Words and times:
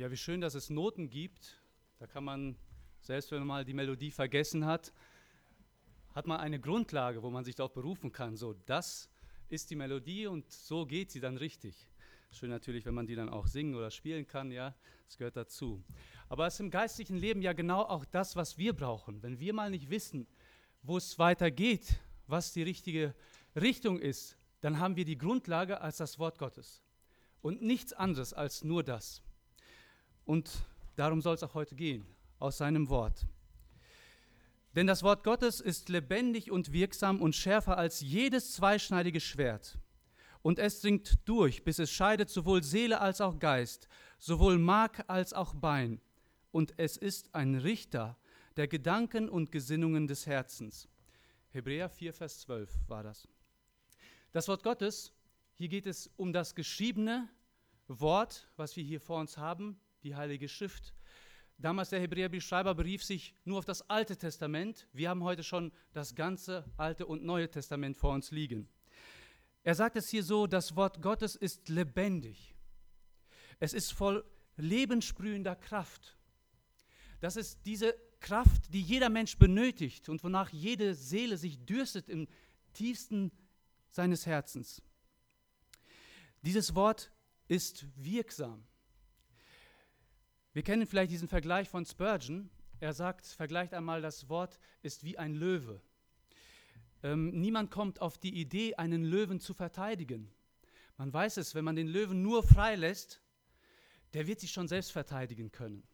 Ja, 0.00 0.10
wie 0.10 0.16
schön, 0.16 0.40
dass 0.40 0.54
es 0.54 0.70
Noten 0.70 1.10
gibt. 1.10 1.60
Da 1.98 2.06
kann 2.06 2.24
man, 2.24 2.56
selbst 3.02 3.30
wenn 3.32 3.40
man 3.40 3.48
mal 3.48 3.64
die 3.66 3.74
Melodie 3.74 4.10
vergessen 4.10 4.64
hat, 4.64 4.94
hat 6.14 6.26
man 6.26 6.40
eine 6.40 6.58
Grundlage, 6.58 7.22
wo 7.22 7.28
man 7.28 7.44
sich 7.44 7.54
darauf 7.54 7.74
berufen 7.74 8.10
kann. 8.10 8.34
So, 8.34 8.54
das 8.64 9.10
ist 9.50 9.68
die 9.68 9.76
Melodie 9.76 10.26
und 10.26 10.50
so 10.50 10.86
geht 10.86 11.10
sie 11.10 11.20
dann 11.20 11.36
richtig. 11.36 11.86
Schön 12.30 12.48
natürlich, 12.48 12.86
wenn 12.86 12.94
man 12.94 13.06
die 13.06 13.14
dann 13.14 13.28
auch 13.28 13.46
singen 13.46 13.74
oder 13.74 13.90
spielen 13.90 14.26
kann, 14.26 14.50
ja, 14.50 14.74
das 15.04 15.18
gehört 15.18 15.36
dazu. 15.36 15.84
Aber 16.30 16.46
es 16.46 16.54
ist 16.54 16.60
im 16.60 16.70
geistlichen 16.70 17.18
Leben 17.18 17.42
ja 17.42 17.52
genau 17.52 17.82
auch 17.82 18.06
das, 18.06 18.36
was 18.36 18.56
wir 18.56 18.72
brauchen. 18.72 19.22
Wenn 19.22 19.38
wir 19.38 19.52
mal 19.52 19.68
nicht 19.68 19.90
wissen, 19.90 20.26
wo 20.80 20.96
es 20.96 21.18
weitergeht, 21.18 22.00
was 22.26 22.54
die 22.54 22.62
richtige 22.62 23.14
Richtung 23.54 23.98
ist, 23.98 24.38
dann 24.62 24.78
haben 24.78 24.96
wir 24.96 25.04
die 25.04 25.18
Grundlage 25.18 25.82
als 25.82 25.98
das 25.98 26.18
Wort 26.18 26.38
Gottes. 26.38 26.82
Und 27.42 27.60
nichts 27.60 27.92
anderes 27.92 28.32
als 28.32 28.64
nur 28.64 28.82
das. 28.82 29.22
Und 30.30 30.64
darum 30.94 31.20
soll 31.20 31.34
es 31.34 31.42
auch 31.42 31.54
heute 31.54 31.74
gehen, 31.74 32.06
aus 32.38 32.58
seinem 32.58 32.88
Wort. 32.88 33.26
Denn 34.76 34.86
das 34.86 35.02
Wort 35.02 35.24
Gottes 35.24 35.60
ist 35.60 35.88
lebendig 35.88 36.52
und 36.52 36.72
wirksam 36.72 37.20
und 37.20 37.34
schärfer 37.34 37.76
als 37.76 38.00
jedes 38.00 38.52
zweischneidige 38.52 39.18
Schwert. 39.18 39.76
Und 40.42 40.60
es 40.60 40.82
dringt 40.82 41.18
durch, 41.24 41.64
bis 41.64 41.80
es 41.80 41.90
scheidet 41.90 42.30
sowohl 42.30 42.62
Seele 42.62 43.00
als 43.00 43.20
auch 43.20 43.40
Geist, 43.40 43.88
sowohl 44.20 44.56
Mark 44.56 45.02
als 45.08 45.32
auch 45.32 45.52
Bein. 45.52 46.00
Und 46.52 46.74
es 46.76 46.96
ist 46.96 47.34
ein 47.34 47.56
Richter 47.56 48.16
der 48.56 48.68
Gedanken 48.68 49.28
und 49.28 49.50
Gesinnungen 49.50 50.06
des 50.06 50.28
Herzens. 50.28 50.86
Hebräer 51.48 51.88
4, 51.88 52.12
Vers 52.14 52.42
12 52.42 52.70
war 52.86 53.02
das. 53.02 53.26
Das 54.30 54.46
Wort 54.46 54.62
Gottes, 54.62 55.12
hier 55.56 55.66
geht 55.66 55.88
es 55.88 56.08
um 56.16 56.32
das 56.32 56.54
geschriebene 56.54 57.28
Wort, 57.88 58.48
was 58.54 58.76
wir 58.76 58.84
hier 58.84 59.00
vor 59.00 59.18
uns 59.18 59.36
haben, 59.36 59.80
die 60.02 60.16
Heilige 60.16 60.48
Schrift. 60.48 60.94
Damals 61.58 61.90
der 61.90 62.00
Hebräerbriefschreiber 62.00 62.74
berief 62.74 63.04
sich 63.04 63.34
nur 63.44 63.58
auf 63.58 63.64
das 63.64 63.88
Alte 63.90 64.16
Testament. 64.16 64.88
Wir 64.92 65.10
haben 65.10 65.22
heute 65.22 65.42
schon 65.42 65.72
das 65.92 66.14
ganze 66.14 66.64
Alte 66.76 67.06
und 67.06 67.22
Neue 67.22 67.50
Testament 67.50 67.96
vor 67.96 68.14
uns 68.14 68.30
liegen. 68.30 68.68
Er 69.62 69.74
sagt 69.74 69.96
es 69.96 70.08
hier 70.08 70.22
so, 70.22 70.46
das 70.46 70.74
Wort 70.74 71.02
Gottes 71.02 71.36
ist 71.36 71.68
lebendig. 71.68 72.54
Es 73.58 73.74
ist 73.74 73.92
voll 73.92 74.24
lebenssprühender 74.56 75.54
Kraft. 75.54 76.16
Das 77.20 77.36
ist 77.36 77.58
diese 77.66 77.94
Kraft, 78.20 78.72
die 78.72 78.80
jeder 78.80 79.10
Mensch 79.10 79.36
benötigt 79.36 80.08
und 80.08 80.24
wonach 80.24 80.48
jede 80.50 80.94
Seele 80.94 81.36
sich 81.36 81.58
dürstet 81.66 82.08
im 82.08 82.26
tiefsten 82.72 83.30
seines 83.90 84.24
Herzens. 84.24 84.82
Dieses 86.42 86.74
Wort 86.74 87.12
ist 87.48 87.86
wirksam. 87.96 88.64
Wir 90.52 90.62
kennen 90.62 90.84
vielleicht 90.86 91.12
diesen 91.12 91.28
Vergleich 91.28 91.68
von 91.68 91.86
Spurgeon. 91.86 92.50
Er 92.80 92.92
sagt, 92.92 93.24
vergleicht 93.26 93.72
einmal, 93.72 94.02
das 94.02 94.28
Wort 94.28 94.58
ist 94.82 95.04
wie 95.04 95.16
ein 95.16 95.34
Löwe. 95.34 95.80
Ähm, 97.02 97.30
niemand 97.40 97.70
kommt 97.70 98.00
auf 98.00 98.18
die 98.18 98.34
Idee, 98.34 98.74
einen 98.74 99.04
Löwen 99.04 99.38
zu 99.38 99.54
verteidigen. 99.54 100.30
Man 100.96 101.12
weiß 101.12 101.36
es, 101.36 101.54
wenn 101.54 101.64
man 101.64 101.76
den 101.76 101.86
Löwen 101.86 102.20
nur 102.22 102.42
freilässt, 102.42 103.22
der 104.12 104.26
wird 104.26 104.40
sich 104.40 104.50
schon 104.50 104.66
selbst 104.66 104.90
verteidigen 104.90 105.52
können. 105.52 105.84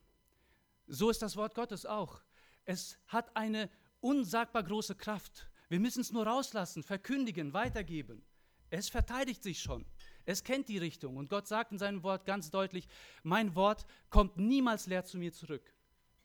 So 0.86 1.10
ist 1.10 1.20
das 1.20 1.36
Wort 1.36 1.54
Gottes 1.54 1.84
auch. 1.84 2.22
Es 2.64 2.98
hat 3.08 3.36
eine 3.36 3.68
unsagbar 4.00 4.62
große 4.62 4.94
Kraft. 4.94 5.50
Wir 5.68 5.80
müssen 5.80 6.00
es 6.00 6.12
nur 6.12 6.27
rauslassen, 6.27 6.82
verkündigen, 6.82 7.52
weitergeben. 7.52 8.24
Es 8.70 8.88
verteidigt 8.88 9.42
sich 9.42 9.60
schon. 9.60 9.84
Es 10.27 10.42
kennt 10.44 10.69
die 10.69 10.78
Richtung. 10.78 11.16
Und 11.16 11.30
Gott 11.30 11.46
sagt 11.46 11.72
in 11.72 11.78
seinem 11.78 12.02
Wort 12.02 12.27
ganz 12.27 12.50
deutlich, 12.50 12.88
mein 13.22 13.55
Wort 13.55 13.86
kommt 14.10 14.36
niemals 14.36 14.86
leer 14.86 15.05
zu 15.05 15.16
mir 15.18 15.33
zurück. 15.33 15.72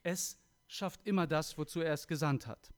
Es 0.03 0.37
schafft 0.67 1.05
immer 1.05 1.27
das, 1.27 1.57
wozu 1.57 1.81
er 1.81 1.93
es 1.93 2.07
gesandt 2.07 2.47
hat. 2.47 2.73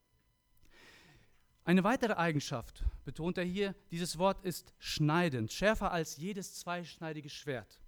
Eine 1.63 1.85
weitere 1.85 2.13
Eigenschaft 2.13 2.83
betont 3.05 3.37
er 3.37 3.45
hier, 3.45 3.73
dieses 3.89 4.17
Wort 4.17 4.43
ist 4.43 4.73
schneidend, 4.80 5.53
schärfer 5.53 5.92
als 5.92 6.17
jedes 6.17 6.55
zweischneidige 6.55 7.30
Schwert. 7.30 7.80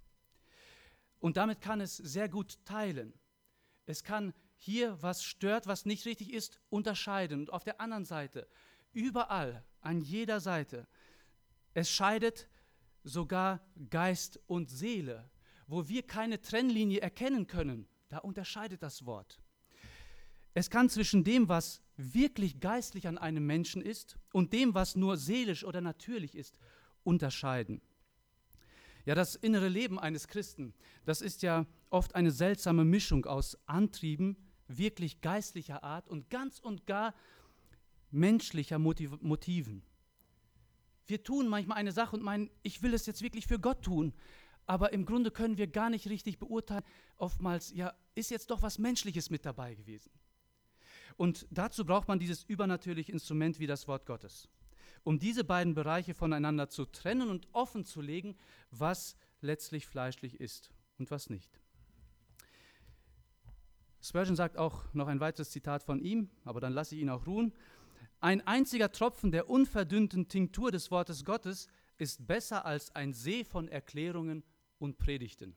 Und 1.18 1.36
damit 1.36 1.60
kann 1.60 1.82
es 1.82 1.96
sehr 1.96 2.30
gut 2.30 2.64
teilen. 2.64 3.12
Es 3.84 4.02
kann 4.02 4.32
hier, 4.56 5.00
was 5.02 5.22
stört, 5.22 5.66
was 5.66 5.84
nicht 5.84 6.06
richtig 6.06 6.32
ist, 6.32 6.58
unterscheiden. 6.70 7.40
Und 7.40 7.52
auf 7.52 7.64
der 7.64 7.80
anderen 7.80 8.06
Seite, 8.06 8.48
überall, 8.92 9.62
an 9.82 10.00
jeder 10.00 10.40
Seite, 10.40 10.86
es 11.74 11.90
scheidet 11.90 12.48
sogar 13.06 13.60
Geist 13.88 14.40
und 14.46 14.70
Seele. 14.70 15.30
Wo 15.66 15.88
wir 15.88 16.02
keine 16.02 16.40
Trennlinie 16.40 17.00
erkennen 17.00 17.46
können, 17.46 17.88
da 18.08 18.18
unterscheidet 18.18 18.82
das 18.82 19.06
Wort. 19.06 19.40
Es 20.54 20.70
kann 20.70 20.88
zwischen 20.88 21.24
dem, 21.24 21.48
was 21.48 21.82
wirklich 21.96 22.60
geistlich 22.60 23.08
an 23.08 23.18
einem 23.18 23.46
Menschen 23.46 23.82
ist, 23.82 24.18
und 24.32 24.52
dem, 24.52 24.74
was 24.74 24.96
nur 24.96 25.16
seelisch 25.16 25.64
oder 25.64 25.80
natürlich 25.80 26.34
ist, 26.34 26.58
unterscheiden. 27.04 27.80
Ja, 29.04 29.14
das 29.14 29.36
innere 29.36 29.68
Leben 29.68 29.98
eines 29.98 30.28
Christen, 30.28 30.74
das 31.04 31.20
ist 31.20 31.42
ja 31.42 31.66
oft 31.90 32.14
eine 32.14 32.30
seltsame 32.30 32.84
Mischung 32.84 33.24
aus 33.26 33.56
Antrieben, 33.66 34.36
wirklich 34.66 35.20
geistlicher 35.20 35.84
Art 35.84 36.08
und 36.08 36.28
ganz 36.30 36.58
und 36.58 36.86
gar 36.86 37.14
menschlicher 38.10 38.78
Motiv 38.78 39.20
Motiven. 39.20 39.82
Wir 41.06 41.22
tun 41.22 41.48
manchmal 41.48 41.78
eine 41.78 41.92
Sache 41.92 42.16
und 42.16 42.22
meinen, 42.22 42.50
ich 42.62 42.82
will 42.82 42.94
es 42.94 43.06
jetzt 43.06 43.22
wirklich 43.22 43.46
für 43.46 43.58
Gott 43.58 43.82
tun, 43.82 44.12
aber 44.66 44.92
im 44.92 45.06
Grunde 45.06 45.30
können 45.30 45.58
wir 45.58 45.68
gar 45.68 45.90
nicht 45.90 46.08
richtig 46.08 46.38
beurteilen, 46.38 46.82
oftmals, 47.16 47.72
ja, 47.72 47.94
ist 48.14 48.30
jetzt 48.30 48.50
doch 48.50 48.62
was 48.62 48.78
Menschliches 48.78 49.30
mit 49.30 49.46
dabei 49.46 49.74
gewesen. 49.74 50.10
Und 51.16 51.46
dazu 51.50 51.84
braucht 51.84 52.08
man 52.08 52.18
dieses 52.18 52.44
übernatürliche 52.44 53.12
Instrument 53.12 53.58
wie 53.58 53.66
das 53.66 53.86
Wort 53.88 54.06
Gottes, 54.06 54.48
um 55.04 55.18
diese 55.18 55.44
beiden 55.44 55.74
Bereiche 55.74 56.14
voneinander 56.14 56.68
zu 56.68 56.84
trennen 56.84 57.30
und 57.30 57.48
offen 57.52 57.84
zu 57.84 58.00
legen, 58.00 58.36
was 58.70 59.16
letztlich 59.40 59.86
fleischlich 59.86 60.40
ist 60.40 60.70
und 60.98 61.10
was 61.10 61.30
nicht. 61.30 61.60
Spurgeon 64.02 64.36
sagt 64.36 64.56
auch 64.56 64.84
noch 64.92 65.08
ein 65.08 65.20
weiteres 65.20 65.50
Zitat 65.50 65.82
von 65.82 66.00
ihm, 66.00 66.30
aber 66.44 66.60
dann 66.60 66.72
lasse 66.72 66.94
ich 66.94 67.02
ihn 67.02 67.10
auch 67.10 67.26
ruhen. 67.26 67.52
Ein 68.26 68.44
einziger 68.44 68.90
Tropfen 68.90 69.30
der 69.30 69.48
unverdünnten 69.48 70.26
Tinktur 70.26 70.72
des 70.72 70.90
Wortes 70.90 71.24
Gottes 71.24 71.68
ist 71.96 72.26
besser 72.26 72.66
als 72.66 72.92
ein 72.96 73.12
See 73.12 73.44
von 73.44 73.68
Erklärungen 73.68 74.42
und 74.80 74.98
Predigten. 74.98 75.54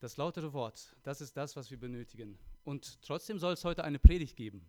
Das 0.00 0.16
lautere 0.16 0.54
Wort, 0.54 0.96
das 1.02 1.20
ist 1.20 1.36
das, 1.36 1.56
was 1.56 1.70
wir 1.70 1.78
benötigen. 1.78 2.38
Und 2.64 3.02
trotzdem 3.02 3.38
soll 3.38 3.52
es 3.52 3.66
heute 3.66 3.84
eine 3.84 3.98
Predigt 3.98 4.34
geben. 4.34 4.64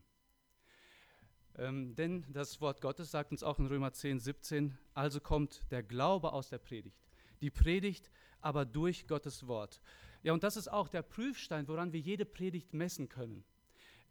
Ähm, 1.57 1.96
denn 1.96 2.25
das 2.34 2.59
Wort 2.59 2.81
Gottes 2.81 3.12
sagt 3.12 3.31
uns 3.31 3.41
auch 3.41 3.57
in 3.57 3.68
Römer 3.68 3.94
10, 3.94 4.19
17, 4.19 4.78
also 4.94 5.22
kommt 5.22 5.72
der 5.72 5.84
Glaube 5.84 6.34
aus 6.34 6.50
der 6.50 6.57
Predigt. 6.57 7.07
Die 7.40 7.50
Predigt 7.50 8.12
aber 8.41 8.66
durch 8.66 9.07
Gottes 9.07 9.47
Wort. 9.47 9.80
Ja, 10.22 10.34
und 10.34 10.44
das 10.44 10.57
ist 10.57 10.68
auch 10.68 10.90
der 10.90 11.01
Prüfstein, 11.01 11.69
woran 11.69 11.94
wir 11.94 12.01
jede 12.01 12.25
Predigt 12.25 12.74
messen 12.74 13.07
können. 13.07 13.46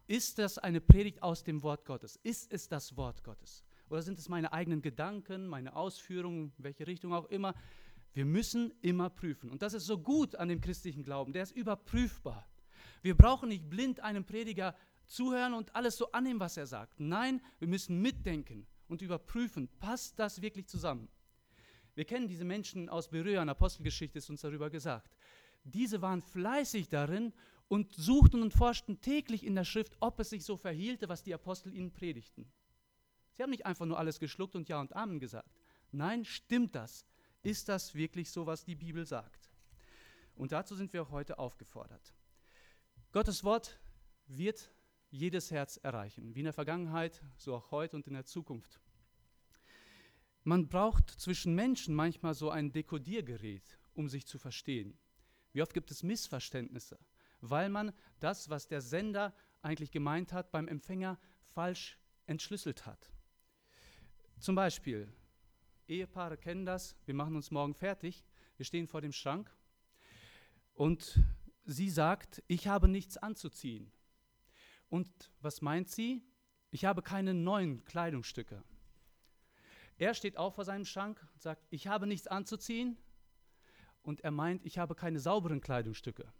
Ist 0.09 0.39
das 0.39 0.57
eine 0.57 0.81
Predigt 0.81 1.21
aus 1.21 1.43
dem 1.43 1.61
Wort 1.61 1.85
Gottes? 1.85 2.19
Ist 2.23 2.51
es 2.51 2.67
das 2.67 2.97
Wort 2.97 3.23
Gottes? 3.23 3.63
Oder 3.91 4.01
sind 4.01 4.17
es 4.17 4.27
meine 4.27 4.51
eigenen 4.51 4.81
Gedanken, 4.81 5.45
meine 5.45 5.75
Ausführungen, 5.75 6.51
welche 6.57 6.87
Richtung 6.87 7.13
auch 7.13 7.25
immer? 7.25 7.53
Wir 8.13 8.25
müssen 8.25 8.73
immer 8.81 9.11
prüfen. 9.11 9.51
Und 9.51 9.61
das 9.61 9.75
ist 9.75 9.85
so 9.85 9.99
gut 9.99 10.33
an 10.33 10.49
dem 10.49 10.61
christlichen 10.61 11.03
Glauben. 11.03 11.31
Der 11.31 11.43
ist 11.43 11.55
überprüfbar. 11.55 12.49
Wir 13.03 13.15
brauchen 13.15 13.49
nicht 13.49 13.69
blind 13.69 13.99
einem 13.99 14.25
Prediger 14.25 14.75
zuhören 15.05 15.53
und 15.53 15.75
alles 15.75 15.97
so 15.97 16.11
annehmen, 16.11 16.39
was 16.39 16.57
er 16.57 16.65
sagt. 16.65 16.99
Nein, 16.99 17.39
wir 17.59 17.67
müssen 17.67 18.01
mitdenken 18.01 18.65
und 18.87 19.03
überprüfen, 19.03 19.69
passt 19.79 20.17
das 20.17 20.41
wirklich 20.41 20.65
zusammen? 20.65 21.07
Wir 21.93 22.05
kennen 22.05 22.27
diese 22.27 22.45
Menschen 22.45 22.89
aus 22.89 23.09
Berührer, 23.09 23.43
in 23.43 23.49
Apostelgeschichte 23.49 24.17
ist 24.17 24.31
uns 24.31 24.41
darüber 24.41 24.71
gesagt. 24.71 25.15
Diese 25.63 26.01
waren 26.01 26.23
fleißig 26.23 26.89
darin 26.89 27.31
und 27.69 27.93
suchten 27.93 28.41
und 28.41 28.53
forschten 28.53 28.99
täglich 28.99 29.45
in 29.45 29.55
der 29.55 29.63
Schrift, 29.63 29.95
ob 30.01 30.19
es 30.19 30.31
sich 30.31 30.43
so 30.43 30.57
verhielte, 30.57 31.07
was 31.07 31.23
die 31.23 31.33
Apostel 31.33 31.73
ihnen 31.73 31.93
predigten. 31.93 32.51
Sie 33.31 33.43
haben 33.43 33.51
nicht 33.51 33.65
einfach 33.65 33.85
nur 33.85 33.97
alles 33.97 34.19
geschluckt 34.19 34.55
und 34.55 34.67
Ja 34.67 34.81
und 34.81 34.93
Amen 34.95 35.19
gesagt. 35.19 35.55
Nein, 35.91 36.25
stimmt 36.25 36.75
das? 36.75 37.05
Ist 37.41 37.69
das 37.69 37.95
wirklich 37.95 38.31
so, 38.31 38.45
was 38.45 38.65
die 38.65 38.75
Bibel 38.75 39.05
sagt? 39.05 39.49
Und 40.35 40.51
dazu 40.51 40.75
sind 40.75 40.91
wir 40.91 41.03
auch 41.03 41.11
heute 41.11 41.39
aufgefordert. 41.39 42.13
Gottes 43.11 43.43
Wort 43.43 43.79
wird 44.27 44.71
jedes 45.09 45.51
Herz 45.51 45.77
erreichen, 45.81 46.35
wie 46.35 46.39
in 46.39 46.45
der 46.45 46.53
Vergangenheit, 46.53 47.21
so 47.37 47.55
auch 47.55 47.71
heute 47.71 47.95
und 47.95 48.07
in 48.07 48.13
der 48.13 48.25
Zukunft. 48.25 48.81
Man 50.43 50.67
braucht 50.67 51.09
zwischen 51.09 51.53
Menschen 51.53 51.93
manchmal 51.93 52.33
so 52.33 52.49
ein 52.49 52.71
Dekodiergerät, 52.71 53.77
um 53.93 54.09
sich 54.09 54.25
zu 54.25 54.39
verstehen. 54.39 54.97
Wie 55.51 55.61
oft 55.61 55.73
gibt 55.73 55.91
es 55.91 56.03
Missverständnisse, 56.03 56.99
weil 57.41 57.69
man 57.69 57.93
das, 58.19 58.49
was 58.49 58.67
der 58.67 58.81
Sender 58.81 59.33
eigentlich 59.61 59.91
gemeint 59.91 60.33
hat, 60.33 60.51
beim 60.51 60.67
Empfänger 60.67 61.19
falsch 61.53 61.97
entschlüsselt 62.25 62.85
hat. 62.85 63.11
Zum 64.39 64.55
Beispiel, 64.55 65.11
Ehepaare 65.87 66.37
kennen 66.37 66.65
das, 66.65 66.95
wir 67.05 67.13
machen 67.13 67.35
uns 67.35 67.51
morgen 67.51 67.73
fertig, 67.73 68.23
wir 68.57 68.65
stehen 68.65 68.87
vor 68.87 69.01
dem 69.01 69.11
Schrank 69.11 69.51
Und 70.73 71.19
sie 71.65 71.89
sagt, 71.89 72.43
ich 72.47 72.67
habe 72.67 72.87
nichts 72.87 73.17
anzuziehen. 73.17 73.91
Und 74.89 75.09
was 75.41 75.61
meint 75.61 75.89
sie? 75.89 76.23
Ich 76.71 76.85
habe 76.85 77.01
keine 77.01 77.33
neuen 77.33 77.83
Kleidungsstücke. 77.85 78.63
Er 79.97 80.13
steht 80.13 80.37
auch 80.37 80.53
vor 80.53 80.63
seinem 80.63 80.85
Schrank 80.85 81.25
und 81.33 81.41
sagt, 81.41 81.65
ich 81.69 81.87
habe 81.87 82.07
nichts 82.07 82.27
anzuziehen. 82.27 82.97
Und 84.01 84.21
er 84.21 84.31
meint, 84.31 84.65
ich 84.65 84.77
habe 84.77 84.95
keine 84.95 85.19
sauberen 85.19 85.59
Kleidungsstücke. 85.59 86.31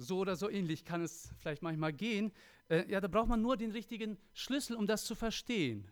So 0.00 0.18
oder 0.18 0.36
so 0.36 0.48
ähnlich 0.48 0.84
kann 0.84 1.02
es 1.02 1.32
vielleicht 1.38 1.60
manchmal 1.60 1.92
gehen. 1.92 2.32
Äh, 2.68 2.88
ja, 2.88 3.00
da 3.00 3.08
braucht 3.08 3.28
man 3.28 3.42
nur 3.42 3.56
den 3.56 3.72
richtigen 3.72 4.16
Schlüssel, 4.32 4.76
um 4.76 4.86
das 4.86 5.04
zu 5.04 5.16
verstehen. 5.16 5.90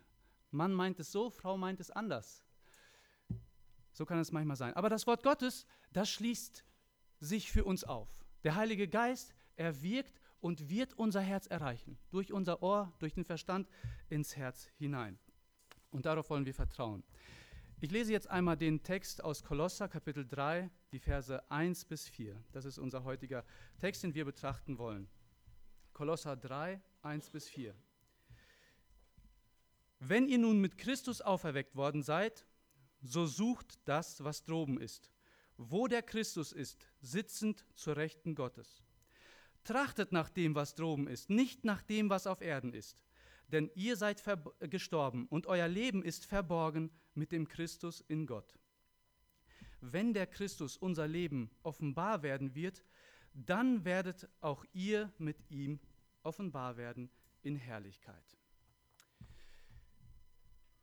Mann 0.49 0.73
meint 0.73 0.97
es 1.01 1.11
so, 1.11 1.29
Frau 1.29 1.57
meint 1.57 1.81
es 1.81 1.91
anders. 1.91 2.45
So 3.91 4.05
kann 4.05 4.17
es 4.19 4.31
manchmal 4.31 4.55
sein. 4.55 4.73
Aber 4.75 4.89
das 4.89 5.07
Wort 5.07 5.23
Gottes, 5.23 5.65
das 5.91 6.09
schließt 6.09 6.63
sich 7.19 7.51
für 7.51 7.65
uns 7.65 7.83
auf. 7.83 8.07
Der 8.45 8.55
Heilige 8.55 8.87
Geist, 8.87 9.35
er 9.57 9.81
wirkt 9.81 10.21
und 10.39 10.69
wird 10.69 10.93
unser 10.93 11.19
Herz 11.19 11.47
erreichen. 11.47 11.97
Durch 12.09 12.31
unser 12.31 12.63
Ohr, 12.63 12.93
durch 12.99 13.13
den 13.13 13.25
Verstand 13.25 13.67
ins 14.09 14.37
Herz 14.37 14.69
hinein. 14.77 15.19
Und 15.91 16.05
darauf 16.05 16.29
wollen 16.29 16.45
wir 16.45 16.53
vertrauen. 16.53 17.03
Ich 17.79 17.91
lese 17.91 18.11
jetzt 18.11 18.27
einmal 18.27 18.57
den 18.57 18.81
Text 18.81 19.23
aus 19.23 19.43
Kolosser 19.43 19.87
Kapitel 19.87 20.27
3, 20.27 20.71
die 20.91 20.97
Verse 20.97 21.51
1 21.51 21.85
bis 21.85 22.09
4. 22.09 22.35
Das 22.51 22.65
ist 22.65 22.79
unser 22.79 23.03
heutiger 23.03 23.45
Text, 23.79 24.01
den 24.01 24.15
wir 24.15 24.25
betrachten 24.25 24.79
wollen. 24.79 25.07
Kolosser 25.93 26.35
3, 26.35 26.81
1 27.03 27.29
bis 27.29 27.47
4. 27.47 27.75
Wenn 29.99 30.27
ihr 30.27 30.39
nun 30.39 30.59
mit 30.59 30.79
Christus 30.79 31.21
auferweckt 31.21 31.75
worden 31.75 32.01
seid, 32.01 32.47
so 33.03 33.27
sucht 33.27 33.77
das, 33.85 34.23
was 34.23 34.43
droben 34.43 34.81
ist, 34.81 35.11
wo 35.55 35.87
der 35.87 36.01
Christus 36.01 36.53
ist, 36.53 36.87
sitzend 36.99 37.63
zur 37.75 37.95
Rechten 37.95 38.33
Gottes. 38.33 38.81
Trachtet 39.63 40.11
nach 40.11 40.31
dem, 40.31 40.55
was 40.55 40.73
droben 40.73 41.07
ist, 41.07 41.29
nicht 41.29 41.63
nach 41.63 41.83
dem, 41.83 42.09
was 42.09 42.25
auf 42.25 42.41
Erden 42.41 42.73
ist. 42.73 43.03
Denn 43.51 43.71
ihr 43.75 43.95
seid 43.95 44.23
gestorben 44.59 45.27
und 45.27 45.47
euer 45.47 45.67
Leben 45.67 46.03
ist 46.03 46.25
verborgen 46.25 46.91
mit 47.13 47.31
dem 47.31 47.47
Christus 47.47 48.01
in 48.01 48.25
Gott. 48.27 48.59
Wenn 49.79 50.13
der 50.13 50.27
Christus 50.27 50.75
unser 50.75 51.07
Leben 51.07 51.49
offenbar 51.63 52.23
werden 52.23 52.55
wird, 52.55 52.83
dann 53.33 53.85
werdet 53.85 54.27
auch 54.41 54.65
ihr 54.73 55.11
mit 55.17 55.37
ihm 55.49 55.79
offenbar 56.23 56.77
werden 56.77 57.09
in 57.41 57.55
Herrlichkeit. 57.55 58.37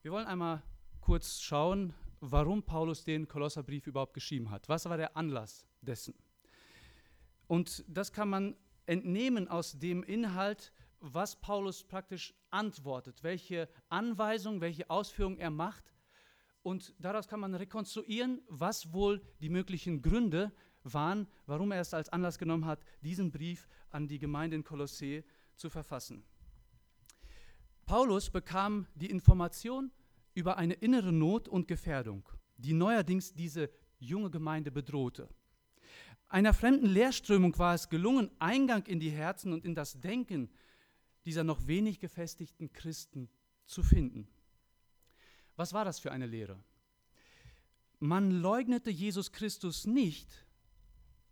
Wir 0.02 0.12
wollen 0.12 0.26
einmal 0.26 0.62
kurz 1.00 1.40
schauen, 1.40 1.92
warum 2.20 2.62
Paulus 2.62 3.04
den 3.04 3.28
Kolosserbrief 3.28 3.86
überhaupt 3.86 4.14
geschrieben 4.14 4.50
hat. 4.50 4.68
Was 4.68 4.86
war 4.86 4.96
der 4.96 5.16
Anlass 5.16 5.66
dessen? 5.82 6.14
Und 7.46 7.84
das 7.88 8.12
kann 8.12 8.28
man 8.28 8.56
entnehmen 8.86 9.48
aus 9.48 9.78
dem 9.78 10.02
Inhalt, 10.02 10.72
was 11.12 11.36
Paulus 11.36 11.84
praktisch 11.84 12.34
antwortet, 12.50 13.22
welche 13.22 13.68
Anweisungen, 13.90 14.60
welche 14.60 14.88
Ausführungen 14.88 15.38
er 15.38 15.50
macht. 15.50 15.92
Und 16.62 16.94
daraus 16.98 17.28
kann 17.28 17.40
man 17.40 17.54
rekonstruieren, 17.54 18.40
was 18.48 18.92
wohl 18.92 19.20
die 19.40 19.50
möglichen 19.50 20.00
Gründe 20.00 20.50
waren, 20.82 21.26
warum 21.46 21.72
er 21.72 21.80
es 21.80 21.92
als 21.92 22.08
Anlass 22.08 22.38
genommen 22.38 22.64
hat, 22.64 22.80
diesen 23.02 23.30
Brief 23.30 23.68
an 23.90 24.08
die 24.08 24.18
Gemeinde 24.18 24.56
in 24.56 24.64
Kolossee 24.64 25.24
zu 25.56 25.68
verfassen. 25.68 26.24
Paulus 27.84 28.30
bekam 28.30 28.86
die 28.94 29.10
Information 29.10 29.92
über 30.32 30.56
eine 30.56 30.74
innere 30.74 31.12
Not 31.12 31.48
und 31.48 31.68
Gefährdung, 31.68 32.26
die 32.56 32.72
neuerdings 32.72 33.34
diese 33.34 33.70
junge 33.98 34.30
Gemeinde 34.30 34.70
bedrohte. 34.70 35.28
Einer 36.28 36.54
fremden 36.54 36.86
Lehrströmung 36.86 37.56
war 37.58 37.74
es 37.74 37.90
gelungen, 37.90 38.30
Eingang 38.38 38.86
in 38.86 39.00
die 39.00 39.10
Herzen 39.10 39.52
und 39.52 39.64
in 39.66 39.74
das 39.74 40.00
Denken 40.00 40.50
dieser 41.24 41.44
noch 41.44 41.66
wenig 41.66 42.00
gefestigten 42.00 42.72
Christen 42.72 43.28
zu 43.66 43.82
finden. 43.82 44.28
Was 45.56 45.72
war 45.72 45.84
das 45.84 45.98
für 45.98 46.12
eine 46.12 46.26
Lehre? 46.26 46.62
Man 48.00 48.30
leugnete 48.30 48.90
Jesus 48.90 49.32
Christus 49.32 49.86
nicht, 49.86 50.46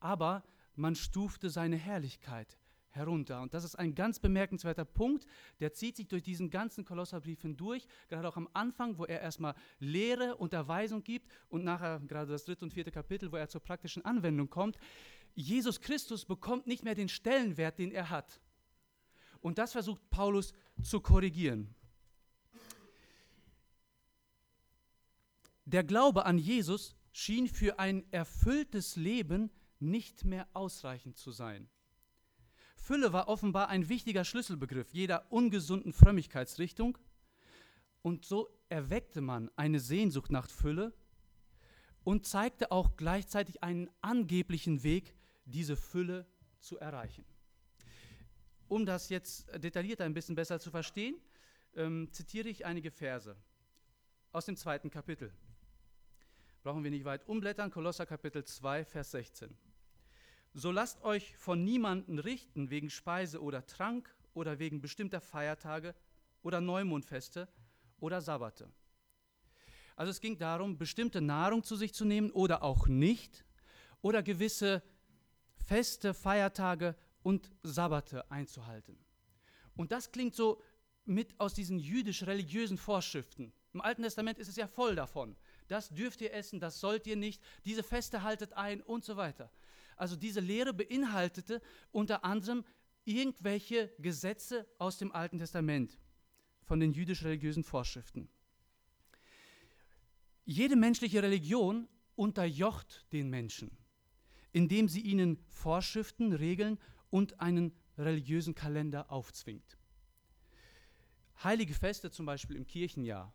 aber 0.01 0.45
man 0.75 0.95
stufte 0.95 1.51
seine 1.51 1.77
Herrlichkeit 1.77 2.59
herunter. 2.93 3.41
Und 3.43 3.55
das 3.55 3.65
ist 3.65 3.75
ein 3.75 3.95
ganz 3.95 4.21
bemerkenswerter 4.21 4.85
Punkt, 4.85 5.27
der 5.61 5.73
zieht 5.73 5.97
sich 5.97 6.09
durch 6.09 6.23
diesen 6.23 6.51
ganzen 6.51 6.85
Kolosserbrief 6.85 7.43
hindurch, 7.43 7.87
gerade 8.09 8.29
auch 8.29 8.37
am 8.37 8.49
Anfang, 8.53 8.99
wo 8.99 9.05
er 9.05 9.21
erstmal 9.21 9.55
Lehre, 9.81 10.37
Unterweisung 10.37 11.03
gibt 11.03 11.29
und 11.49 11.65
nachher 11.65 12.01
gerade 12.01 12.31
das 12.31 12.45
dritte 12.45 12.65
und 12.65 12.73
vierte 12.73 12.93
Kapitel, 12.93 13.33
wo 13.33 13.37
er 13.37 13.49
zur 13.49 13.63
praktischen 13.63 14.05
Anwendung 14.05 14.49
kommt. 14.51 14.77
Jesus 15.35 15.81
Christus 15.81 16.25
bekommt 16.27 16.67
nicht 16.67 16.85
mehr 16.85 16.95
den 16.95 17.09
Stellenwert, 17.09 17.79
den 17.79 17.91
er 17.91 18.11
hat. 18.11 18.42
Und 19.43 19.59
das 19.59 19.73
versucht 19.73 20.09
Paulus 20.09 20.55
zu 20.83 21.01
korrigieren. 21.01 21.75
Der 25.67 25.85
Glaube 25.85 26.25
an 26.25 26.39
Jesus 26.39 26.97
schien 27.13 27.47
für 27.49 27.79
ein 27.79 28.11
erfülltes 28.13 28.97
Leben 28.97 29.51
nicht 29.79 30.25
mehr 30.25 30.49
ausreichend 30.55 31.19
zu 31.19 31.31
sein. 31.31 31.69
Fülle 32.77 33.13
war 33.13 33.29
offenbar 33.29 33.69
ein 33.69 33.89
wichtiger 33.89 34.25
Schlüsselbegriff 34.25 34.93
jeder 34.93 35.31
ungesunden 35.31 35.93
Frömmigkeitsrichtung. 35.93 36.99
Und 38.03 38.25
so 38.25 38.49
erweckte 38.69 39.21
man 39.21 39.51
eine 39.57 39.79
Sehnsucht 39.79 40.33
nach 40.33 40.49
Fülle 40.49 40.93
und 42.03 42.27
zeigte 42.27 42.73
auch 42.73 42.97
gleichzeitig 42.97 43.63
einen 43.63 43.89
angeblichen 44.01 44.83
Weg, 44.83 45.15
diese 45.45 45.77
Fülle 45.77 46.27
zu 46.59 46.79
erreichen. 46.79 47.25
Um 48.73 48.87
das 48.87 49.11
jetzt 49.11 49.51
detaillierter 49.63 50.05
ein 50.05 50.15
bisschen 50.15 50.35
besser 50.35 50.59
zu 50.59 50.71
verstehen, 50.71 51.21
ähm, 51.75 52.09
zitiere 52.11 52.49
ich 52.49 52.65
einige 52.65 52.91
Verse 52.91 53.37
aus 54.33 54.47
dem 54.47 54.57
zweiten 54.57 54.89
Kapitel. 54.89 55.31
Brauchen 56.63 56.83
wir 56.83 56.91
nicht 56.91 57.05
weit 57.05 57.29
umblättern, 57.29 57.71
Kolosser 57.71 58.07
Kapitel 58.07 58.47
2, 58.47 58.87
Vers 58.87 59.11
16. 59.11 59.55
So 60.55 60.73
lasst 60.73 61.03
euch 61.03 61.37
von 61.37 61.63
niemanden 61.63 62.19
richten 62.19 62.71
wegen 62.71 62.89
Speise 62.89 63.43
oder 63.43 63.67
Trank 63.67 64.09
oder 64.33 64.59
wegen 64.59 64.81
bestimmter 64.81 65.21
Feiertage 65.21 65.95
oder 66.43 66.63
Neumondfeste 66.63 67.49
oder 68.01 68.23
Sabbate. 68.23 68.73
Also 69.97 70.13
es 70.13 70.21
ging 70.21 70.39
darum, 70.39 70.79
bestimmte 70.79 71.21
Nahrung 71.21 71.63
zu 71.63 71.77
sich 71.77 71.93
zu 71.93 72.07
nehmen 72.07 72.31
oder 72.31 72.63
auch 72.63 72.87
nicht 72.87 73.45
oder 74.01 74.23
gewisse 74.23 74.83
Feste, 75.57 76.15
Feiertage 76.15 76.97
und 77.23 77.51
Sabbate 77.63 78.31
einzuhalten. 78.31 78.99
Und 79.77 79.93
das 79.93 80.13
klingt 80.13 80.35
so 80.35 80.61
mit 81.05 81.39
aus 81.41 81.55
diesen 81.55 81.79
jüdisch-religiösen 81.79 82.79
Vorschriften. 82.79 83.53
Im 83.73 83.81
Alten 83.81 84.03
Testament 84.03 84.39
ist 84.39 84.49
es 84.49 84.57
ja 84.57 84.67
voll 84.67 84.95
davon. 84.95 85.37
Das 85.69 85.89
dürft 85.89 86.21
ihr 86.21 86.33
essen, 86.33 86.61
das 86.61 86.81
sollt 86.81 87.07
ihr 87.07 87.17
nicht, 87.17 87.43
diese 87.65 87.83
Feste 87.83 88.23
haltet 88.23 88.53
ein 88.53 88.83
und 88.83 89.05
so 89.05 89.17
weiter. 89.17 89.51
Also 89.97 90.17
diese 90.17 90.41
Lehre 90.41 90.75
beinhaltete 90.75 91.63
unter 91.91 92.25
anderem 92.25 92.65
irgendwelche 93.05 93.93
Gesetze 93.99 94.67
aus 94.79 94.99
dem 94.99 95.13
Alten 95.13 95.39
Testament, 95.39 95.99
von 96.65 96.81
den 96.81 96.93
jüdisch-religiösen 96.93 97.65
Vorschriften. 97.65 98.29
Jede 100.45 100.77
menschliche 100.77 101.23
Religion 101.23 101.89
unterjocht 102.15 103.07
den 103.13 103.31
Menschen, 103.31 103.71
indem 104.53 104.89
sie 104.89 105.01
ihnen 105.01 105.39
Vorschriften, 105.49 106.33
Regeln 106.33 106.79
und 107.13 107.41
einen 107.41 107.73
religiösen 107.99 108.55
Kalender 108.55 109.13
aufzwingt. 109.13 109.77
Heilige 111.45 111.75
Feste 111.75 112.11
zum 112.11 112.25
Beispiel 112.25 112.57
im 112.57 112.67
Kirchenjahr, 112.67 113.33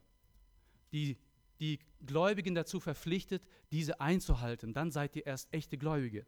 die 0.92 1.18
die 1.60 1.80
Gläubigen 2.06 2.56
dazu 2.56 2.80
verpflichtet, 2.80 3.44
diese 3.72 4.00
einzuhalten. 4.02 4.74
Dann 4.74 4.92
seid 4.92 5.16
ihr 5.16 5.26
erst 5.26 5.54
echte 5.54 5.78
Gläubige. 5.78 6.26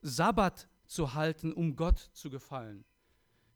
Sabbat 0.00 0.68
zu 0.86 1.14
halten, 1.14 1.52
um 1.52 1.76
Gott 1.76 2.10
zu 2.12 2.30
gefallen. 2.30 2.84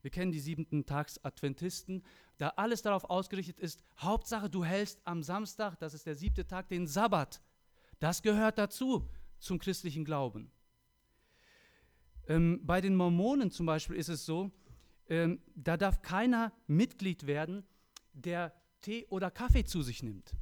Wir 0.02 0.10
kennen 0.10 0.32
die 0.32 0.40
siebenten 0.40 0.86
Tags 0.86 1.18
Adventisten, 1.24 2.04
da 2.38 2.50
alles 2.50 2.82
darauf 2.82 3.04
ausgerichtet 3.04 3.58
ist, 3.58 3.82
Hauptsache 3.98 4.48
du 4.48 4.64
hältst 4.64 5.00
am 5.04 5.22
Samstag, 5.22 5.76
das 5.80 5.94
ist 5.94 6.06
der 6.06 6.14
siebte 6.14 6.46
Tag, 6.46 6.68
den 6.68 6.86
Sabbat. 6.86 7.40
Das 7.98 8.22
gehört 8.22 8.58
dazu, 8.58 9.08
zum 9.38 9.58
christlichen 9.58 10.04
Glauben. 10.04 10.52
Ähm, 12.28 12.60
bei 12.64 12.80
den 12.80 12.96
Mormonen 12.96 13.50
zum 13.50 13.66
Beispiel 13.66 13.96
ist 13.96 14.08
es 14.08 14.26
so, 14.26 14.50
ähm, 15.08 15.40
da 15.54 15.76
darf 15.76 16.02
keiner 16.02 16.52
Mitglied 16.66 17.26
werden, 17.26 17.64
der 18.12 18.52
Tee 18.80 19.06
oder 19.08 19.30
Kaffee 19.30 19.64
zu 19.64 19.82
sich 19.82 20.02
nimmt. 20.02 20.34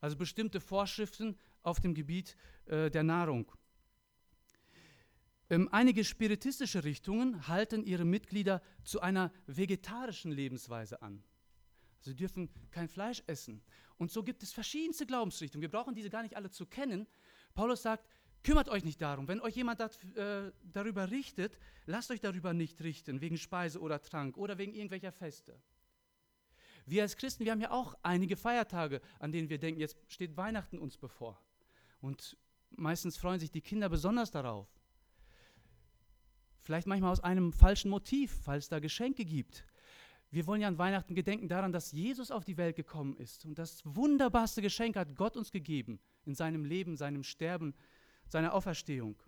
Also 0.00 0.16
bestimmte 0.16 0.60
Vorschriften 0.60 1.36
auf 1.62 1.80
dem 1.80 1.94
Gebiet 1.94 2.36
äh, 2.66 2.90
der 2.90 3.02
Nahrung. 3.02 3.52
Ähm, 5.50 5.68
einige 5.72 6.04
spiritistische 6.04 6.84
Richtungen 6.84 7.48
halten 7.48 7.84
ihre 7.84 8.04
Mitglieder 8.04 8.62
zu 8.84 9.00
einer 9.00 9.32
vegetarischen 9.46 10.30
Lebensweise 10.30 11.02
an. 11.02 11.22
Sie 12.00 12.14
dürfen 12.14 12.48
kein 12.70 12.88
Fleisch 12.88 13.22
essen. 13.26 13.62
Und 13.98 14.10
so 14.10 14.22
gibt 14.22 14.42
es 14.42 14.52
verschiedenste 14.52 15.04
Glaubensrichtungen. 15.04 15.60
Wir 15.60 15.70
brauchen 15.70 15.94
diese 15.94 16.08
gar 16.08 16.22
nicht 16.22 16.36
alle 16.36 16.50
zu 16.50 16.64
kennen. 16.64 17.06
Paulus 17.54 17.82
sagt, 17.82 18.08
Kümmert 18.42 18.68
euch 18.68 18.84
nicht 18.84 19.00
darum. 19.00 19.28
Wenn 19.28 19.40
euch 19.40 19.54
jemand 19.54 19.80
dat, 19.80 19.98
äh, 20.16 20.50
darüber 20.72 21.10
richtet, 21.10 21.58
lasst 21.86 22.10
euch 22.10 22.20
darüber 22.20 22.52
nicht 22.54 22.80
richten, 22.82 23.20
wegen 23.20 23.36
Speise 23.36 23.80
oder 23.80 24.00
Trank 24.00 24.36
oder 24.38 24.56
wegen 24.56 24.74
irgendwelcher 24.74 25.12
Feste. 25.12 25.60
Wir 26.86 27.02
als 27.02 27.16
Christen, 27.16 27.44
wir 27.44 27.52
haben 27.52 27.60
ja 27.60 27.70
auch 27.70 27.94
einige 28.02 28.36
Feiertage, 28.36 29.00
an 29.18 29.32
denen 29.32 29.50
wir 29.50 29.58
denken, 29.58 29.80
jetzt 29.80 29.96
steht 30.08 30.36
Weihnachten 30.36 30.78
uns 30.78 30.96
bevor. 30.96 31.38
Und 32.00 32.36
meistens 32.70 33.16
freuen 33.16 33.38
sich 33.38 33.50
die 33.50 33.60
Kinder 33.60 33.88
besonders 33.88 34.30
darauf. 34.30 34.66
Vielleicht 36.60 36.86
manchmal 36.86 37.12
aus 37.12 37.20
einem 37.20 37.52
falschen 37.52 37.90
Motiv, 37.90 38.46
weil 38.46 38.58
es 38.58 38.68
da 38.68 38.78
Geschenke 38.78 39.24
gibt. 39.24 39.64
Wir 40.30 40.46
wollen 40.46 40.60
ja 40.60 40.68
an 40.68 40.78
Weihnachten 40.78 41.14
gedenken 41.14 41.48
daran, 41.48 41.72
dass 41.72 41.92
Jesus 41.92 42.30
auf 42.30 42.44
die 42.44 42.56
Welt 42.56 42.76
gekommen 42.76 43.16
ist. 43.16 43.44
Und 43.44 43.58
das 43.58 43.82
wunderbarste 43.84 44.62
Geschenk 44.62 44.96
hat 44.96 45.16
Gott 45.16 45.36
uns 45.36 45.50
gegeben 45.50 45.98
in 46.24 46.34
seinem 46.34 46.64
Leben, 46.64 46.96
seinem 46.96 47.24
Sterben, 47.24 47.74
seiner 48.30 48.54
Auferstehung. 48.54 49.20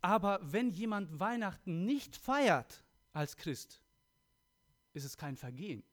Aber 0.00 0.40
wenn 0.42 0.70
jemand 0.70 1.20
Weihnachten 1.20 1.84
nicht 1.84 2.16
feiert 2.16 2.84
als 3.12 3.36
Christ, 3.36 3.80
ist 4.92 5.04
es 5.04 5.16
kein 5.16 5.36
Vergehen. 5.36 5.84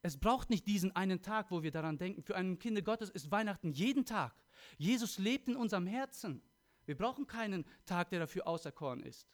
Es 0.00 0.16
braucht 0.16 0.50
nicht 0.50 0.66
diesen 0.66 0.94
einen 0.96 1.22
Tag, 1.22 1.50
wo 1.50 1.62
wir 1.62 1.70
daran 1.70 1.98
denken. 1.98 2.22
Für 2.22 2.34
einen 2.34 2.58
Kind 2.58 2.84
Gottes 2.84 3.10
ist 3.10 3.30
Weihnachten 3.30 3.70
jeden 3.70 4.04
Tag. 4.04 4.34
Jesus 4.76 5.18
lebt 5.18 5.48
in 5.48 5.56
unserem 5.56 5.86
Herzen. 5.86 6.42
Wir 6.86 6.96
brauchen 6.96 7.26
keinen 7.26 7.64
Tag, 7.86 8.10
der 8.10 8.18
dafür 8.18 8.48
auserkoren 8.48 9.02
ist. 9.02 9.28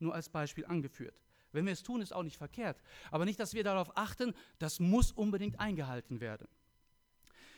Nur 0.00 0.14
als 0.14 0.28
Beispiel 0.28 0.66
angeführt. 0.66 1.20
Wenn 1.52 1.66
wir 1.66 1.72
es 1.72 1.84
tun, 1.84 2.02
ist 2.02 2.12
auch 2.12 2.24
nicht 2.24 2.36
verkehrt. 2.36 2.82
Aber 3.10 3.24
nicht, 3.24 3.38
dass 3.38 3.54
wir 3.54 3.62
darauf 3.62 3.96
achten, 3.96 4.34
das 4.58 4.80
muss 4.80 5.12
unbedingt 5.12 5.60
eingehalten 5.60 6.20
werden. 6.20 6.48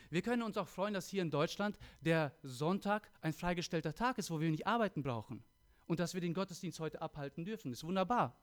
Wir 0.09 0.21
können 0.21 0.41
uns 0.41 0.57
auch 0.57 0.67
freuen, 0.67 0.93
dass 0.93 1.07
hier 1.07 1.21
in 1.21 1.29
Deutschland 1.29 1.77
der 2.01 2.33
Sonntag 2.41 3.11
ein 3.21 3.33
freigestellter 3.33 3.93
Tag 3.93 4.17
ist, 4.17 4.31
wo 4.31 4.39
wir 4.39 4.49
nicht 4.49 4.65
arbeiten 4.65 5.03
brauchen. 5.03 5.43
Und 5.85 5.99
dass 5.99 6.13
wir 6.13 6.21
den 6.21 6.33
Gottesdienst 6.33 6.79
heute 6.79 7.01
abhalten 7.01 7.45
dürfen. 7.45 7.71
Ist 7.71 7.83
wunderbar. 7.83 8.35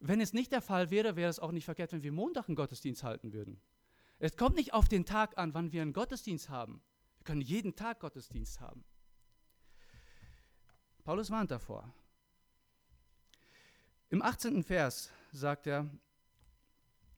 Wenn 0.00 0.20
es 0.20 0.32
nicht 0.32 0.50
der 0.52 0.62
Fall 0.62 0.90
wäre, 0.90 1.14
wäre 1.14 1.30
es 1.30 1.38
auch 1.38 1.52
nicht 1.52 1.64
verkehrt, 1.64 1.92
wenn 1.92 2.02
wir 2.02 2.12
Montag 2.12 2.48
einen 2.48 2.56
Gottesdienst 2.56 3.04
halten 3.04 3.32
würden. 3.32 3.60
Es 4.18 4.36
kommt 4.36 4.56
nicht 4.56 4.72
auf 4.72 4.88
den 4.88 5.04
Tag 5.04 5.38
an, 5.38 5.54
wann 5.54 5.72
wir 5.72 5.82
einen 5.82 5.92
Gottesdienst 5.92 6.48
haben. 6.48 6.82
Wir 7.18 7.24
können 7.24 7.40
jeden 7.40 7.76
Tag 7.76 8.00
Gottesdienst 8.00 8.60
haben. 8.60 8.84
Paulus 11.04 11.30
warnt 11.30 11.50
davor. 11.50 11.92
Im 14.08 14.22
18. 14.22 14.62
Vers 14.62 15.10
sagt 15.32 15.66
er, 15.66 15.88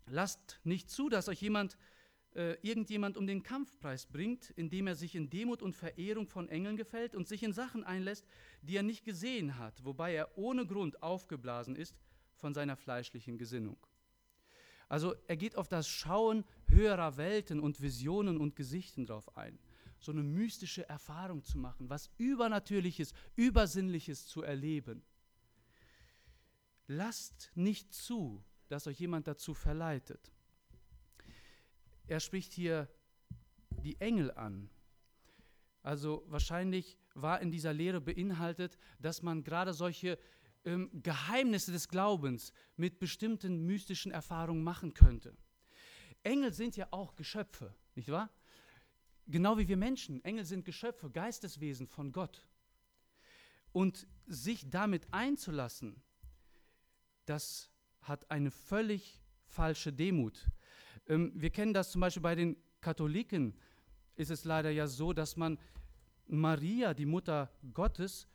lasst 0.07 0.61
nicht 0.65 0.91
zu, 0.91 1.09
dass 1.09 1.29
euch 1.29 1.41
jemand 1.41 1.77
äh, 2.35 2.57
irgendjemand 2.63 3.17
um 3.17 3.27
den 3.27 3.43
Kampfpreis 3.43 4.07
bringt, 4.07 4.51
indem 4.51 4.87
er 4.87 4.95
sich 4.95 5.15
in 5.15 5.29
Demut 5.29 5.63
und 5.63 5.75
Verehrung 5.75 6.27
von 6.27 6.49
Engeln 6.49 6.77
gefällt 6.77 7.15
und 7.15 7.29
sich 7.29 7.43
in 7.43 7.53
Sachen 7.53 7.85
einlässt, 7.85 8.27
die 8.63 8.77
er 8.77 8.83
nicht 8.83 9.05
gesehen 9.05 9.59
hat, 9.59 9.85
wobei 9.85 10.15
er 10.15 10.37
ohne 10.39 10.67
Grund 10.67 11.03
aufgeblasen 11.03 11.77
ist 11.77 11.95
von 12.37 12.55
seiner 12.55 12.77
fleischlichen 12.77 13.37
Gesinnung. 13.37 13.77
Also 14.89 15.15
er 15.27 15.37
geht 15.37 15.57
auf 15.57 15.69
das 15.69 15.89
Schauen 15.89 16.45
höherer 16.69 17.17
Welten 17.17 17.61
und 17.61 17.81
Visionen 17.81 18.39
und 18.39 18.57
Gesichten 18.57 19.07
drauf 19.07 19.37
ein. 19.37 19.59
So 19.99 20.13
eine 20.13 20.23
mystische 20.23 20.89
Erfahrung 20.89 21.45
zu 21.45 21.59
machen, 21.59 21.89
was 21.89 22.11
Übernatürliches, 22.19 23.13
Übersinnliches 23.37 24.27
zu 24.27 24.43
erleben. 24.43 25.03
Lasst 26.87 27.53
nicht 27.55 27.93
zu, 27.93 28.43
dass 28.69 28.87
euch 28.87 28.99
jemand 28.99 29.29
dazu 29.29 29.55
verleitet 29.55 30.33
er 32.07 32.21
spricht 32.21 32.53
hier 32.53 32.89
die 33.83 34.01
Engel 34.01 34.31
an. 34.33 34.71
Also 35.83 36.25
wahrscheinlich 36.29 36.99
war 37.15 37.41
in 37.41 37.51
dieser 37.51 37.73
Lehre 37.73 38.01
beinhaltet, 38.01 38.79
dass 38.99 39.23
man 39.23 39.43
gerade 39.43 39.73
solche 39.73 40.19
ähm, 40.65 40.91
Geheimnisse 41.03 41.73
des 41.73 41.89
Glaubens 41.89 42.53
mit 42.77 42.99
bestimmten 42.99 43.67
mystischen 43.67 44.13
Erfahrungen 44.13 44.63
machen 44.63 44.95
könnte. 44.95 45.37
Engel 46.23 46.53
sind 46.53 46.77
ja 46.77 46.87
auch 46.93 47.17
Geschöpfe, 47.17 47.75
nicht 47.95 48.09
wahr? 48.09 48.31
Genau 49.27 49.59
wie 49.59 49.69
wir 49.69 49.77
Menschen. 49.77 50.25
Engel 50.25 50.45
sind 50.45 50.65
Geschöpfe, 50.65 51.11
Geisteswesen 51.11 51.87
von 51.87 52.13
Gott. 52.13 52.47
Und 53.73 54.07
sich 54.27 54.69
damit 54.69 55.13
einzulassen, 55.13 56.03
das 57.25 57.71
hat 58.03 58.31
eine 58.31 58.51
völlig 58.51 59.21
falsche 59.47 59.93
Demut. 59.93 60.47
Ähm, 61.07 61.33
wir 61.35 61.51
kennen 61.51 61.75
das 61.75 61.91
zum 61.91 62.01
Beispiel 62.01 62.23
bei 62.23 62.35
den 62.35 62.57
Katholiken, 62.81 63.55
ist 64.17 64.31
es 64.31 64.45
leider 64.45 64.71
ja 64.71 64.87
so, 64.87 65.13
dass 65.13 65.37
man 65.37 65.59
Maria, 66.27 66.95
die 66.95 67.07
Mutter 67.07 67.51
Gottes, 67.73 68.29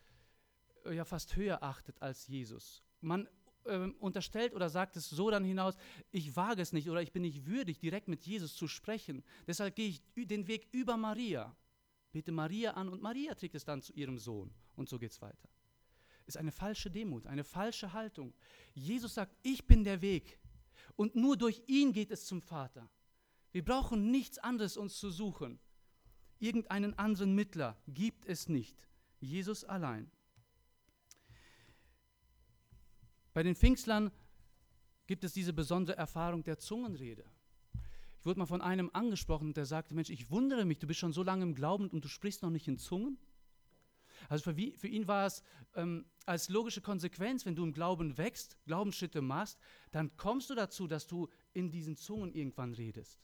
äh, 0.86 0.96
ja 0.96 1.06
fast 1.06 1.36
höher 1.36 1.64
achtet 1.64 2.02
als 2.02 2.28
Jesus. 2.28 2.84
Man 3.02 3.28
äh, 3.66 3.90
unterstellt 4.00 4.54
oder 4.54 4.70
sagt 4.70 4.96
es 4.98 5.10
so 5.10 5.30
dann 5.30 5.44
hinaus, 5.44 5.76
ich 6.12 6.36
wage 6.36 6.62
es 6.62 6.74
nicht 6.74 6.90
oder 6.90 7.02
ich 7.02 7.12
bin 7.12 7.22
nicht 7.22 7.46
würdig, 7.46 7.80
direkt 7.80 8.08
mit 8.08 8.26
Jesus 8.26 8.56
zu 8.56 8.68
sprechen. 8.68 9.24
Deshalb 9.46 9.76
gehe 9.76 9.90
ich 9.90 10.02
den 10.16 10.48
Weg 10.48 10.68
über 10.72 10.98
Maria, 10.98 11.56
bete 12.12 12.32
Maria 12.32 12.72
an 12.72 12.90
und 12.90 13.02
Maria 13.02 13.36
trägt 13.36 13.56
es 13.56 13.66
dann 13.66 13.82
zu 13.82 13.94
ihrem 13.94 14.18
Sohn. 14.18 14.54
Und 14.76 14.90
so 14.90 15.00
geht 15.00 15.12
es 15.12 15.22
weiter. 15.22 15.50
Ist 16.26 16.38
eine 16.38 16.52
falsche 16.52 16.92
Demut, 16.92 17.26
eine 17.26 17.44
falsche 17.44 17.94
Haltung. 17.94 18.34
Jesus 18.74 19.14
sagt, 19.14 19.36
ich 19.44 19.66
bin 19.66 19.84
der 19.84 20.02
Weg, 20.02 20.40
und 20.96 21.16
nur 21.16 21.38
durch 21.38 21.62
ihn 21.68 21.94
geht 21.94 22.12
es 22.12 22.26
zum 22.26 22.42
Vater. 22.42 22.90
Wir 23.52 23.64
brauchen 23.64 24.12
nichts 24.12 24.38
anderes 24.38 24.78
uns 24.78 24.98
zu 24.98 25.10
suchen. 25.10 25.60
Irgendeinen 26.40 26.98
anderen 26.98 27.34
Mittler 27.34 27.78
gibt 27.88 28.26
es 28.26 28.50
nicht. 28.50 28.88
Jesus 29.20 29.64
allein. 29.64 30.12
Bei 33.34 33.44
den 33.44 33.56
Pfingstlern 33.56 34.12
gibt 35.08 35.24
es 35.24 35.34
diese 35.34 35.54
besondere 35.54 35.98
Erfahrung 35.98 36.44
der 36.44 36.60
Zungenrede. 36.60 37.24
Ich 38.20 38.26
wurde 38.26 38.40
mal 38.40 38.46
von 38.46 38.62
einem 38.62 38.90
angesprochen, 38.94 39.54
der 39.54 39.66
sagte, 39.66 39.96
Mensch, 39.96 40.10
ich 40.10 40.30
wundere 40.30 40.66
mich, 40.66 40.80
du 40.80 40.88
bist 40.88 41.00
schon 41.00 41.14
so 41.14 41.24
lange 41.24 41.44
im 41.44 41.56
Glauben 41.56 41.90
und 41.90 42.04
du 42.04 42.08
sprichst 42.10 42.42
noch 42.42 42.50
nicht 42.50 42.68
in 42.68 42.78
Zungen. 42.78 43.18
Also 44.30 44.44
für, 44.44 44.58
wie, 44.58 44.76
für 44.78 44.88
ihn 44.88 45.08
war 45.08 45.26
es 45.26 45.44
ähm, 45.76 46.06
als 46.26 46.50
logische 46.50 46.82
Konsequenz, 46.82 47.46
wenn 47.46 47.56
du 47.56 47.64
im 47.64 47.74
Glauben 47.74 48.18
wächst, 48.18 48.58
Glaubensschritte 48.66 49.22
machst, 49.22 49.60
dann 49.92 50.16
kommst 50.18 50.50
du 50.50 50.56
dazu, 50.56 50.88
dass 50.88 51.08
du 51.08 51.30
in 51.54 51.72
diesen 51.72 51.96
Zungen 51.96 52.34
irgendwann 52.34 52.74
redest. 52.74 53.20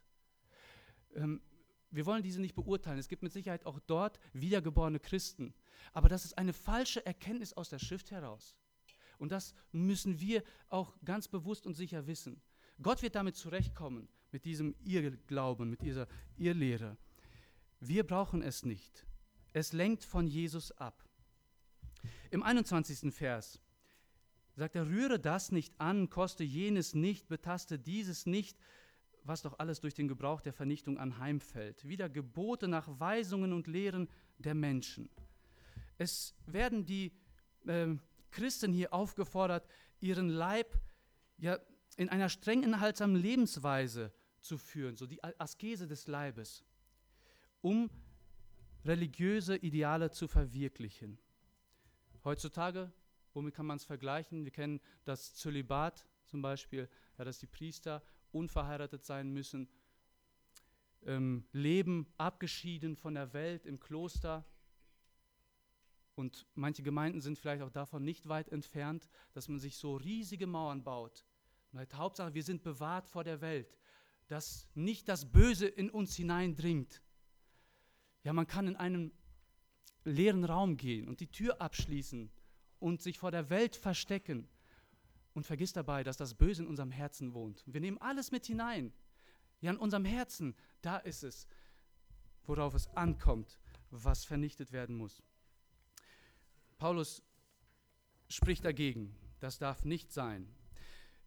Ähm, 1.16 1.42
wir 1.92 2.06
wollen 2.06 2.24
diese 2.24 2.42
nicht 2.42 2.56
beurteilen. 2.56 2.98
Es 2.98 3.08
gibt 3.08 3.22
mit 3.22 3.32
Sicherheit 3.32 3.66
auch 3.66 3.80
dort 3.86 4.20
wiedergeborene 4.34 5.00
Christen. 5.00 5.54
Aber 5.92 6.10
das 6.10 6.26
ist 6.26 6.38
eine 6.38 6.54
falsche 6.54 7.06
Erkenntnis 7.06 7.54
aus 7.54 7.70
der 7.70 7.80
Schrift 7.80 8.10
heraus. 8.10 8.56
Und 9.20 9.32
das 9.32 9.54
müssen 9.72 10.20
wir 10.20 10.44
auch 10.70 10.96
ganz 11.06 11.28
bewusst 11.28 11.68
und 11.68 11.76
sicher 11.76 12.08
wissen. 12.08 12.42
Gott 12.82 13.04
wird 13.04 13.16
damit 13.16 13.36
zurechtkommen, 13.36 14.10
mit 14.32 14.46
diesem 14.46 14.76
Irrglauben, 14.84 15.70
mit 15.70 15.82
dieser 15.82 16.08
Irrlehre. 16.36 16.98
Wir 17.80 18.04
brauchen 18.04 18.42
es 18.42 18.66
nicht. 18.66 19.06
Es 19.54 19.72
lenkt 19.72 20.04
von 20.04 20.28
Jesus 20.28 20.72
ab. 20.72 21.08
Im 22.32 22.42
21. 22.42 23.14
Vers 23.14 23.62
sagt 24.56 24.76
er, 24.76 24.88
rühre 24.88 25.20
das 25.20 25.52
nicht 25.52 25.80
an, 25.80 26.10
koste 26.10 26.44
jenes 26.44 26.96
nicht, 26.96 27.28
betaste 27.28 27.80
dieses 27.80 28.26
nicht, 28.26 28.58
was 29.24 29.44
doch 29.44 29.60
alles 29.60 29.80
durch 29.80 29.94
den 29.94 30.08
Gebrauch 30.08 30.42
der 30.42 30.54
Vernichtung 30.54 30.98
anheimfällt. 30.98 31.88
Wieder 31.88 32.10
Gebote 32.10 32.68
nach 32.68 33.00
Weisungen 33.00 33.54
und 33.54 33.68
Lehren 33.68 34.10
der 34.38 34.56
Menschen. 34.56 35.10
Es 35.98 36.36
werden 36.46 36.86
die 36.86 37.14
äh, 37.66 37.96
Christen 38.32 38.74
hier 38.74 38.94
aufgefordert, 38.94 39.68
ihren 40.02 40.30
Leib 40.30 40.80
ja, 41.38 41.60
in 41.96 42.10
einer 42.10 42.30
streng 42.30 42.64
enthaltsamen 42.64 43.16
Lebensweise 43.16 44.12
zu 44.42 44.58
führen, 44.58 44.98
so 44.98 45.06
die 45.06 45.24
Askese 45.24 45.88
des 45.88 46.08
Leibes, 46.08 46.64
um 47.62 47.90
religiöse 48.86 49.56
Ideale 49.58 50.12
zu 50.12 50.28
verwirklichen. 50.28 51.18
Heutzutage, 52.24 52.92
womit 53.34 53.54
kann 53.54 53.66
man 53.66 53.78
es 53.78 53.86
vergleichen? 53.86 54.44
Wir 54.46 54.52
kennen 54.52 54.80
das 55.06 55.36
Zölibat 55.36 56.08
zum 56.26 56.42
Beispiel, 56.42 56.90
ja, 57.18 57.26
dass 57.26 57.40
die 57.40 57.48
Priester 57.48 58.02
unverheiratet 58.32 59.04
sein 59.04 59.32
müssen, 59.32 59.70
ähm, 61.06 61.46
leben 61.52 62.08
abgeschieden 62.18 62.96
von 62.96 63.14
der 63.14 63.34
Welt 63.34 63.66
im 63.66 63.80
Kloster. 63.80 64.46
Und 66.16 66.46
manche 66.56 66.84
Gemeinden 66.84 67.22
sind 67.22 67.38
vielleicht 67.38 67.64
auch 67.64 67.72
davon 67.72 68.04
nicht 68.04 68.30
weit 68.30 68.50
entfernt, 68.50 69.10
dass 69.34 69.48
man 69.48 69.60
sich 69.60 69.78
so 69.78 69.96
riesige 69.96 70.48
Mauern 70.48 70.84
baut. 70.84 71.26
Und 71.72 71.94
Hauptsache, 71.96 72.34
wir 72.34 72.44
sind 72.44 72.64
bewahrt 72.64 73.08
vor 73.08 73.24
der 73.24 73.42
Welt, 73.42 73.78
dass 74.28 74.68
nicht 74.76 75.10
das 75.10 75.32
Böse 75.32 75.68
in 75.68 75.90
uns 75.90 76.16
hineindringt. 76.16 77.02
Ja, 78.24 78.34
man 78.34 78.48
kann 78.48 78.68
in 78.68 78.76
einen 78.76 79.12
leeren 80.06 80.44
Raum 80.46 80.78
gehen 80.78 81.08
und 81.08 81.20
die 81.20 81.32
Tür 81.32 81.62
abschließen 81.62 82.32
und 82.80 83.02
sich 83.02 83.18
vor 83.18 83.32
der 83.32 83.50
Welt 83.50 83.76
verstecken 83.76 84.48
und 85.34 85.46
vergisst 85.46 85.76
dabei, 85.76 86.04
dass 86.04 86.18
das 86.18 86.34
Böse 86.34 86.64
in 86.64 86.68
unserem 86.68 86.92
Herzen 86.92 87.34
wohnt. 87.34 87.64
Wir 87.66 87.82
nehmen 87.82 87.98
alles 87.98 88.32
mit 88.32 88.46
hinein. 88.46 88.94
Ja, 89.62 89.72
in 89.72 89.78
unserem 89.78 90.06
Herzen, 90.06 90.56
da 90.82 90.98
ist 90.98 91.24
es, 91.24 91.48
worauf 92.46 92.74
es 92.74 92.88
ankommt, 92.96 93.58
was 93.92 94.26
vernichtet 94.26 94.72
werden 94.72 94.96
muss. 94.96 95.24
Paulus 96.78 97.24
spricht 98.28 98.66
dagegen. 98.66 99.16
Das 99.40 99.58
darf 99.58 99.86
nicht 99.86 100.12
sein. 100.12 100.48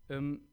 Ähm, 0.09 0.47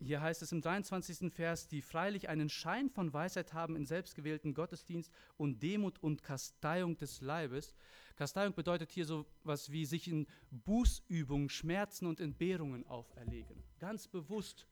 hier 0.00 0.20
heißt 0.20 0.42
es 0.42 0.52
im 0.52 0.60
23. 0.60 1.32
Vers, 1.32 1.68
die 1.68 1.80
freilich 1.80 2.28
einen 2.28 2.48
Schein 2.48 2.90
von 2.90 3.12
Weisheit 3.12 3.52
haben 3.52 3.76
in 3.76 3.86
selbstgewählten 3.86 4.54
Gottesdienst 4.54 5.12
und 5.36 5.62
Demut 5.62 5.98
und 6.02 6.22
Kasteiung 6.22 6.96
des 6.96 7.20
Leibes. 7.20 7.74
Kasteiung 8.16 8.54
bedeutet 8.54 8.90
hier 8.90 9.06
so 9.06 9.26
was 9.42 9.70
wie 9.70 9.86
sich 9.86 10.08
in 10.08 10.26
Bußübungen, 10.50 11.48
Schmerzen 11.48 12.06
und 12.06 12.20
Entbehrungen 12.20 12.86
auferlegen. 12.86 13.62
Ganz 13.78 14.08
bewusst. 14.08 14.66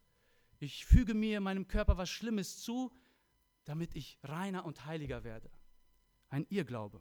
Ich 0.58 0.84
füge 0.84 1.14
mir 1.14 1.40
meinem 1.40 1.66
Körper 1.66 1.96
was 1.96 2.10
Schlimmes 2.10 2.58
zu, 2.58 2.92
damit 3.64 3.94
ich 3.94 4.18
reiner 4.22 4.64
und 4.64 4.86
heiliger 4.86 5.24
werde. 5.24 5.50
Ein 6.28 6.46
Irrglaube. 6.50 7.00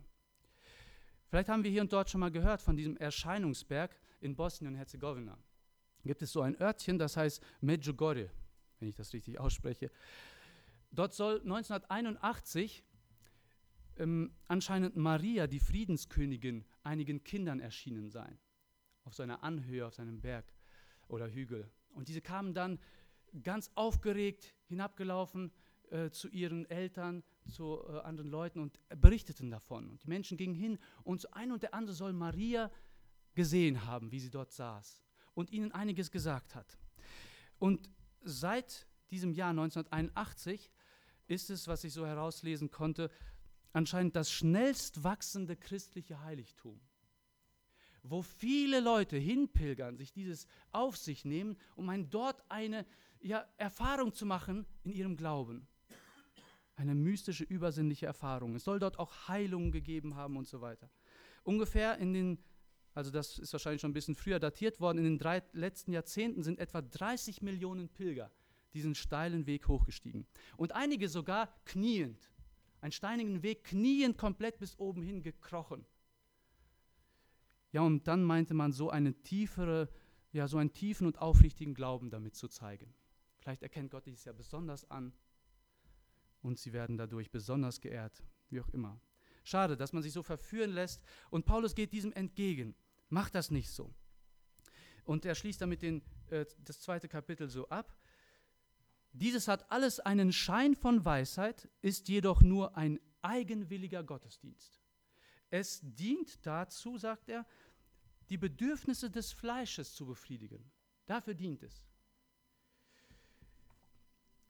Vielleicht 1.28 1.50
haben 1.50 1.64
wir 1.64 1.72
hier 1.72 1.82
und 1.82 1.94
dort 1.94 2.10
schon 2.10 2.20
mal 2.20 2.32
gehört 2.32 2.62
von 2.62 2.76
diesem 2.76 2.98
Erscheinungsberg 2.98 4.00
in 4.20 4.36
Bosnien 4.36 4.74
und 4.74 4.78
Herzegowina 4.78 5.38
gibt 6.04 6.22
es 6.22 6.32
so 6.32 6.42
ein 6.42 6.60
Örtchen, 6.60 6.98
das 6.98 7.18
heißt 7.18 7.44
Medjugorje, 7.62 8.30
wenn 8.80 8.90
ich 8.90 8.96
das 8.96 9.14
richtig 9.14 9.40
ausspreche. 9.40 9.92
Dort 10.92 11.14
soll 11.14 11.36
1981 11.42 12.84
ähm, 13.98 14.34
anscheinend 14.48 14.96
Maria, 14.96 15.48
die 15.48 15.60
Friedenskönigin, 15.60 16.66
einigen 16.84 17.24
Kindern 17.24 17.60
erschienen 17.60 18.10
sein. 18.10 18.38
Auf 19.04 19.14
seiner 19.14 19.44
Anhöhe, 19.44 19.86
auf 19.86 19.96
seinem 19.96 20.22
Berg 20.22 20.54
oder 21.08 21.30
Hügel. 21.30 21.70
Und 21.94 22.08
diese 22.08 22.22
kamen 22.22 22.54
dann 22.54 22.80
ganz 23.44 23.72
aufgeregt 23.76 24.54
hinabgelaufen 24.68 25.52
äh, 25.90 26.10
zu 26.10 26.28
ihren 26.30 26.66
Eltern, 26.70 27.24
zu 27.48 27.84
äh, 27.88 28.00
anderen 28.00 28.30
Leuten 28.30 28.60
und 28.60 28.80
berichteten 29.00 29.50
davon. 29.50 29.90
Und 29.90 30.04
die 30.04 30.08
Menschen 30.08 30.38
gingen 30.38 30.56
hin 30.56 30.78
und 31.04 31.22
so 31.22 31.30
ein 31.32 31.52
und 31.52 31.64
der 31.64 31.74
andere 31.74 31.96
soll 31.96 32.14
Maria 32.14 32.72
gesehen 33.34 33.86
haben, 33.86 34.12
wie 34.12 34.20
sie 34.20 34.30
dort 34.30 34.52
saß 34.52 35.02
und 35.34 35.52
ihnen 35.52 35.72
einiges 35.72 36.12
gesagt 36.12 36.56
hat. 36.56 36.78
Und 37.60 37.90
seit 38.22 38.88
diesem 39.12 39.34
Jahr 39.34 39.52
1981 39.52 40.72
ist 41.28 41.50
es, 41.50 41.68
was 41.68 41.84
ich 41.84 41.94
so 41.94 42.06
herauslesen 42.06 42.72
konnte, 42.72 43.10
anscheinend 43.74 44.16
das 44.16 44.32
schnellst 44.32 45.04
wachsende 45.04 45.56
christliche 45.56 46.22
Heiligtum, 46.22 46.80
wo 48.04 48.22
viele 48.22 48.80
Leute 48.80 49.18
hinpilgern, 49.18 49.98
sich 49.98 50.12
dieses 50.12 50.48
auf 50.72 50.98
sich 50.98 51.24
nehmen, 51.26 51.58
um 51.76 51.90
ein, 51.90 52.10
dort 52.10 52.44
eine 52.50 52.86
ja, 53.22 53.46
Erfahrung 53.58 54.14
zu 54.14 54.26
machen 54.26 54.66
in 54.84 54.92
ihrem 54.92 55.16
Glauben. 55.16 55.68
Eine 56.76 56.96
mystische, 56.96 57.44
übersinnliche 57.44 58.08
Erfahrung. 58.08 58.56
Es 58.56 58.64
soll 58.64 58.80
dort 58.80 58.98
auch 58.98 59.28
Heilungen 59.28 59.72
gegeben 59.72 60.16
haben 60.16 60.36
und 60.36 60.48
so 60.48 60.62
weiter. 60.62 60.90
Ungefähr 61.44 61.98
in 61.98 62.14
den 62.14 62.44
also 62.94 63.12
das 63.12 63.40
ist 63.40 63.54
wahrscheinlich 63.54 63.82
schon 63.82 63.92
ein 63.92 63.94
bisschen 63.96 64.16
früher 64.16 64.40
datiert 64.40 64.80
worden, 64.80 64.98
in 64.98 65.04
den 65.06 65.18
drei 65.18 65.44
letzten 65.54 65.94
Jahrzehnten 65.94 66.44
sind 66.44 66.60
etwa 66.60 66.82
30 66.82 67.42
Millionen 67.42 67.90
Pilger 67.90 68.32
diesen 68.74 68.96
steilen 68.96 69.46
Weg 69.46 69.68
hochgestiegen. 69.68 70.26
Und 70.58 70.74
einige 70.74 71.10
sogar 71.10 71.54
kniend, 71.66 72.32
einen 72.80 72.92
steinigen 72.92 73.44
Weg 73.44 73.64
kniend 73.66 74.18
komplett 74.18 74.60
bis 74.60 74.78
oben 74.80 75.04
hin 75.04 75.22
gekrochen. 75.22 75.86
Ja, 77.72 77.82
und 77.82 78.08
dann 78.08 78.24
meinte 78.24 78.54
man 78.54 78.72
so 78.72 78.90
eine 78.90 79.14
tiefere, 79.14 79.90
ja, 80.32 80.48
so 80.48 80.58
einen 80.58 80.74
tiefen 80.74 81.08
und 81.08 81.20
aufrichtigen 81.20 81.74
Glauben 81.74 82.10
damit 82.10 82.36
zu 82.36 82.48
zeigen. 82.48 82.94
Vielleicht 83.40 83.64
erkennt 83.64 83.92
Gott 83.92 84.06
dies 84.06 84.26
ja 84.26 84.34
besonders 84.34 84.90
an 84.90 85.14
und 86.42 86.60
sie 86.60 86.74
werden 86.74 86.98
dadurch 86.98 87.32
besonders 87.32 87.82
geehrt, 87.82 88.24
wie 88.50 88.60
auch 88.60 88.70
immer. 88.70 89.00
Schade, 89.44 89.78
dass 89.78 89.94
man 89.94 90.04
sich 90.04 90.14
so 90.14 90.24
verführen 90.24 90.72
lässt. 90.72 91.02
Und 91.30 91.46
Paulus 91.46 91.76
geht 91.76 91.94
diesem 91.94 92.14
entgegen. 92.14 92.76
Macht 93.10 93.36
das 93.36 93.52
nicht 93.52 93.70
so. 93.70 93.94
Und 95.04 95.26
er 95.26 95.36
schließt 95.36 95.62
damit 95.62 95.82
den, 95.82 96.02
äh, 96.30 96.46
das 96.60 96.80
zweite 96.80 97.08
Kapitel 97.08 97.50
so 97.50 97.68
ab. 97.70 97.96
Dieses 99.14 99.48
hat 99.48 99.70
alles 99.72 100.00
einen 100.00 100.32
Schein 100.32 100.76
von 100.76 101.04
Weisheit, 101.04 101.70
ist 101.82 102.08
jedoch 102.08 102.42
nur 102.42 102.78
ein 102.78 103.00
eigenwilliger 103.22 104.04
Gottesdienst. 104.04 104.80
Es 105.50 105.82
dient 105.84 106.46
dazu, 106.46 106.98
sagt 106.98 107.28
er, 107.28 107.46
die 108.30 108.38
Bedürfnisse 108.38 109.12
des 109.12 109.34
Fleisches 109.34 109.94
zu 109.94 110.06
befriedigen. 110.06 110.72
Dafür 111.06 111.34
dient 111.34 111.64
es. 111.64 111.86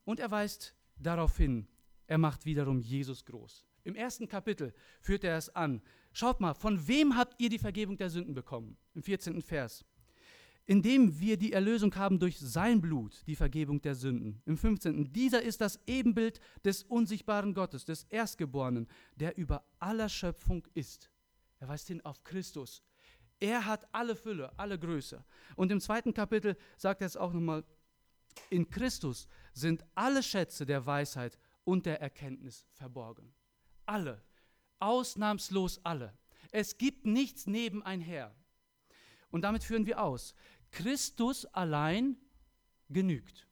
Und 0.04 0.20
er 0.20 0.30
weist 0.30 0.76
darauf 0.98 1.38
hin, 1.38 1.68
er 2.06 2.20
macht 2.20 2.46
wiederum 2.46 2.80
Jesus 2.80 3.26
groß. 3.26 3.66
Im 3.84 3.96
ersten 3.96 4.28
Kapitel 4.28 4.74
führt 5.00 5.24
er 5.24 5.38
es 5.38 5.50
an. 5.50 5.82
Schaut 6.13 6.39
mal, 6.39 6.54
von 6.54 6.88
wem 6.88 7.15
habt 7.15 7.41
ihr 7.41 7.50
die 7.50 7.60
Vergebung 7.60 7.98
der 7.98 8.10
Sünden 8.10 8.34
bekommen? 8.34 8.78
Im 8.94 9.04
14. 9.04 9.41
Vers. 9.41 9.86
Indem 10.65 11.20
wir 11.20 11.38
die 11.38 11.54
Erlösung 11.54 11.96
haben 11.96 12.20
durch 12.20 12.39
sein 12.39 12.82
Blut, 12.82 13.24
die 13.28 13.36
Vergebung 13.36 13.82
der 13.82 13.96
Sünden. 13.96 14.41
Im 14.46 14.58
15. 14.58 15.12
Dieser 15.12 15.41
ist 15.41 15.62
das 15.62 15.80
Ebenbild 15.88 16.39
des 16.63 16.84
unsichtbaren 16.84 17.54
Gottes, 17.54 17.86
des 17.86 18.04
Erstgeborenen, 18.06 18.88
der 19.15 19.38
über 19.38 19.65
aller 19.80 20.08
Schöpfung 20.08 20.67
ist. 20.74 21.10
Er 21.60 21.67
weist 21.67 21.88
hin 21.88 22.02
auf 22.02 22.24
Christus. 22.24 22.84
Er 23.39 23.65
hat 23.65 23.88
alle 23.91 24.15
Fülle, 24.15 24.58
alle 24.58 24.78
Größe. 24.78 25.24
Und 25.56 25.72
im 25.72 25.82
zweiten 25.82 26.13
Kapitel 26.13 26.56
sagt 26.78 27.02
er 27.02 27.08
es 27.08 27.17
auch 27.17 27.34
nochmal, 27.34 27.63
in 28.50 28.70
Christus 28.70 29.28
sind 29.54 29.84
alle 29.96 30.24
Schätze 30.24 30.65
der 30.65 30.86
Weisheit 30.86 31.38
und 31.63 31.86
der 31.86 32.02
Erkenntnis 32.02 32.65
verborgen. 32.72 33.34
Alle, 33.92 34.22
ausnahmslos 34.80 35.82
alle. 35.84 36.18
Es 36.50 36.78
gibt 36.78 37.06
nichts 37.06 37.46
nebeneinher. 37.46 38.34
Und 39.32 39.42
damit 39.42 39.66
führen 39.66 39.86
wir 39.86 40.02
aus, 40.02 40.34
Christus 40.72 41.46
allein 41.48 42.16
genügt. 42.88 43.46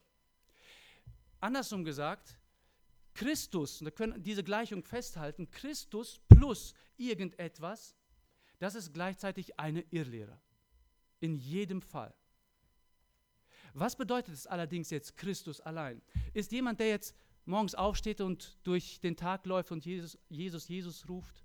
Andersrum 1.41 1.83
gesagt, 1.83 2.37
Christus, 3.13 3.81
wir 3.81 3.91
können 3.91 4.23
diese 4.23 4.41
Gleichung 4.41 4.81
festhalten, 4.81 5.51
Christus 5.51 6.21
plus 6.29 6.73
irgendetwas, 6.95 7.93
das 8.59 8.75
ist 8.75 8.93
gleichzeitig 8.93 9.59
eine 9.59 9.81
Irrlehre. 9.91 10.39
In 11.19 11.35
jedem 11.35 11.81
Fall. 11.81 12.13
Was 13.73 13.97
bedeutet 13.97 14.35
es 14.35 14.47
allerdings 14.47 14.89
jetzt 14.89 15.17
Christus 15.17 15.59
allein? 15.59 16.01
Ist 16.33 16.53
jemand, 16.53 16.79
der 16.79 16.87
jetzt 16.87 17.13
morgens 17.49 17.75
aufsteht 17.75 18.21
und 18.21 18.57
durch 18.63 18.99
den 19.01 19.17
Tag 19.17 19.45
läuft 19.45 19.71
und 19.71 19.85
Jesus, 19.85 20.17
Jesus, 20.29 20.67
Jesus 20.67 21.09
ruft, 21.09 21.43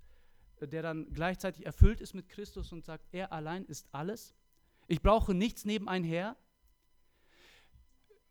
äh, 0.61 0.67
der 0.67 0.81
dann 0.81 1.11
gleichzeitig 1.13 1.65
erfüllt 1.65 1.99
ist 1.99 2.13
mit 2.13 2.29
Christus 2.29 2.71
und 2.71 2.85
sagt, 2.85 3.05
er 3.11 3.33
allein 3.33 3.65
ist 3.65 3.87
alles. 3.91 4.33
Ich 4.87 5.01
brauche 5.01 5.33
nichts 5.33 5.65
nebeneinher. 5.65 6.37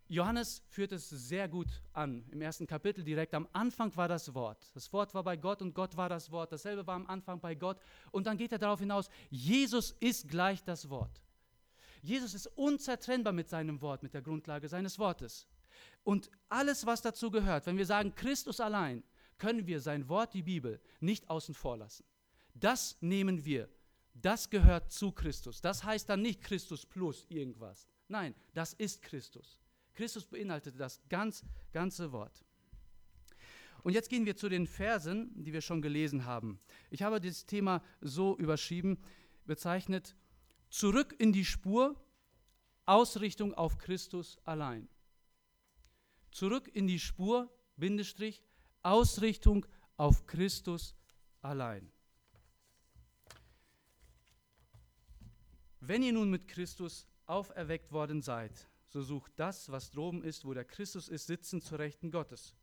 Johannes 0.07 0.63
führt 0.69 0.93
es 0.93 1.09
sehr 1.09 1.49
gut 1.49 1.83
an 1.93 2.25
im 2.31 2.41
ersten 2.41 2.67
Kapitel 2.67 3.03
direkt. 3.03 3.35
Am 3.35 3.49
Anfang 3.53 3.95
war 3.97 4.07
das 4.07 4.35
Wort. 4.35 4.71
Das 4.75 4.93
Wort 4.93 5.15
war 5.15 5.25
bei 5.25 5.37
Gott 5.37 5.63
und 5.63 5.75
Gott 5.75 5.97
war 5.97 6.09
das 6.09 6.31
Wort. 6.31 6.53
Dasselbe 6.53 6.87
war 6.87 6.95
am 6.95 7.07
Anfang 7.07 7.41
bei 7.41 7.55
Gott. 7.55 7.81
Und 8.13 8.27
dann 8.27 8.37
geht 8.37 8.53
er 8.53 8.59
darauf 8.59 8.81
hinaus, 8.81 9.09
Jesus 9.31 9.93
ist 10.01 10.29
gleich 10.29 10.63
das 10.63 10.89
Wort. 10.91 11.23
Jesus 12.03 12.35
ist 12.35 12.47
unzertrennbar 12.49 13.33
mit 13.33 13.49
seinem 13.49 13.81
Wort, 13.81 14.03
mit 14.03 14.13
der 14.13 14.21
Grundlage 14.21 14.69
seines 14.69 14.99
Wortes. 14.99 15.49
Und 16.05 16.31
alles, 16.49 16.87
was 16.87 17.03
dazu 17.03 17.31
gehört, 17.31 17.67
wenn 17.67 17.79
wir 17.79 17.87
sagen 17.87 18.15
Christus 18.15 18.61
allein, 18.61 19.03
können 19.39 19.67
wir 19.67 19.81
sein 19.81 20.09
Wort, 20.09 20.35
die 20.35 20.43
Bibel, 20.43 20.81
nicht 21.01 21.29
außen 21.29 21.55
vor 21.55 21.79
lassen. 21.79 22.05
Das 22.55 22.97
nehmen 23.01 23.45
wir. 23.45 23.69
Das 24.15 24.49
gehört 24.49 24.93
zu 24.93 25.11
Christus. 25.11 25.61
Das 25.61 25.83
heißt 25.83 26.09
dann 26.09 26.23
nicht 26.23 26.43
Christus 26.43 26.87
plus 26.87 27.27
irgendwas. 27.29 27.89
Nein, 28.07 28.35
das 28.53 28.75
ist 28.75 29.03
Christus. 29.03 29.59
Christus 29.95 30.27
beinhaltet 30.27 30.79
das 30.79 31.01
ganz, 31.09 31.45
ganze 31.73 32.13
Wort. 32.13 32.45
Und 33.83 33.93
jetzt 33.93 34.09
gehen 34.09 34.25
wir 34.25 34.37
zu 34.37 34.49
den 34.49 34.67
Versen, 34.67 35.31
die 35.43 35.53
wir 35.53 35.61
schon 35.61 35.83
gelesen 35.83 36.25
haben. 36.25 36.59
Ich 36.91 37.03
habe 37.03 37.21
dieses 37.21 37.45
Thema 37.47 37.83
so 38.01 38.37
überschrieben, 38.39 38.99
bezeichnet, 39.47 40.17
zurück 40.71 41.15
in 41.19 41.33
die 41.33 41.45
Spur, 41.45 41.97
Ausrichtung 42.87 43.53
auf 43.55 43.79
Christus 43.79 44.39
allein 44.45 44.89
zurück 46.35 46.69
in 46.75 46.87
die 46.87 46.99
Spur, 46.99 47.51
Bindestrich, 47.77 48.43
Ausrichtung 48.83 49.65
auf 49.97 50.27
Christus 50.27 50.95
allein. 51.41 51.91
Wenn 55.81 56.03
ihr 56.03 56.13
nun 56.13 56.31
mit 56.31 56.49
Christus 56.49 57.07
auferweckt 57.27 57.93
worden 57.93 58.21
seid, 58.21 58.69
so 58.89 59.03
sucht 59.03 59.33
das, 59.37 59.71
was 59.71 59.91
droben 59.91 60.23
ist, 60.23 60.45
wo 60.45 60.55
der 60.55 60.65
Christus 60.65 61.09
ist, 61.09 61.27
sitzen 61.27 61.61
zur 61.61 61.79
Rechten 61.79 62.11
Gottes. 62.11 62.55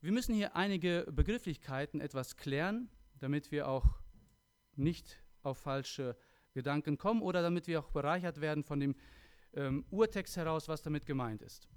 Wir 0.00 0.12
müssen 0.12 0.34
hier 0.34 0.56
einige 0.56 1.06
Begrifflichkeiten 1.10 2.00
etwas 2.00 2.36
klären, 2.36 2.90
damit 3.18 3.50
wir 3.50 3.68
auch 3.68 3.98
nicht 4.76 5.22
auf 5.42 5.58
falsche 5.58 6.16
Gedanken 6.52 6.98
kommen 6.98 7.22
oder 7.22 7.42
damit 7.42 7.66
wir 7.66 7.80
auch 7.80 7.90
bereichert 7.90 8.40
werden 8.40 8.64
von 8.64 8.80
dem 8.80 8.94
ähm, 9.54 9.84
Urtext 9.90 10.36
heraus, 10.36 10.68
was 10.68 10.82
damit 10.82 11.06
gemeint 11.06 11.42
ist. 11.42 11.68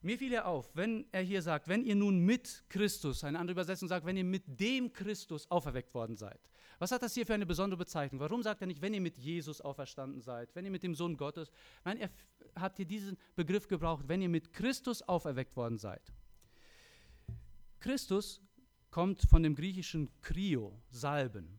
Mir 0.00 0.16
fiel 0.16 0.32
ja 0.32 0.44
auf, 0.44 0.70
wenn 0.76 1.06
er 1.10 1.22
hier 1.22 1.42
sagt, 1.42 1.66
wenn 1.66 1.84
ihr 1.84 1.96
nun 1.96 2.20
mit 2.20 2.64
Christus, 2.68 3.24
eine 3.24 3.38
andere 3.38 3.52
Übersetzung 3.52 3.88
sagt, 3.88 4.06
wenn 4.06 4.16
ihr 4.16 4.24
mit 4.24 4.44
dem 4.46 4.92
Christus 4.92 5.50
auferweckt 5.50 5.92
worden 5.92 6.16
seid. 6.16 6.40
Was 6.78 6.92
hat 6.92 7.02
das 7.02 7.14
hier 7.14 7.26
für 7.26 7.34
eine 7.34 7.46
besondere 7.46 7.78
Bezeichnung? 7.78 8.20
Warum 8.20 8.42
sagt 8.42 8.60
er 8.60 8.68
nicht, 8.68 8.80
wenn 8.80 8.94
ihr 8.94 9.00
mit 9.00 9.18
Jesus 9.18 9.60
auferstanden 9.60 10.20
seid, 10.20 10.54
wenn 10.54 10.64
ihr 10.64 10.70
mit 10.70 10.84
dem 10.84 10.94
Sohn 10.94 11.16
Gottes? 11.16 11.50
Nein, 11.84 11.98
er 11.98 12.10
hat 12.54 12.76
hier 12.76 12.86
diesen 12.86 13.18
Begriff 13.34 13.66
gebraucht, 13.66 14.04
wenn 14.06 14.22
ihr 14.22 14.28
mit 14.28 14.52
Christus 14.52 15.02
auferweckt 15.02 15.56
worden 15.56 15.78
seid. 15.78 16.12
Christus 17.80 18.40
kommt 18.90 19.22
von 19.22 19.42
dem 19.42 19.56
griechischen 19.56 20.08
Krio, 20.20 20.80
Salben. 20.90 21.58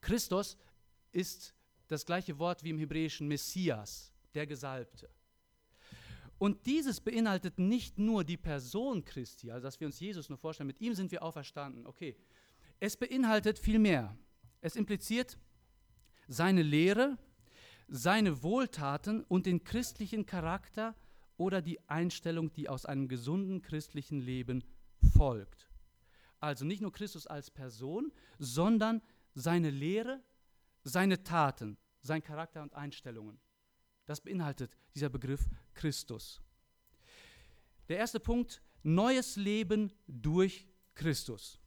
Christus 0.00 0.56
ist 1.12 1.54
das 1.86 2.04
gleiche 2.04 2.38
Wort 2.38 2.64
wie 2.64 2.70
im 2.70 2.78
hebräischen 2.78 3.28
Messias, 3.28 4.12
der 4.34 4.46
Gesalbte. 4.46 5.08
Und 6.38 6.66
dieses 6.66 7.00
beinhaltet 7.00 7.58
nicht 7.58 7.98
nur 7.98 8.24
die 8.24 8.36
Person 8.36 9.04
Christi, 9.04 9.50
also 9.50 9.64
dass 9.64 9.78
wir 9.80 9.86
uns 9.86 10.00
Jesus 10.00 10.28
nur 10.28 10.38
vorstellen, 10.38 10.66
mit 10.66 10.80
ihm 10.80 10.94
sind 10.94 11.12
wir 11.12 11.22
auferstanden, 11.22 11.86
okay. 11.86 12.16
Es 12.80 12.96
beinhaltet 12.96 13.58
viel 13.58 13.78
mehr. 13.78 14.16
Es 14.60 14.76
impliziert 14.76 15.38
seine 16.26 16.62
Lehre, 16.62 17.18
seine 17.88 18.42
Wohltaten 18.42 19.22
und 19.24 19.46
den 19.46 19.62
christlichen 19.62 20.26
Charakter 20.26 20.94
oder 21.36 21.62
die 21.62 21.80
Einstellung, 21.88 22.52
die 22.52 22.68
aus 22.68 22.86
einem 22.86 23.08
gesunden 23.08 23.62
christlichen 23.62 24.20
Leben 24.20 24.64
folgt. 25.12 25.68
Also 26.40 26.64
nicht 26.64 26.82
nur 26.82 26.92
Christus 26.92 27.26
als 27.26 27.50
Person, 27.50 28.12
sondern 28.38 29.02
seine 29.34 29.70
Lehre, 29.70 30.22
seine 30.82 31.22
Taten, 31.22 31.78
sein 32.00 32.22
Charakter 32.22 32.62
und 32.62 32.74
Einstellungen. 32.74 33.40
Das 34.06 34.20
beinhaltet 34.20 34.76
dieser 34.94 35.08
Begriff 35.08 35.48
Christus. 35.74 36.40
Der 37.88 37.98
erste 37.98 38.20
Punkt, 38.20 38.62
neues 38.82 39.36
Leben 39.36 39.92
durch 40.06 40.66
Christus. 40.94 41.58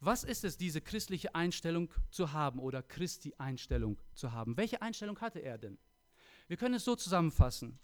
Was 0.00 0.22
ist 0.22 0.44
es, 0.44 0.58
diese 0.58 0.82
christliche 0.82 1.34
Einstellung 1.34 1.90
zu 2.10 2.32
haben 2.32 2.58
oder 2.58 2.82
Christi-Einstellung 2.82 3.98
zu 4.14 4.32
haben? 4.32 4.56
Welche 4.56 4.82
Einstellung 4.82 5.18
hatte 5.20 5.38
er 5.38 5.56
denn? 5.56 5.78
Wir 6.46 6.58
können 6.58 6.74
es 6.74 6.84
so 6.84 6.94
zusammenfassen. 6.94 7.78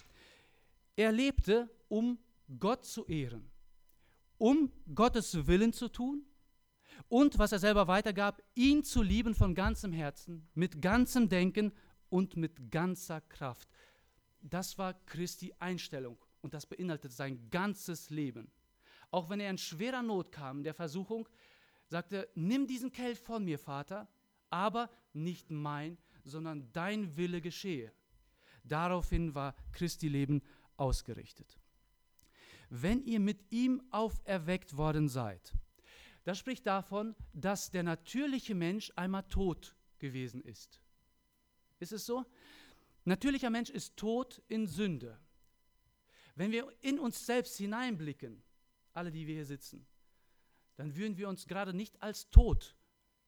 Er 0.96 1.12
lebte, 1.12 1.70
um 1.88 2.18
Gott 2.58 2.84
zu 2.84 3.06
ehren, 3.06 3.50
um 4.36 4.70
Gottes 4.94 5.46
Willen 5.46 5.72
zu 5.72 5.88
tun 5.88 6.26
und, 7.08 7.38
was 7.38 7.52
er 7.52 7.58
selber 7.58 7.88
weitergab, 7.88 8.42
ihn 8.54 8.84
zu 8.84 9.02
lieben 9.02 9.34
von 9.34 9.54
ganzem 9.54 9.92
Herzen, 9.92 10.48
mit 10.54 10.82
ganzem 10.82 11.28
Denken 11.28 11.72
und 12.10 12.36
mit 12.36 12.70
ganzer 12.70 13.20
Kraft. 13.22 13.68
Das 14.42 14.78
war 14.78 14.94
Christi 15.06 15.54
Einstellung 15.58 16.18
und 16.40 16.54
das 16.54 16.66
beinhaltet 16.66 17.12
sein 17.12 17.50
ganzes 17.50 18.10
Leben. 18.10 18.50
Auch 19.10 19.28
wenn 19.28 19.40
er 19.40 19.50
in 19.50 19.58
schwerer 19.58 20.02
Not 20.02 20.32
kam, 20.32 20.62
der 20.62 20.74
Versuchung, 20.74 21.28
sagte, 21.88 22.16
er, 22.16 22.28
nimm 22.34 22.66
diesen 22.66 22.92
Kelch 22.92 23.18
von 23.18 23.44
mir, 23.44 23.58
Vater, 23.58 24.08
aber 24.48 24.90
nicht 25.12 25.50
mein, 25.50 25.98
sondern 26.24 26.72
dein 26.72 27.16
Wille 27.16 27.40
geschehe. 27.40 27.92
Daraufhin 28.64 29.34
war 29.34 29.54
Christi 29.72 30.08
Leben 30.08 30.42
ausgerichtet. 30.76 31.58
Wenn 32.68 33.04
ihr 33.04 33.18
mit 33.18 33.50
ihm 33.50 33.82
auferweckt 33.90 34.76
worden 34.76 35.08
seid, 35.08 35.52
das 36.24 36.38
spricht 36.38 36.66
davon, 36.66 37.16
dass 37.32 37.70
der 37.70 37.82
natürliche 37.82 38.54
Mensch 38.54 38.92
einmal 38.94 39.24
tot 39.24 39.74
gewesen 39.98 40.42
ist. 40.42 40.80
Ist 41.80 41.92
es 41.92 42.06
so? 42.06 42.24
Natürlicher 43.04 43.50
Mensch 43.50 43.70
ist 43.70 43.96
tot 43.96 44.42
in 44.48 44.66
Sünde. 44.66 45.18
Wenn 46.34 46.52
wir 46.52 46.72
in 46.80 46.98
uns 46.98 47.26
selbst 47.26 47.56
hineinblicken, 47.56 48.42
alle, 48.92 49.10
die 49.10 49.26
wir 49.26 49.34
hier 49.34 49.46
sitzen, 49.46 49.86
dann 50.76 50.96
würden 50.96 51.16
wir 51.16 51.28
uns 51.28 51.46
gerade 51.46 51.74
nicht 51.74 52.02
als 52.02 52.30
tot 52.30 52.76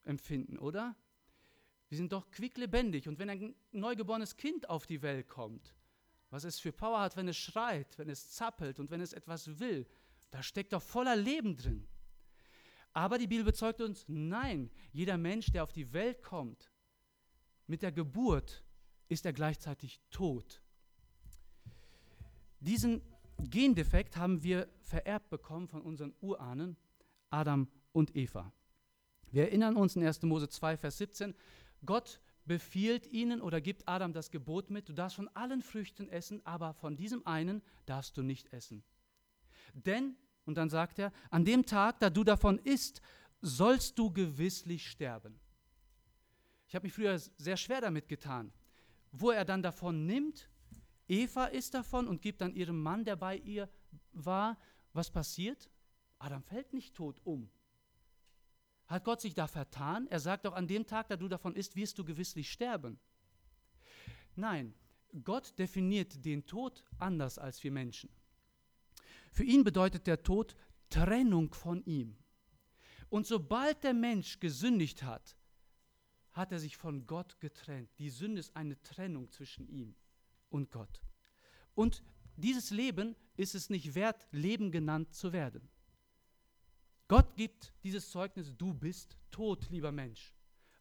empfinden, 0.05 0.59
oder? 0.59 0.97
Wir 1.89 1.99
sind 1.99 2.13
doch 2.13 2.31
quicklebendig. 2.31 3.09
Und 3.09 3.19
wenn 3.19 3.29
ein 3.29 3.55
neugeborenes 3.73 4.37
Kind 4.37 4.69
auf 4.71 4.87
die 4.87 5.03
Welt 5.03 5.29
kommt, 5.29 5.75
was 6.31 6.45
es 6.45 6.59
für 6.59 6.73
Power 6.73 7.01
hat, 7.01 7.17
wenn 7.17 7.29
es 7.29 7.37
schreit, 7.37 7.99
wenn 7.99 8.09
es 8.09 8.31
zappelt 8.31 8.81
und 8.81 8.91
wenn 8.91 9.03
es 9.03 9.13
etwas 9.13 9.59
will, 9.59 9.87
da 10.31 10.43
steckt 10.43 10.73
doch 10.73 10.83
voller 10.83 11.15
Leben 11.15 11.57
drin. 11.57 11.87
Aber 12.95 13.19
die 13.19 13.27
Bibel 13.27 13.45
bezeugt 13.45 13.81
uns, 13.83 14.07
nein, 14.09 14.71
jeder 14.93 15.19
Mensch, 15.19 15.51
der 15.51 15.63
auf 15.63 15.73
die 15.73 15.93
Welt 15.93 16.23
kommt, 16.23 16.73
mit 17.67 17.83
der 17.83 17.93
Geburt 17.93 18.65
ist 19.09 19.27
er 19.27 19.33
gleichzeitig 19.33 20.01
tot. 20.11 20.62
Diesen 22.61 23.03
Gendefekt 23.38 24.17
haben 24.17 24.43
wir 24.43 24.69
vererbt 24.81 25.29
bekommen 25.31 25.69
von 25.69 25.83
unseren 25.83 26.15
Urahnen 26.21 26.77
Adam 27.31 27.69
und 27.93 28.15
Eva. 28.15 28.53
Wir 29.31 29.45
erinnern 29.45 29.77
uns 29.77 29.97
in 29.97 30.05
1. 30.05 30.23
Mose 30.23 30.49
2, 30.49 30.77
Vers 30.77 30.99
17, 30.99 31.35
Gott 31.85 32.21
befiehlt 32.45 33.07
ihnen 33.07 33.41
oder 33.41 33.61
gibt 33.61 33.88
Adam 33.88 34.12
das 34.12 34.31
Gebot 34.31 34.71
mit, 34.71 34.88
du 34.88 34.93
darfst 34.93 35.17
von 35.17 35.29
allen 35.29 35.62
Früchten 35.62 36.09
essen, 36.09 36.45
aber 36.45 36.75
von 36.75 36.97
diesem 36.97 37.27
einen 37.27 37.62
darfst 37.87 38.17
du 38.17 38.23
nicht 38.23 38.53
essen. 38.53 38.83
Denn, 39.73 40.17
und 40.45 40.57
dann 40.57 40.69
sagt 40.69 40.99
er, 40.99 41.12
an 41.31 41.45
dem 41.45 41.65
Tag, 41.65 42.01
da 42.01 42.11
du 42.11 42.25
davon 42.25 42.59
isst, 42.59 43.01
sollst 43.41 43.99
du 43.99 44.12
gewisslich 44.12 44.88
sterben. 44.88 45.38
Ich 46.69 46.75
habe 46.75 46.85
mich 46.85 46.93
früher 46.93 47.19
sehr 47.19 47.57
schwer 47.57 47.81
damit 47.81 48.09
getan. 48.09 48.53
Wo 49.12 49.31
er 49.31 49.44
dann 49.44 49.62
davon 49.62 50.07
nimmt, 50.07 50.48
Eva 51.07 51.46
isst 51.46 51.75
davon 51.75 52.09
und 52.09 52.22
gibt 52.22 52.40
dann 52.40 52.55
ihrem 52.55 52.83
Mann, 52.83 53.05
der 53.05 53.16
bei 53.16 53.37
ihr 53.37 53.68
war, 54.12 54.59
was 54.92 55.11
passiert? 55.11 55.70
Adam 56.18 56.42
fällt 56.42 56.72
nicht 56.72 56.94
tot 56.94 57.20
um. 57.25 57.51
Hat 58.87 59.05
Gott 59.05 59.20
sich 59.20 59.35
da 59.35 59.46
vertan? 59.46 60.07
Er 60.09 60.20
sagt 60.20 60.44
doch, 60.44 60.55
an 60.55 60.66
dem 60.66 60.87
Tag, 60.87 61.09
da 61.09 61.16
du 61.16 61.29
davon 61.29 61.55
isst, 61.55 61.77
wirst 61.77 61.98
du 61.98 62.05
gewisslich 62.05 62.51
sterben. 62.51 62.98
Nein, 64.35 64.75
Gott 65.25 65.59
definiert 65.59 66.25
den 66.25 66.46
Tod 66.46 66.85
anders 66.98 67.38
als 67.38 67.62
wir 67.62 67.70
Menschen. 67.70 68.11
Für 69.31 69.44
ihn 69.44 69.64
bedeutet 69.64 70.07
der 70.07 70.22
Tod 70.22 70.55
Trennung 70.88 71.53
von 71.55 71.83
ihm. 71.85 72.16
Und 73.09 73.27
sobald 73.27 73.83
der 73.85 73.94
Mensch 73.94 74.40
gesündigt 74.40 75.03
hat, 75.03 75.37
hat 76.33 76.53
er 76.53 76.59
sich 76.59 76.77
von 76.77 77.07
Gott 77.07 77.40
getrennt. 77.40 77.90
Die 77.99 78.11
Sünde 78.11 78.40
ist 78.40 78.57
eine 78.57 78.81
Trennung 78.83 79.31
zwischen 79.31 79.68
ihm 79.68 79.95
und 80.51 80.71
Gott. 80.71 81.03
Und 81.75 82.03
dieses 82.37 82.71
Leben 82.71 83.16
ist 83.37 83.55
es 83.55 83.71
nicht 83.71 83.95
wert, 83.95 84.27
Leben 84.33 84.71
genannt 84.71 85.14
zu 85.14 85.33
werden. 85.33 85.68
Gott 87.09 87.35
gibt 87.37 87.75
dieses 87.83 88.11
Zeugnis, 88.11 88.57
du 88.57 88.73
bist 88.73 89.18
tot, 89.31 89.68
lieber 89.71 89.92
Mensch. 89.92 90.35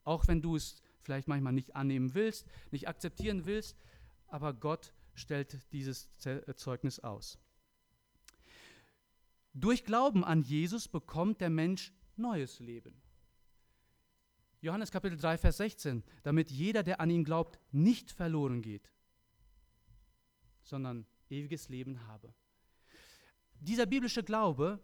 Auch 0.03 0.27
wenn 0.27 0.41
du 0.41 0.55
es 0.55 0.81
vielleicht 1.01 1.27
manchmal 1.27 1.53
nicht 1.53 1.75
annehmen 1.75 2.13
willst, 2.13 2.47
nicht 2.71 2.87
akzeptieren 2.87 3.45
willst, 3.45 3.75
aber 4.27 4.53
Gott 4.53 4.93
stellt 5.13 5.71
dieses 5.73 6.09
äh, 6.25 6.55
Zeugnis 6.55 6.99
aus. 6.99 7.37
Durch 9.53 9.83
Glauben 9.83 10.23
an 10.23 10.41
Jesus 10.41 10.87
bekommt 10.87 11.41
der 11.41 11.49
Mensch 11.49 11.93
neues 12.15 12.59
Leben. 12.59 13.01
Johannes 14.63 14.91
Kapitel 14.91 15.17
3, 15.17 15.39
Vers 15.39 15.57
16, 15.57 16.03
damit 16.21 16.51
jeder, 16.51 16.83
der 16.83 17.01
an 17.01 17.09
ihn 17.09 17.23
glaubt, 17.23 17.59
nicht 17.71 18.11
verloren 18.11 18.61
geht, 18.61 18.91
sondern 20.61 21.07
ewiges 21.31 21.67
Leben 21.67 22.05
habe. 22.07 22.31
Dieser 23.59 23.87
biblische 23.87 24.21
Glaube 24.21 24.79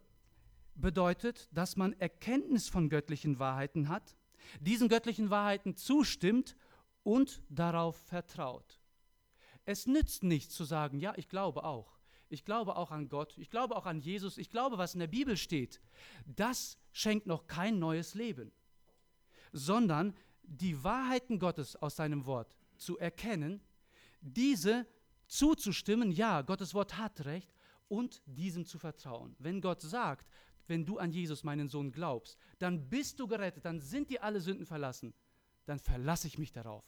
bedeutet, 0.73 1.47
dass 1.51 1.75
man 1.75 1.93
Erkenntnis 1.93 2.69
von 2.69 2.89
göttlichen 2.89 3.37
Wahrheiten 3.37 3.87
hat, 3.87 4.17
diesen 4.59 4.89
göttlichen 4.89 5.29
Wahrheiten 5.29 5.75
zustimmt 5.75 6.55
und 7.03 7.43
darauf 7.47 7.97
vertraut. 7.97 8.79
Es 9.65 9.85
nützt 9.85 10.23
nichts 10.23 10.55
zu 10.55 10.63
sagen, 10.63 10.99
ja, 10.99 11.13
ich 11.17 11.29
glaube 11.29 11.63
auch. 11.63 11.99
Ich 12.29 12.45
glaube 12.45 12.77
auch 12.77 12.89
an 12.89 13.09
Gott, 13.09 13.37
ich 13.37 13.51
glaube 13.51 13.75
auch 13.75 13.85
an 13.85 13.99
Jesus, 13.99 14.39
ich 14.39 14.49
glaube, 14.49 14.79
was 14.79 14.95
in 14.95 15.01
der 15.01 15.07
Bibel 15.07 15.37
steht. 15.37 15.79
Das 16.25 16.79
schenkt 16.91 17.27
noch 17.27 17.45
kein 17.45 17.77
neues 17.77 18.15
Leben 18.15 18.51
sondern 19.51 20.13
die 20.43 20.83
Wahrheiten 20.83 21.39
Gottes 21.39 21.75
aus 21.75 21.95
seinem 21.95 22.25
Wort 22.25 22.55
zu 22.77 22.97
erkennen, 22.97 23.61
diese 24.21 24.85
zuzustimmen, 25.27 26.11
ja, 26.11 26.41
Gottes 26.41 26.73
Wort 26.73 26.97
hat 26.97 27.25
recht, 27.25 27.53
und 27.89 28.21
diesem 28.25 28.65
zu 28.65 28.79
vertrauen. 28.79 29.35
Wenn 29.39 29.61
Gott 29.61 29.81
sagt, 29.81 30.29
wenn 30.67 30.85
du 30.85 30.97
an 30.97 31.11
Jesus, 31.11 31.43
meinen 31.43 31.69
Sohn, 31.69 31.91
glaubst, 31.91 32.37
dann 32.59 32.89
bist 32.89 33.19
du 33.19 33.27
gerettet, 33.27 33.65
dann 33.65 33.79
sind 33.79 34.09
dir 34.09 34.23
alle 34.23 34.41
Sünden 34.41 34.65
verlassen, 34.65 35.13
dann 35.65 35.79
verlasse 35.79 36.27
ich 36.27 36.37
mich 36.37 36.51
darauf. 36.51 36.83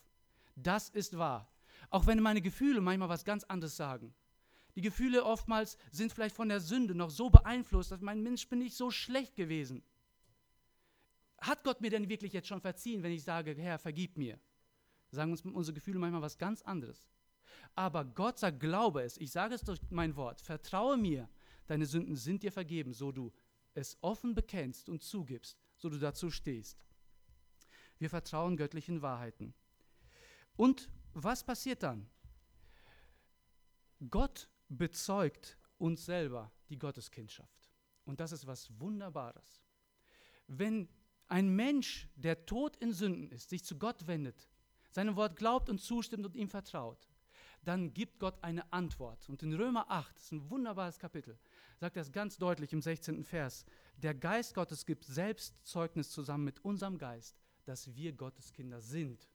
Das 0.55 0.89
ist 0.89 1.17
wahr. 1.17 1.49
Auch 1.89 2.05
wenn 2.07 2.21
meine 2.21 2.41
Gefühle 2.41 2.81
manchmal 2.81 3.09
was 3.09 3.23
ganz 3.23 3.45
anderes 3.45 3.77
sagen. 3.77 4.13
Die 4.75 4.81
Gefühle 4.81 5.23
oftmals 5.23 5.77
sind 5.91 6.11
vielleicht 6.11 6.35
von 6.35 6.49
der 6.49 6.59
Sünde 6.59 6.93
noch 6.93 7.09
so 7.09 7.29
beeinflusst, 7.29 7.91
dass 7.91 8.01
mein 8.01 8.21
Mensch 8.21 8.47
bin 8.47 8.61
ich 8.61 8.75
so 8.75 8.91
schlecht 8.91 9.35
gewesen. 9.35 9.83
Hat 11.41 11.63
Gott 11.63 11.82
mir 11.82 11.89
denn 11.89 12.10
wirklich 12.10 12.34
jetzt 12.34 12.47
schon 12.47 12.62
verziehen, 12.62 13.04
wenn 13.04 13.12
ich 13.12 13.23
sage, 13.23 13.56
Herr, 13.56 13.80
vergib 13.80 14.17
mir? 14.17 14.39
Sagen 15.12 15.32
uns 15.32 15.41
unsere 15.41 15.73
Gefühle 15.73 15.99
manchmal 15.99 16.21
was 16.21 16.38
ganz 16.38 16.62
anderes. 16.62 17.04
Aber 17.75 18.06
Gott 18.06 18.39
sagt, 18.39 18.60
glaube 18.60 19.02
es. 19.04 19.17
Ich 19.17 19.32
sage 19.32 19.56
es 19.56 19.62
durch 19.62 19.80
mein 19.89 20.15
Wort. 20.15 20.41
Vertraue 20.41 20.97
mir. 20.97 21.30
Deine 21.67 21.86
Sünden 21.86 22.15
sind 22.15 22.43
dir 22.43 22.52
vergeben, 22.52 22.93
so 22.93 23.12
du 23.12 23.32
es 23.73 23.97
offen 24.02 24.36
bekennst 24.36 24.89
und 24.89 25.04
zugibst, 25.04 25.58
so 25.78 25.89
du 25.89 25.97
dazu 25.97 26.30
stehst. 26.30 26.86
Wir 27.97 28.10
vertrauen 28.10 28.58
göttlichen 28.58 29.02
Wahrheiten. 29.02 29.54
Und 30.56 30.89
was 31.13 31.43
passiert 31.43 31.84
dann? 31.84 32.10
Gott 34.10 34.49
bezeugt 34.69 35.58
uns 35.78 36.06
selber 36.06 36.52
die 36.69 36.78
Gotteskindschaft. 36.78 37.69
Und 38.06 38.19
das 38.19 38.32
ist 38.32 38.47
was 38.47 38.69
Wunderbares. 38.80 39.62
Wenn 40.47 40.88
ein 41.29 41.49
Mensch, 41.49 42.09
der 42.15 42.45
tot 42.45 42.75
in 42.77 42.91
Sünden 42.91 43.31
ist, 43.31 43.49
sich 43.49 43.63
zu 43.63 43.77
Gott 43.77 44.07
wendet, 44.07 44.49
seinem 44.91 45.15
Wort 45.15 45.35
glaubt 45.35 45.69
und 45.69 45.79
zustimmt 45.79 46.25
und 46.25 46.35
ihm 46.35 46.49
vertraut, 46.49 47.07
dann 47.63 47.93
gibt 47.93 48.19
Gott 48.19 48.43
eine 48.43 48.71
Antwort. 48.73 49.29
Und 49.29 49.43
in 49.43 49.53
Römer 49.53 49.89
8, 49.89 50.15
das 50.15 50.23
ist 50.23 50.31
ein 50.31 50.49
wunderbares 50.49 50.97
Kapitel, 50.97 51.37
sagt 51.77 51.95
er 51.95 52.01
es 52.01 52.11
ganz 52.11 52.37
deutlich 52.37 52.73
im 52.73 52.81
16. 52.81 53.23
Vers, 53.23 53.65
der 53.97 54.13
Geist 54.13 54.53
Gottes 54.55 54.85
gibt 54.85 55.05
selbst 55.05 55.55
Zeugnis 55.65 56.09
zusammen 56.09 56.45
mit 56.45 56.63
unserem 56.65 56.97
Geist, 56.97 57.37
dass 57.65 57.95
wir 57.95 58.13
Gottes 58.13 58.51
Kinder 58.51 58.81
sind. 58.81 59.29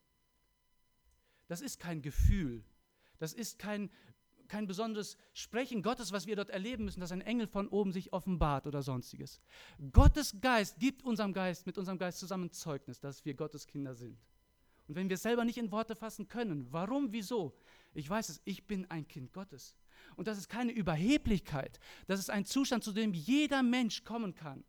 Das 1.47 1.61
ist 1.61 1.79
kein 1.79 2.01
Gefühl, 2.01 2.65
das 3.19 3.33
ist 3.33 3.59
kein, 3.59 3.89
kein 4.47 4.67
besonderes 4.67 5.17
Sprechen 5.33 5.81
Gottes, 5.81 6.11
was 6.11 6.27
wir 6.27 6.35
dort 6.35 6.49
erleben 6.49 6.85
müssen, 6.85 6.99
dass 6.99 7.11
ein 7.11 7.21
Engel 7.21 7.47
von 7.47 7.67
oben 7.67 7.91
sich 7.91 8.13
offenbart 8.13 8.67
oder 8.67 8.81
sonstiges. 8.81 9.41
Gottes 9.91 10.35
Geist 10.41 10.79
gibt 10.79 11.03
unserem 11.03 11.33
Geist, 11.33 11.65
mit 11.65 11.77
unserem 11.77 11.97
Geist 11.97 12.19
zusammen 12.19 12.51
Zeugnis, 12.51 12.99
dass 12.99 13.25
wir 13.25 13.33
Gottes 13.33 13.67
Kinder 13.67 13.95
sind. 13.95 14.17
Und 14.87 14.95
wenn 14.95 15.09
wir 15.09 15.15
es 15.15 15.23
selber 15.23 15.45
nicht 15.45 15.57
in 15.57 15.71
Worte 15.71 15.95
fassen 15.95 16.27
können, 16.27 16.71
warum, 16.71 17.11
wieso? 17.11 17.57
Ich 17.93 18.09
weiß 18.09 18.29
es, 18.29 18.41
ich 18.45 18.67
bin 18.67 18.89
ein 18.91 19.07
Kind 19.07 19.33
Gottes. 19.33 19.75
Und 20.15 20.27
das 20.27 20.37
ist 20.37 20.49
keine 20.49 20.71
Überheblichkeit. 20.71 21.79
Das 22.07 22.19
ist 22.19 22.29
ein 22.29 22.45
Zustand, 22.45 22.83
zu 22.83 22.91
dem 22.91 23.13
jeder 23.13 23.63
Mensch 23.63 24.03
kommen 24.03 24.35
kann. 24.35 24.63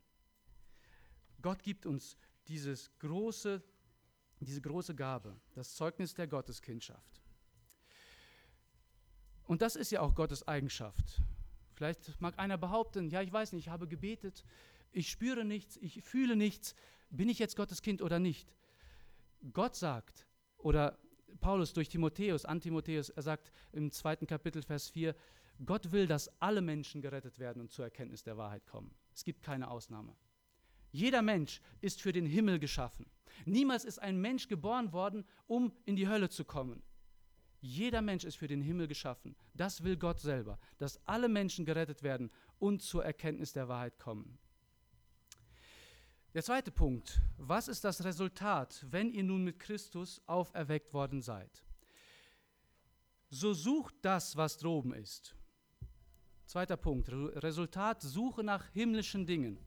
Gott 1.41 1.61
gibt 1.61 1.85
uns 1.85 2.17
dieses 2.47 2.91
große, 2.99 3.61
diese 4.39 4.61
große 4.61 4.95
Gabe, 4.95 5.39
das 5.53 5.75
Zeugnis 5.75 6.13
der 6.13 6.27
Gotteskindschaft. 6.27 7.21
Und 9.47 9.61
das 9.61 9.75
ist 9.75 9.91
ja 9.91 10.01
auch 10.01 10.13
Gottes 10.13 10.47
Eigenschaft. 10.47 11.21
Vielleicht 11.73 12.19
mag 12.19 12.37
einer 12.37 12.57
behaupten, 12.57 13.09
ja, 13.09 13.21
ich 13.21 13.31
weiß 13.31 13.53
nicht, 13.53 13.67
ich 13.67 13.69
habe 13.71 13.87
gebetet, 13.87 14.43
ich 14.91 15.09
spüre 15.09 15.45
nichts, 15.45 15.77
ich 15.77 16.03
fühle 16.03 16.35
nichts, 16.35 16.75
bin 17.09 17.29
ich 17.29 17.39
jetzt 17.39 17.55
Gottes 17.55 17.81
Kind 17.81 18.01
oder 18.01 18.19
nicht? 18.19 18.53
Gott 19.53 19.75
sagt, 19.75 20.27
oder 20.57 20.97
Paulus 21.39 21.73
durch 21.73 21.87
Timotheus, 21.87 22.45
an 22.45 22.59
Timotheus, 22.59 23.09
er 23.09 23.21
sagt 23.21 23.51
im 23.71 23.91
zweiten 23.91 24.27
Kapitel, 24.27 24.63
Vers 24.63 24.89
4, 24.89 25.15
Gott 25.65 25.91
will, 25.91 26.07
dass 26.07 26.29
alle 26.41 26.61
Menschen 26.61 27.01
gerettet 27.01 27.39
werden 27.39 27.61
und 27.61 27.71
zur 27.71 27.85
Erkenntnis 27.85 28.23
der 28.23 28.37
Wahrheit 28.37 28.65
kommen. 28.65 28.93
Es 29.13 29.23
gibt 29.23 29.41
keine 29.43 29.69
Ausnahme. 29.69 30.15
Jeder 30.91 31.21
Mensch 31.21 31.61
ist 31.81 32.01
für 32.01 32.11
den 32.11 32.25
Himmel 32.25 32.59
geschaffen. 32.59 33.05
Niemals 33.45 33.85
ist 33.85 33.99
ein 33.99 34.19
Mensch 34.19 34.47
geboren 34.47 34.93
worden, 34.93 35.25
um 35.45 35.71
in 35.85 35.95
die 35.95 36.07
Hölle 36.07 36.29
zu 36.29 36.43
kommen. 36.43 36.81
Jeder 37.67 38.01
Mensch 38.01 38.23
ist 38.23 38.37
für 38.37 38.47
den 38.47 38.61
Himmel 38.61 38.87
geschaffen. 38.87 39.35
Das 39.53 39.83
will 39.83 39.97
Gott 39.97 40.21
selber, 40.21 40.57
dass 40.77 41.05
alle 41.05 41.27
Menschen 41.27 41.65
gerettet 41.65 42.01
werden 42.01 42.31
und 42.59 42.81
zur 42.81 43.03
Erkenntnis 43.03 43.51
der 43.51 43.67
Wahrheit 43.67 43.99
kommen. 43.99 44.39
Der 46.33 46.43
zweite 46.43 46.71
Punkt. 46.71 47.21
Was 47.37 47.67
ist 47.67 47.83
das 47.83 48.05
Resultat, 48.05 48.85
wenn 48.89 49.11
ihr 49.11 49.23
nun 49.23 49.43
mit 49.43 49.59
Christus 49.59 50.21
auferweckt 50.27 50.93
worden 50.93 51.21
seid? 51.21 51.65
So 53.29 53.53
sucht 53.53 53.95
das, 54.01 54.37
was 54.37 54.57
droben 54.57 54.93
ist. 54.93 55.35
Zweiter 56.45 56.77
Punkt. 56.77 57.09
Resultat, 57.11 58.01
Suche 58.01 58.45
nach 58.45 58.65
himmlischen 58.69 59.25
Dingen. 59.25 59.59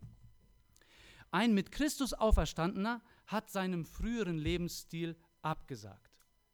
Ein 1.30 1.52
mit 1.52 1.70
Christus 1.70 2.14
auferstandener 2.14 3.02
hat 3.26 3.50
seinem 3.50 3.84
früheren 3.84 4.38
Lebensstil 4.38 5.16
abgesagt 5.42 6.09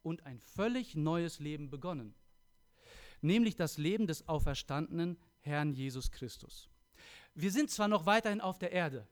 und 0.06 0.24
ein 0.24 0.38
völlig 0.38 0.94
neues 0.94 1.40
Leben 1.40 1.68
begonnen, 1.68 2.14
nämlich 3.20 3.56
das 3.56 3.76
Leben 3.76 4.06
des 4.06 4.28
auferstandenen 4.28 5.18
Herrn 5.40 5.72
Jesus 5.72 6.12
Christus. 6.12 6.70
Wir 7.34 7.50
sind 7.50 7.70
zwar 7.70 7.88
noch 7.88 8.06
weiterhin 8.06 8.40
auf 8.40 8.58
der 8.58 8.70
Erde, 8.70 9.08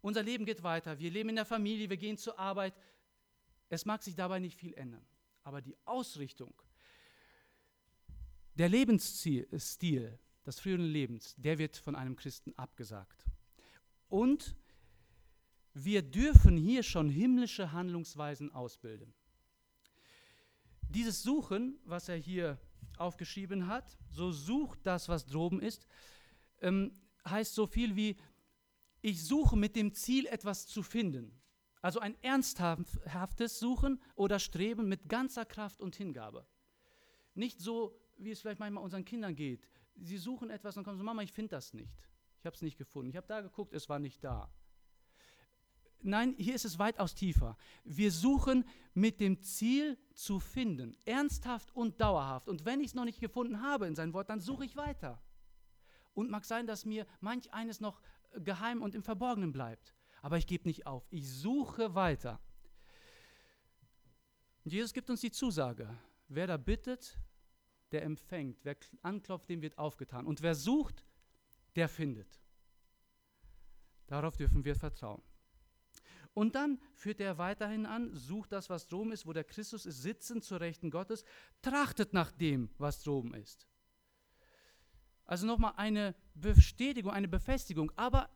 unser 0.00 0.22
Leben 0.22 0.44
geht 0.44 0.62
weiter. 0.62 0.98
Wir 0.98 1.10
leben 1.10 1.30
in 1.30 1.36
der 1.36 1.46
Familie, 1.46 1.88
wir 1.88 1.96
gehen 1.96 2.18
zur 2.18 2.38
Arbeit. 2.38 2.74
Es 3.70 3.86
mag 3.86 4.02
sich 4.02 4.14
dabei 4.14 4.38
nicht 4.38 4.54
viel 4.54 4.74
ändern. 4.74 5.04
Aber 5.44 5.62
die 5.62 5.78
Ausrichtung, 5.86 6.52
der 8.54 8.68
Lebensstil 8.68 9.48
des 10.44 10.60
früheren 10.60 10.84
Lebens, 10.84 11.34
der 11.38 11.56
wird 11.56 11.78
von 11.78 11.96
einem 11.96 12.16
Christen 12.16 12.52
abgesagt. 12.58 13.24
Und 14.10 14.54
wir 15.72 16.02
dürfen 16.02 16.58
hier 16.58 16.82
schon 16.82 17.08
himmlische 17.08 17.72
Handlungsweisen 17.72 18.52
ausbilden. 18.52 19.14
Dieses 20.94 21.24
Suchen, 21.24 21.78
was 21.84 22.08
er 22.08 22.16
hier 22.16 22.58
aufgeschrieben 22.98 23.66
hat, 23.66 23.98
so 24.10 24.30
sucht 24.30 24.78
das, 24.84 25.08
was 25.08 25.26
droben 25.26 25.60
ist, 25.60 25.86
ähm, 26.60 26.92
heißt 27.26 27.54
so 27.54 27.66
viel 27.66 27.96
wie, 27.96 28.16
ich 29.02 29.24
suche 29.24 29.56
mit 29.56 29.74
dem 29.74 29.92
Ziel, 29.92 30.26
etwas 30.26 30.68
zu 30.68 30.84
finden. 30.84 31.40
Also 31.82 31.98
ein 31.98 32.16
ernsthaftes 32.22 33.58
Suchen 33.58 34.00
oder 34.14 34.38
Streben 34.38 34.88
mit 34.88 35.08
ganzer 35.08 35.44
Kraft 35.44 35.80
und 35.80 35.96
Hingabe. 35.96 36.46
Nicht 37.34 37.60
so, 37.60 38.00
wie 38.16 38.30
es 38.30 38.40
vielleicht 38.40 38.60
manchmal 38.60 38.84
unseren 38.84 39.04
Kindern 39.04 39.34
geht. 39.34 39.68
Sie 39.96 40.16
suchen 40.16 40.48
etwas 40.48 40.76
und 40.76 40.84
kommen 40.84 40.96
so, 40.96 41.04
Mama, 41.04 41.22
ich 41.22 41.32
finde 41.32 41.50
das 41.50 41.74
nicht. 41.74 42.08
Ich 42.38 42.46
habe 42.46 42.54
es 42.54 42.62
nicht 42.62 42.78
gefunden. 42.78 43.10
Ich 43.10 43.16
habe 43.16 43.26
da 43.26 43.40
geguckt, 43.40 43.74
es 43.74 43.88
war 43.88 43.98
nicht 43.98 44.22
da. 44.22 44.48
Nein, 46.00 46.34
hier 46.36 46.54
ist 46.54 46.64
es 46.64 46.78
weitaus 46.78 47.14
tiefer. 47.14 47.56
Wir 47.84 48.12
suchen 48.12 48.64
mit 48.92 49.20
dem 49.20 49.40
Ziel 49.42 49.98
zu 50.12 50.38
finden, 50.38 50.96
ernsthaft 51.04 51.74
und 51.74 52.00
dauerhaft. 52.00 52.48
Und 52.48 52.64
wenn 52.64 52.80
ich 52.80 52.88
es 52.88 52.94
noch 52.94 53.04
nicht 53.04 53.20
gefunden 53.20 53.62
habe 53.62 53.86
in 53.86 53.94
sein 53.94 54.12
Wort, 54.12 54.28
dann 54.28 54.40
suche 54.40 54.64
ich 54.64 54.76
weiter. 54.76 55.22
Und 56.12 56.30
mag 56.30 56.44
sein, 56.44 56.66
dass 56.66 56.84
mir 56.84 57.06
manch 57.20 57.52
eines 57.52 57.80
noch 57.80 58.00
geheim 58.34 58.82
und 58.82 58.94
im 58.94 59.02
Verborgenen 59.02 59.52
bleibt. 59.52 59.94
Aber 60.22 60.38
ich 60.38 60.46
gebe 60.46 60.68
nicht 60.68 60.86
auf. 60.86 61.06
Ich 61.10 61.30
suche 61.30 61.94
weiter. 61.94 62.40
Und 64.64 64.72
Jesus 64.72 64.92
gibt 64.92 65.10
uns 65.10 65.20
die 65.20 65.30
Zusage. 65.30 65.98
Wer 66.28 66.46
da 66.46 66.56
bittet, 66.56 67.18
der 67.92 68.02
empfängt. 68.02 68.58
Wer 68.64 68.76
anklopft, 69.02 69.48
dem 69.50 69.62
wird 69.62 69.78
aufgetan. 69.78 70.26
Und 70.26 70.42
wer 70.42 70.54
sucht, 70.54 71.04
der 71.76 71.88
findet. 71.88 72.40
Darauf 74.06 74.36
dürfen 74.36 74.64
wir 74.64 74.74
vertrauen. 74.74 75.22
Und 76.34 76.56
dann 76.56 76.80
führt 76.94 77.20
er 77.20 77.38
weiterhin 77.38 77.86
an, 77.86 78.12
sucht 78.12 78.50
das, 78.50 78.68
was 78.68 78.88
droben 78.88 79.12
ist, 79.12 79.24
wo 79.24 79.32
der 79.32 79.44
Christus 79.44 79.86
ist, 79.86 80.02
sitzen 80.02 80.42
zur 80.42 80.60
Rechten 80.60 80.90
Gottes, 80.90 81.24
trachtet 81.62 82.12
nach 82.12 82.32
dem, 82.32 82.70
was 82.76 83.02
droben 83.02 83.34
ist. 83.34 83.68
Also 85.24 85.46
nochmal 85.46 85.74
eine 85.76 86.14
Bestätigung, 86.34 87.12
eine 87.12 87.28
Befestigung, 87.28 87.92
aber 87.96 88.28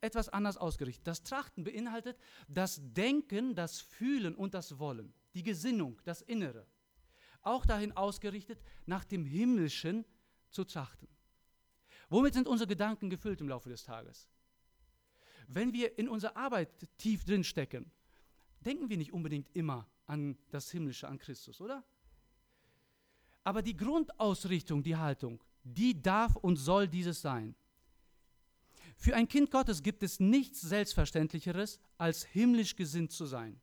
etwas 0.00 0.30
anders 0.30 0.56
ausgerichtet. 0.56 1.06
Das 1.06 1.22
Trachten 1.22 1.62
beinhaltet 1.62 2.18
das 2.48 2.80
Denken, 2.82 3.54
das 3.54 3.80
Fühlen 3.80 4.34
und 4.34 4.54
das 4.54 4.78
Wollen, 4.78 5.12
die 5.34 5.42
Gesinnung, 5.42 6.00
das 6.04 6.22
Innere. 6.22 6.66
Auch 7.42 7.66
dahin 7.66 7.92
ausgerichtet, 7.92 8.60
nach 8.86 9.04
dem 9.04 9.24
Himmlischen 9.24 10.04
zu 10.50 10.64
trachten. 10.64 11.08
Womit 12.08 12.34
sind 12.34 12.48
unsere 12.48 12.68
Gedanken 12.68 13.10
gefüllt 13.10 13.40
im 13.40 13.48
Laufe 13.48 13.68
des 13.68 13.84
Tages? 13.84 14.28
Wenn 15.54 15.72
wir 15.72 15.98
in 15.98 16.08
unserer 16.08 16.36
Arbeit 16.36 16.70
tief 16.96 17.24
drin 17.24 17.44
stecken, 17.44 17.90
denken 18.60 18.88
wir 18.88 18.96
nicht 18.96 19.12
unbedingt 19.12 19.54
immer 19.54 19.86
an 20.06 20.36
das 20.50 20.70
Himmlische, 20.70 21.08
an 21.08 21.18
Christus, 21.18 21.60
oder? 21.60 21.84
Aber 23.44 23.60
die 23.60 23.76
Grundausrichtung, 23.76 24.82
die 24.82 24.96
Haltung, 24.96 25.42
die 25.64 26.00
darf 26.00 26.36
und 26.36 26.56
soll 26.56 26.88
dieses 26.88 27.20
sein. 27.20 27.54
Für 28.96 29.14
ein 29.14 29.28
Kind 29.28 29.50
Gottes 29.50 29.82
gibt 29.82 30.02
es 30.02 30.20
nichts 30.20 30.60
Selbstverständlicheres, 30.60 31.80
als 31.98 32.24
himmlisch 32.24 32.76
gesinnt 32.76 33.12
zu 33.12 33.26
sein. 33.26 33.60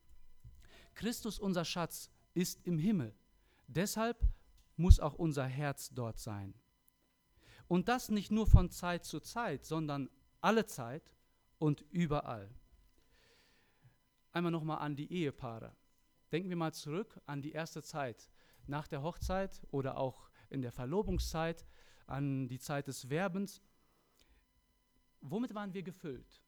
Christus, 0.95 1.39
unser 1.39 1.65
Schatz, 1.65 2.09
ist 2.33 2.65
im 2.65 2.77
Himmel. 2.77 3.15
Deshalb 3.67 4.21
muss 4.75 4.99
auch 4.99 5.15
unser 5.15 5.45
Herz 5.45 5.91
dort 5.93 6.19
sein. 6.19 6.53
Und 7.67 7.87
das 7.87 8.09
nicht 8.09 8.31
nur 8.31 8.47
von 8.47 8.69
Zeit 8.69 9.05
zu 9.05 9.19
Zeit, 9.19 9.65
sondern 9.65 10.09
alle 10.41 10.65
Zeit 10.65 11.13
und 11.59 11.81
überall. 11.91 12.49
Einmal 14.31 14.51
nochmal 14.51 14.79
an 14.79 14.95
die 14.95 15.11
Ehepaare. 15.11 15.75
Denken 16.31 16.49
wir 16.49 16.55
mal 16.55 16.73
zurück 16.73 17.19
an 17.25 17.41
die 17.41 17.51
erste 17.51 17.83
Zeit 17.83 18.29
nach 18.65 18.87
der 18.87 19.01
Hochzeit 19.01 19.61
oder 19.71 19.97
auch 19.97 20.29
in 20.49 20.61
der 20.61 20.71
Verlobungszeit 20.71 21.65
an 22.07 22.47
die 22.47 22.59
Zeit 22.59 22.87
des 22.87 23.09
Werbens. 23.09 23.61
Womit 25.21 25.53
waren 25.53 25.73
wir 25.73 25.83
gefüllt? 25.83 26.41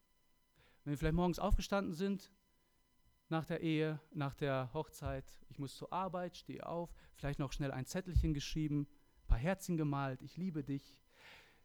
Wenn 0.84 0.92
wir 0.92 0.98
vielleicht 0.98 1.14
morgens 1.14 1.38
aufgestanden 1.38 1.94
sind, 1.94 2.30
nach 3.32 3.44
der 3.46 3.60
Ehe, 3.60 3.98
nach 4.12 4.34
der 4.34 4.70
Hochzeit. 4.74 5.24
Ich 5.48 5.58
muss 5.58 5.74
zur 5.74 5.92
Arbeit, 5.92 6.36
stehe 6.36 6.66
auf, 6.66 6.94
vielleicht 7.14 7.38
noch 7.38 7.52
schnell 7.52 7.72
ein 7.72 7.86
Zettelchen 7.86 8.34
geschrieben, 8.34 8.86
ein 9.22 9.26
paar 9.26 9.38
Herzen 9.38 9.76
gemalt, 9.76 10.22
ich 10.22 10.36
liebe 10.36 10.62
dich. 10.62 10.96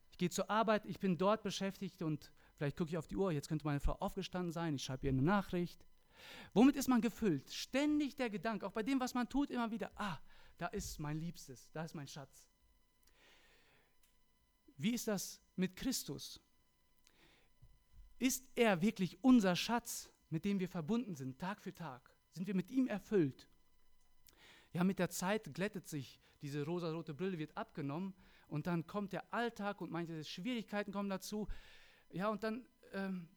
Ich 0.10 0.17
gehe 0.17 0.29
zur 0.29 0.49
Arbeit, 0.49 0.86
ich 0.86 0.99
bin 0.99 1.17
dort 1.17 1.43
beschäftigt 1.43 2.01
und 2.01 2.31
vielleicht 2.58 2.78
gucke 2.78 2.89
ich 2.89 2.98
auf 2.98 3.08
die 3.08 3.15
Uhr, 3.15 3.32
jetzt 3.32 3.48
könnte 3.48 3.65
meine 3.65 3.80
Frau 3.80 3.93
aufgestanden 3.93 4.52
sein, 4.52 4.76
ich 4.76 4.84
schreibe 4.84 5.08
ihr 5.08 5.13
eine 5.13 5.22
Nachricht. 5.22 5.86
Womit 6.54 6.76
ist 6.76 6.88
man 6.88 7.02
gefüllt? 7.02 7.52
Ständig 7.54 8.15
der 8.15 8.30
Gedanke, 8.30 8.65
auch 8.65 8.72
bei 8.72 8.84
dem, 8.84 9.00
was 9.00 9.13
man 9.13 9.30
tut, 9.30 9.52
immer 9.52 9.72
wieder, 9.72 9.91
ah, 9.96 10.20
da 10.58 10.67
ist 10.67 11.00
mein 11.00 11.20
Liebstes, 11.20 11.70
da 11.72 11.84
ist 11.84 11.96
mein 11.96 12.08
Schatz. 12.08 12.48
Wie 14.78 14.93
ist 14.93 15.08
das 15.08 15.41
mit 15.56 15.76
Christus? 15.76 16.39
Ist 18.20 18.43
er 18.56 18.82
wirklich 18.82 19.24
unser 19.24 19.56
Schatz, 19.56 20.10
mit 20.30 20.43
dem 20.43 20.60
wir 20.60 20.67
verbunden 20.67 21.15
sind, 21.15 21.39
Tag 21.39 21.62
für 21.62 21.74
Tag? 21.74 22.12
Sind 22.32 22.48
wir 22.48 22.56
mit 22.56 22.72
ihm 22.72 22.88
erfüllt? 22.88 23.48
Ja, 24.74 24.84
mit 24.84 25.00
der 25.00 25.10
Zeit 25.10 25.54
glättet 25.54 25.88
sich 25.88 26.20
diese 26.41 26.65
rosarote 26.65 27.13
Brille, 27.13 27.38
wird 27.38 27.56
abgenommen 27.58 28.13
und 28.48 28.67
dann 28.67 28.86
kommt 28.86 29.13
der 29.13 29.34
Alltag 29.34 29.82
und 29.82 29.91
manche 29.91 30.24
Schwierigkeiten 30.24 30.91
kommen 30.91 31.10
dazu. 31.10 31.48
Ja, 32.12 32.30
und 32.30 32.43
dann 32.43 32.65
ähm, 32.93 33.28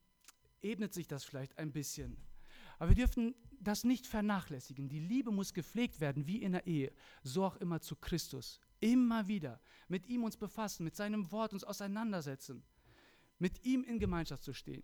ebnet 0.62 0.94
sich 0.94 1.06
das 1.06 1.24
vielleicht 1.24 1.58
ein 1.58 1.72
bisschen. 1.72 2.16
Aber 2.78 2.90
wir 2.90 2.96
dürfen 2.96 3.34
das 3.60 3.84
nicht 3.84 4.06
vernachlässigen. 4.06 4.88
Die 4.88 5.00
Liebe 5.00 5.30
muss 5.30 5.52
gepflegt 5.52 6.00
werden, 6.00 6.26
wie 6.26 6.42
in 6.42 6.52
der 6.52 6.66
Ehe, 6.66 6.92
so 7.22 7.44
auch 7.44 7.56
immer 7.56 7.80
zu 7.80 7.94
Christus. 7.96 8.60
Immer 8.80 9.28
wieder 9.28 9.60
mit 9.88 10.06
ihm 10.06 10.24
uns 10.24 10.36
befassen, 10.36 10.84
mit 10.84 10.96
seinem 10.96 11.30
Wort 11.30 11.52
uns 11.52 11.64
auseinandersetzen, 11.64 12.62
mit 13.38 13.64
ihm 13.64 13.84
in 13.84 13.98
Gemeinschaft 13.98 14.42
zu 14.42 14.54
stehen. 14.54 14.82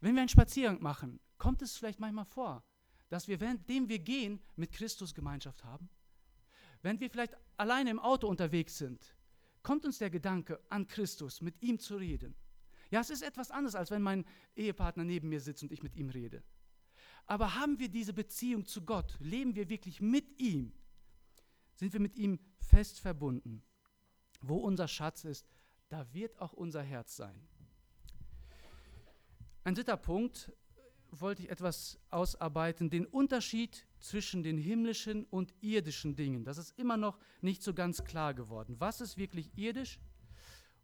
Wenn 0.00 0.14
wir 0.14 0.20
einen 0.20 0.28
Spaziergang 0.28 0.80
machen, 0.80 1.18
kommt 1.38 1.62
es 1.62 1.76
vielleicht 1.76 1.98
manchmal 1.98 2.24
vor, 2.24 2.64
dass 3.08 3.26
wir, 3.26 3.40
währenddem 3.40 3.88
wir 3.88 3.98
gehen, 3.98 4.40
mit 4.56 4.72
Christus 4.72 5.12
Gemeinschaft 5.12 5.64
haben. 5.64 5.88
Wenn 6.82 7.00
wir 7.00 7.10
vielleicht 7.10 7.36
alleine 7.56 7.90
im 7.90 7.98
Auto 7.98 8.28
unterwegs 8.28 8.78
sind, 8.78 9.14
kommt 9.62 9.84
uns 9.84 9.98
der 9.98 10.10
Gedanke 10.10 10.60
an 10.68 10.86
Christus, 10.86 11.40
mit 11.40 11.60
ihm 11.62 11.78
zu 11.78 11.96
reden. 11.96 12.34
Ja, 12.92 13.00
es 13.00 13.08
ist 13.08 13.22
etwas 13.22 13.50
anderes, 13.50 13.74
als 13.74 13.90
wenn 13.90 14.02
mein 14.02 14.26
Ehepartner 14.54 15.02
neben 15.04 15.30
mir 15.30 15.40
sitzt 15.40 15.62
und 15.62 15.72
ich 15.72 15.82
mit 15.82 15.96
ihm 15.96 16.10
rede. 16.10 16.42
Aber 17.26 17.54
haben 17.54 17.78
wir 17.78 17.88
diese 17.88 18.12
Beziehung 18.12 18.66
zu 18.66 18.82
Gott? 18.82 19.16
Leben 19.18 19.54
wir 19.54 19.70
wirklich 19.70 20.02
mit 20.02 20.38
ihm? 20.38 20.74
Sind 21.74 21.94
wir 21.94 22.00
mit 22.00 22.16
ihm 22.16 22.38
fest 22.58 23.00
verbunden? 23.00 23.62
Wo 24.42 24.58
unser 24.58 24.88
Schatz 24.88 25.24
ist, 25.24 25.48
da 25.88 26.12
wird 26.12 26.38
auch 26.38 26.52
unser 26.52 26.82
Herz 26.82 27.16
sein. 27.16 27.40
Ein 29.64 29.74
dritter 29.74 29.96
Punkt 29.96 30.52
wollte 31.10 31.42
ich 31.42 31.48
etwas 31.48 31.98
ausarbeiten, 32.10 32.90
den 32.90 33.06
Unterschied 33.06 33.86
zwischen 34.00 34.42
den 34.42 34.58
himmlischen 34.58 35.24
und 35.24 35.54
irdischen 35.62 36.14
Dingen. 36.14 36.44
Das 36.44 36.58
ist 36.58 36.78
immer 36.78 36.98
noch 36.98 37.18
nicht 37.40 37.62
so 37.62 37.72
ganz 37.72 38.04
klar 38.04 38.34
geworden. 38.34 38.76
Was 38.80 39.00
ist 39.00 39.16
wirklich 39.16 39.56
irdisch 39.56 39.98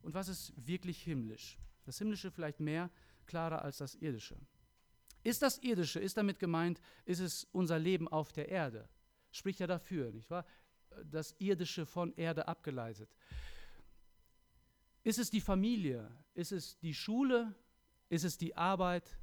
und 0.00 0.14
was 0.14 0.28
ist 0.28 0.54
wirklich 0.56 1.02
himmlisch? 1.02 1.58
Das 1.88 1.96
Himmlische 1.96 2.30
vielleicht 2.30 2.60
mehr 2.60 2.90
klarer 3.24 3.62
als 3.62 3.78
das 3.78 3.94
Irdische. 3.94 4.36
Ist 5.24 5.40
das 5.40 5.56
Irdische, 5.62 5.98
ist 5.98 6.18
damit 6.18 6.38
gemeint, 6.38 6.82
ist 7.06 7.20
es 7.20 7.44
unser 7.50 7.78
Leben 7.78 8.08
auf 8.08 8.30
der 8.30 8.50
Erde? 8.50 8.90
Spricht 9.30 9.58
ja 9.60 9.66
dafür, 9.66 10.12
nicht 10.12 10.28
wahr? 10.28 10.44
Das 11.02 11.34
Irdische 11.38 11.86
von 11.86 12.12
Erde 12.12 12.46
abgeleitet. 12.46 13.08
Ist 15.02 15.18
es 15.18 15.30
die 15.30 15.40
Familie? 15.40 16.14
Ist 16.34 16.52
es 16.52 16.78
die 16.78 16.92
Schule? 16.92 17.54
Ist 18.10 18.24
es 18.24 18.36
die 18.36 18.54
Arbeit? 18.54 19.16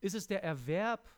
Ist 0.00 0.14
es 0.14 0.28
der 0.28 0.44
Erwerb? 0.44 1.08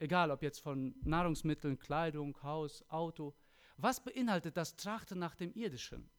Egal, 0.00 0.32
ob 0.32 0.42
jetzt 0.42 0.58
von 0.58 0.96
Nahrungsmitteln, 1.02 1.78
Kleidung, 1.78 2.36
Haus, 2.42 2.84
Auto. 2.88 3.32
Was 3.76 4.02
beinhaltet 4.02 4.56
das 4.56 4.74
Trachten 4.74 5.20
nach 5.20 5.36
dem 5.36 5.54
Irdischen? 5.54 6.10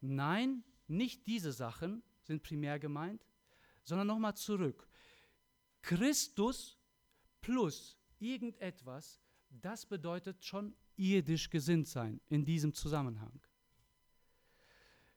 Nein, 0.00 0.64
nicht 0.88 1.28
diese 1.28 1.52
Sachen 1.52 2.02
sind 2.24 2.42
primär 2.42 2.78
gemeint, 2.78 3.26
sondern 3.82 4.06
nochmal 4.06 4.36
zurück. 4.36 4.88
Christus 5.82 6.78
plus 7.40 7.98
irgendetwas, 8.18 9.20
das 9.50 9.86
bedeutet 9.86 10.44
schon 10.44 10.74
irdisch 10.96 11.50
gesinnt 11.50 11.88
sein 11.88 12.20
in 12.28 12.44
diesem 12.44 12.72
Zusammenhang. 12.72 13.40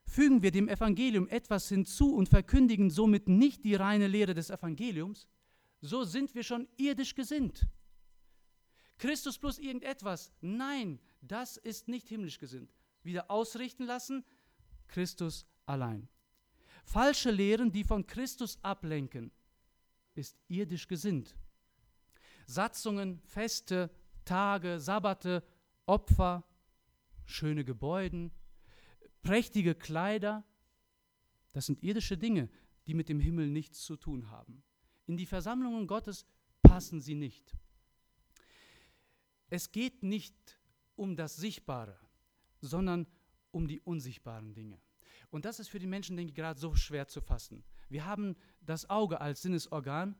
Fügen 0.05 0.41
wir 0.41 0.51
dem 0.51 0.69
Evangelium 0.69 1.27
etwas 1.27 1.69
hinzu 1.69 2.15
und 2.15 2.29
verkündigen 2.29 2.89
somit 2.89 3.27
nicht 3.27 3.63
die 3.63 3.75
reine 3.75 4.07
Lehre 4.07 4.33
des 4.33 4.49
Evangeliums, 4.49 5.27
so 5.81 6.03
sind 6.03 6.33
wir 6.33 6.43
schon 6.43 6.67
irdisch 6.77 7.13
gesinnt. 7.13 7.67
Christus 8.97 9.37
plus 9.37 9.59
irgendetwas, 9.59 10.33
nein, 10.41 10.99
das 11.21 11.57
ist 11.57 11.87
nicht 11.87 12.07
himmlisch 12.07 12.39
gesinnt. 12.39 12.73
Wieder 13.03 13.29
ausrichten 13.29 13.83
lassen, 13.83 14.25
Christus 14.87 15.45
allein. 15.65 16.07
Falsche 16.87 17.31
Lehren, 17.31 17.69
die 17.69 17.83
von 17.83 18.07
Christus 18.07 18.57
ablenken, 18.63 19.29
ist 20.15 20.39
irdisch 20.47 20.87
gesinnt. 20.87 21.35
Satzungen, 22.45 23.19
Feste, 23.25 23.91
Tage, 24.23 24.79
Sabbate, 24.79 25.43
Opfer, 25.85 26.45
schöne 27.25 27.65
Gebäude, 27.65 28.31
prächtige 29.21 29.75
Kleider, 29.75 30.45
das 31.51 31.65
sind 31.65 31.83
irdische 31.83 32.17
Dinge, 32.17 32.49
die 32.87 32.93
mit 32.93 33.09
dem 33.09 33.19
Himmel 33.19 33.49
nichts 33.49 33.81
zu 33.81 33.97
tun 33.97 34.31
haben. 34.31 34.63
In 35.07 35.17
die 35.17 35.25
Versammlungen 35.25 35.87
Gottes 35.87 36.25
passen 36.61 37.01
sie 37.01 37.15
nicht. 37.15 37.53
Es 39.49 39.73
geht 39.73 40.03
nicht 40.03 40.57
um 40.95 41.17
das 41.17 41.35
Sichtbare, 41.35 41.99
sondern 42.61 43.07
um 43.51 43.67
die 43.67 43.81
unsichtbaren 43.81 44.53
Dinge. 44.53 44.79
Und 45.29 45.45
das 45.45 45.59
ist 45.59 45.67
für 45.67 45.79
die 45.79 45.87
Menschen, 45.87 46.15
denke 46.15 46.31
ich, 46.31 46.35
gerade 46.35 46.59
so 46.59 46.73
schwer 46.75 47.07
zu 47.07 47.21
fassen. 47.21 47.63
Wir 47.89 48.05
haben 48.05 48.35
das 48.61 48.89
Auge 48.89 49.19
als 49.19 49.41
Sinnesorgan 49.41 50.15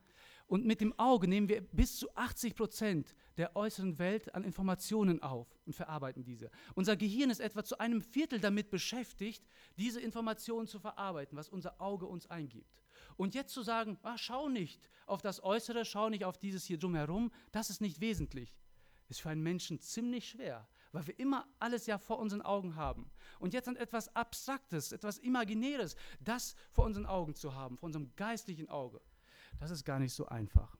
und 0.48 0.64
mit 0.64 0.80
dem 0.80 0.98
Auge 0.98 1.28
nehmen 1.28 1.48
wir 1.48 1.60
bis 1.60 1.96
zu 1.96 2.14
80 2.14 2.54
Prozent 2.54 3.14
der 3.36 3.54
äußeren 3.54 3.98
Welt 3.98 4.34
an 4.34 4.44
Informationen 4.44 5.22
auf 5.22 5.46
und 5.66 5.74
verarbeiten 5.74 6.24
diese. 6.24 6.50
Unser 6.74 6.96
Gehirn 6.96 7.30
ist 7.30 7.40
etwa 7.40 7.62
zu 7.62 7.78
einem 7.78 8.00
Viertel 8.00 8.40
damit 8.40 8.70
beschäftigt, 8.70 9.46
diese 9.76 10.00
Informationen 10.00 10.66
zu 10.66 10.78
verarbeiten, 10.78 11.36
was 11.36 11.50
unser 11.50 11.80
Auge 11.80 12.06
uns 12.06 12.26
eingibt. 12.30 12.82
Und 13.16 13.34
jetzt 13.34 13.52
zu 13.52 13.62
sagen, 13.62 13.98
ah, 14.02 14.16
schau 14.16 14.48
nicht 14.48 14.88
auf 15.06 15.20
das 15.20 15.42
Äußere, 15.42 15.84
schau 15.84 16.08
nicht 16.08 16.24
auf 16.24 16.38
dieses 16.38 16.64
hier 16.64 16.78
drumherum, 16.78 17.30
das 17.52 17.68
ist 17.68 17.82
nicht 17.82 18.00
wesentlich, 18.00 18.56
ist 19.08 19.20
für 19.20 19.30
einen 19.30 19.42
Menschen 19.42 19.80
ziemlich 19.80 20.30
schwer 20.30 20.66
weil 20.92 21.06
wir 21.06 21.18
immer 21.18 21.46
alles 21.58 21.86
ja 21.86 21.98
vor 21.98 22.18
unseren 22.18 22.42
Augen 22.42 22.76
haben. 22.76 23.10
Und 23.38 23.52
jetzt 23.52 23.68
an 23.68 23.76
etwas 23.76 24.14
Abstraktes, 24.16 24.92
etwas 24.92 25.18
Imaginäres, 25.18 25.96
das 26.20 26.54
vor 26.70 26.84
unseren 26.84 27.06
Augen 27.06 27.34
zu 27.34 27.54
haben, 27.54 27.76
vor 27.76 27.86
unserem 27.86 28.14
geistlichen 28.16 28.68
Auge, 28.68 29.00
das 29.58 29.70
ist 29.70 29.84
gar 29.84 29.98
nicht 29.98 30.12
so 30.12 30.26
einfach. 30.26 30.76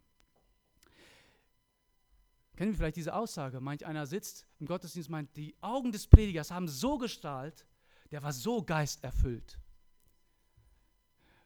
Kennen 2.57 2.73
wir 2.73 2.79
vielleicht 2.79 2.97
diese 2.97 3.15
Aussage? 3.15 3.61
Manch 3.61 3.87
einer 3.87 4.07
sitzt 4.07 4.45
im 4.59 4.67
Gottesdienst, 4.67 5.11
meint, 5.11 5.37
die 5.37 5.55
Augen 5.61 5.93
des 5.93 6.09
Predigers 6.09 6.51
haben 6.51 6.67
so 6.67 6.99
gestrahlt, 6.99 7.65
der 8.11 8.23
war 8.23 8.33
so 8.33 8.63
geisterfüllt. 8.63 9.61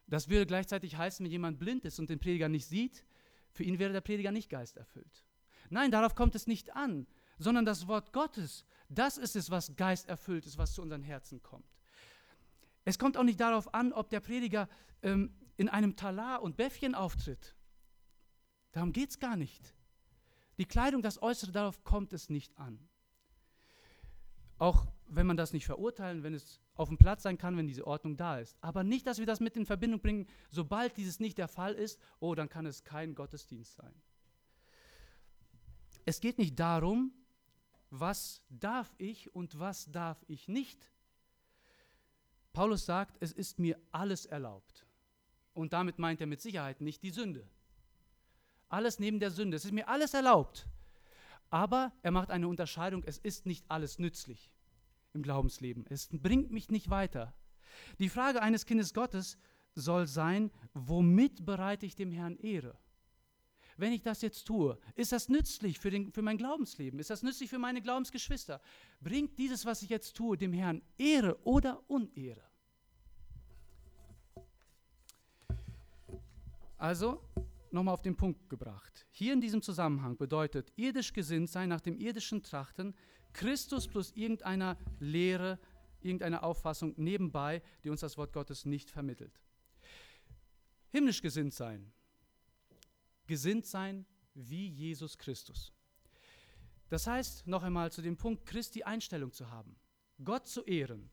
Das 0.07 0.29
würde 0.29 0.46
gleichzeitig 0.46 0.96
heißen, 0.96 1.25
wenn 1.25 1.31
jemand 1.31 1.59
blind 1.59 1.85
ist 1.85 1.98
und 1.98 2.09
den 2.09 2.18
Prediger 2.18 2.48
nicht 2.48 2.66
sieht, 2.66 3.05
für 3.51 3.64
ihn 3.64 3.79
wäre 3.79 3.92
der 3.92 4.01
Prediger 4.01 4.33
nicht 4.33 4.48
geisterfüllt. 4.48 5.25
Nein, 5.68 5.90
darauf 5.90 6.14
kommt 6.14 6.35
es 6.35 6.46
nicht 6.46 6.75
an, 6.75 7.07
sondern 7.42 7.64
das 7.64 7.87
Wort 7.88 8.12
Gottes, 8.12 8.64
das 8.88 9.18
ist 9.18 9.37
es, 9.37 9.50
was 9.50 9.76
geisterfüllt 9.76 10.46
ist, 10.46 10.59
was 10.59 10.74
zu 10.74 10.83
unseren 10.83 11.02
Herzen 11.02 11.42
kommt. 11.42 11.66
Es 12.85 12.98
kommt 12.98 13.16
auch 13.16 13.22
nicht 13.22 13.40
darauf 13.40 13.74
an, 13.74 13.92
ob 13.92 14.11
der 14.11 14.20
Prediger 14.20 14.68
ähm, 15.02 15.35
in 15.57 15.68
einem 15.68 15.96
Talar 15.96 16.42
und 16.42 16.57
Bäffchen 16.57 16.94
auftritt. 16.94 17.55
Darum 18.72 18.92
geht 18.92 19.11
es 19.11 19.18
gar 19.18 19.37
nicht. 19.37 19.74
Die 20.59 20.64
Kleidung, 20.64 21.02
das 21.02 21.22
Äußere, 21.22 21.52
darauf 21.52 21.85
kommt 21.85 22.12
es 22.12 22.31
nicht 22.31 22.59
an. 22.59 22.78
Auch 24.59 24.87
wenn 25.07 25.26
man 25.26 25.37
das 25.37 25.52
nicht 25.52 25.66
verurteilen, 25.66 26.22
wenn 26.22 26.35
es 26.35 26.61
auf 26.74 26.88
dem 26.88 26.98
Platz 26.98 27.22
sein 27.22 27.38
kann, 27.38 27.57
wenn 27.57 27.66
diese 27.66 27.87
Ordnung 27.87 28.16
da 28.16 28.38
ist. 28.38 28.56
Aber 28.60 28.83
nicht, 28.83 29.06
dass 29.06 29.19
wir 29.19 29.27
das 29.27 29.40
mit 29.40 29.56
in 29.56 29.66
Verbindung 29.66 30.00
bringen, 30.00 30.27
sobald 30.50 30.96
dieses 30.96 31.21
nicht 31.21 31.38
der 31.38 31.48
Fall 31.48 31.75
ist, 31.75 31.98
oh, 32.21 32.35
dann 32.35 32.48
kann 32.48 32.66
es 32.66 32.85
kein 32.85 33.14
Gottesdienst 33.14 33.75
sein. 33.75 33.94
Es 36.04 36.21
geht 36.21 36.38
nicht 36.38 36.58
darum, 36.58 37.12
was 37.92 38.42
darf 38.48 38.94
ich 38.96 39.34
und 39.34 39.58
was 39.58 39.92
darf 39.92 40.24
ich 40.26 40.48
nicht. 40.48 40.90
Paulus 42.54 42.86
sagt, 42.86 43.18
es 43.20 43.32
ist 43.32 43.58
mir 43.58 43.78
alles 43.90 44.24
erlaubt. 44.24 44.86
Und 45.52 45.74
damit 45.74 45.98
meint 45.98 46.20
er 46.22 46.26
mit 46.26 46.40
Sicherheit 46.40 46.80
nicht 46.80 47.02
die 47.02 47.10
Sünde. 47.10 47.46
Alles 48.68 48.98
neben 48.98 49.20
der 49.20 49.30
Sünde. 49.30 49.58
Es 49.58 49.66
ist 49.66 49.72
mir 49.72 49.88
alles 49.88 50.14
erlaubt. 50.14 50.66
Aber 51.50 51.92
er 52.02 52.12
macht 52.12 52.30
eine 52.30 52.48
Unterscheidung, 52.48 53.04
es 53.04 53.18
ist 53.18 53.44
nicht 53.44 53.70
alles 53.70 53.98
nützlich 53.98 54.50
im 55.12 55.22
Glaubensleben. 55.22 55.84
Es 55.90 56.08
bringt 56.10 56.50
mich 56.50 56.70
nicht 56.70 56.88
weiter. 56.88 57.34
Die 57.98 58.08
Frage 58.08 58.40
eines 58.40 58.64
Kindes 58.64 58.94
Gottes 58.94 59.36
soll 59.74 60.06
sein, 60.06 60.50
womit 60.72 61.44
bereite 61.44 61.84
ich 61.84 61.94
dem 61.94 62.10
Herrn 62.10 62.38
Ehre? 62.38 62.74
Wenn 63.83 63.92
ich 63.92 64.02
das 64.02 64.22
jetzt 64.22 64.44
tue? 64.44 64.78
Ist 64.94 65.10
das 65.10 65.28
nützlich 65.28 65.80
für, 65.80 65.90
den, 65.90 66.12
für 66.12 66.22
mein 66.22 66.38
Glaubensleben? 66.38 67.00
Ist 67.00 67.10
das 67.10 67.24
nützlich 67.24 67.50
für 67.50 67.58
meine 67.58 67.83
Glaubensgeschwister? 67.83 68.60
Bringt 69.00 69.37
dieses, 69.40 69.66
was 69.66 69.83
ich 69.83 69.88
jetzt 69.88 70.16
tue, 70.16 70.37
dem 70.37 70.52
Herrn 70.52 70.83
Ehre 70.98 71.37
oder 71.42 71.83
Unehre? 71.88 72.44
Also, 76.78 77.20
nochmal 77.72 77.94
auf 77.94 78.02
den 78.02 78.16
Punkt 78.16 78.48
gebracht. 78.48 79.04
Hier 79.10 79.33
in 79.33 79.40
diesem 79.40 79.62
Zusammenhang 79.62 80.16
bedeutet 80.16 80.72
irdisch 80.76 81.12
gesinnt 81.12 81.50
sein 81.50 81.68
nach 81.68 81.80
dem 81.80 81.98
irdischen 81.98 82.44
Trachten 82.44 82.94
Christus 83.33 83.88
plus 83.88 84.12
irgendeiner 84.12 84.78
Lehre, 85.00 85.58
irgendeine 86.02 86.44
Auffassung 86.44 86.94
nebenbei, 86.98 87.60
die 87.83 87.90
uns 87.90 87.98
das 87.98 88.16
Wort 88.16 88.33
Gottes 88.33 88.64
nicht 88.64 88.92
vermittelt. 88.92 89.40
Himmlisch 90.92 91.20
gesinnt 91.20 91.52
sein. 91.52 91.92
Gesinnt 93.33 93.64
sein 93.64 94.04
wie 94.35 94.68
Jesus 94.68 95.16
Christus. 95.16 95.72
Das 96.90 97.06
heißt, 97.06 97.46
noch 97.46 97.62
einmal 97.62 97.90
zu 97.90 98.02
dem 98.02 98.18
Punkt, 98.18 98.44
Christi 98.44 98.83
Einstellung 98.83 99.33
zu 99.33 99.50
haben, 99.50 99.74
Gott 100.22 100.46
zu 100.46 100.62
ehren, 100.64 101.08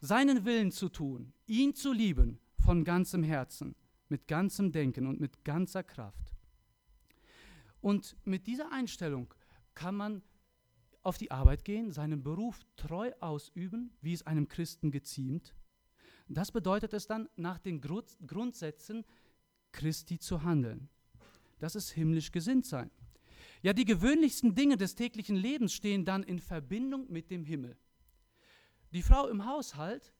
seinen 0.00 0.44
Willen 0.44 0.70
zu 0.70 0.88
tun, 0.88 1.32
ihn 1.48 1.74
zu 1.74 1.92
lieben 1.92 2.38
von 2.56 2.84
ganzem 2.84 3.24
Herzen, 3.24 3.74
mit 4.08 4.28
ganzem 4.28 4.70
Denken 4.70 5.08
und 5.08 5.18
mit 5.18 5.44
ganzer 5.44 5.82
Kraft. 5.82 6.36
Und 7.80 8.16
mit 8.24 8.46
dieser 8.46 8.70
Einstellung 8.70 9.34
kann 9.74 9.96
man 9.96 10.22
auf 11.02 11.18
die 11.18 11.32
Arbeit 11.32 11.64
gehen, 11.64 11.90
seinen 11.90 12.22
Beruf 12.22 12.60
treu 12.76 13.10
ausüben, 13.18 13.90
wie 14.02 14.12
es 14.12 14.24
einem 14.24 14.46
Christen 14.46 14.92
geziemt. 14.92 15.56
Das 16.28 16.52
bedeutet 16.52 16.92
es 16.92 17.08
dann, 17.08 17.28
nach 17.34 17.58
den 17.58 17.80
Grundsätzen 17.80 19.04
Christi 19.72 20.20
zu 20.20 20.44
handeln. 20.44 20.88
Das 21.60 21.76
ist 21.76 21.90
himmlisch 21.90 22.32
gesinnt 22.32 22.66
sein. 22.66 22.90
Ja, 23.62 23.74
die 23.74 23.84
gewöhnlichsten 23.84 24.54
Dinge 24.54 24.76
des 24.76 24.94
täglichen 24.94 25.36
Lebens 25.36 25.74
stehen 25.74 26.04
dann 26.04 26.22
in 26.22 26.38
Verbindung 26.38 27.10
mit 27.10 27.30
dem 27.30 27.44
Himmel. 27.44 27.76
Die 28.92 29.02
Frau 29.02 29.28
im 29.28 29.44
Haushalt, 29.44 30.14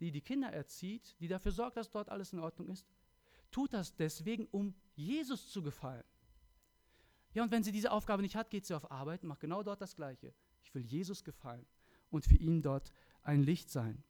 die 0.00 0.10
die 0.10 0.22
Kinder 0.22 0.48
erzieht, 0.48 1.14
die 1.20 1.28
dafür 1.28 1.52
sorgt, 1.52 1.76
dass 1.76 1.90
dort 1.90 2.08
alles 2.08 2.32
in 2.32 2.38
Ordnung 2.38 2.68
ist, 2.68 2.86
tut 3.50 3.74
das 3.74 3.94
deswegen, 3.94 4.46
um 4.46 4.74
Jesus 4.94 5.50
zu 5.50 5.62
gefallen. 5.62 6.04
Ja, 7.34 7.42
und 7.42 7.50
wenn 7.50 7.62
sie 7.62 7.72
diese 7.72 7.92
Aufgabe 7.92 8.22
nicht 8.22 8.34
hat, 8.34 8.50
geht 8.50 8.64
sie 8.64 8.74
auf 8.74 8.90
Arbeit 8.90 9.22
und 9.22 9.28
macht 9.28 9.40
genau 9.40 9.62
dort 9.62 9.82
das 9.82 9.94
Gleiche. 9.94 10.32
Ich 10.64 10.74
will 10.74 10.82
Jesus 10.82 11.22
gefallen 11.22 11.66
und 12.10 12.24
für 12.24 12.36
ihn 12.36 12.62
dort 12.62 12.92
ein 13.22 13.42
Licht 13.42 13.70
sein. 13.70 14.02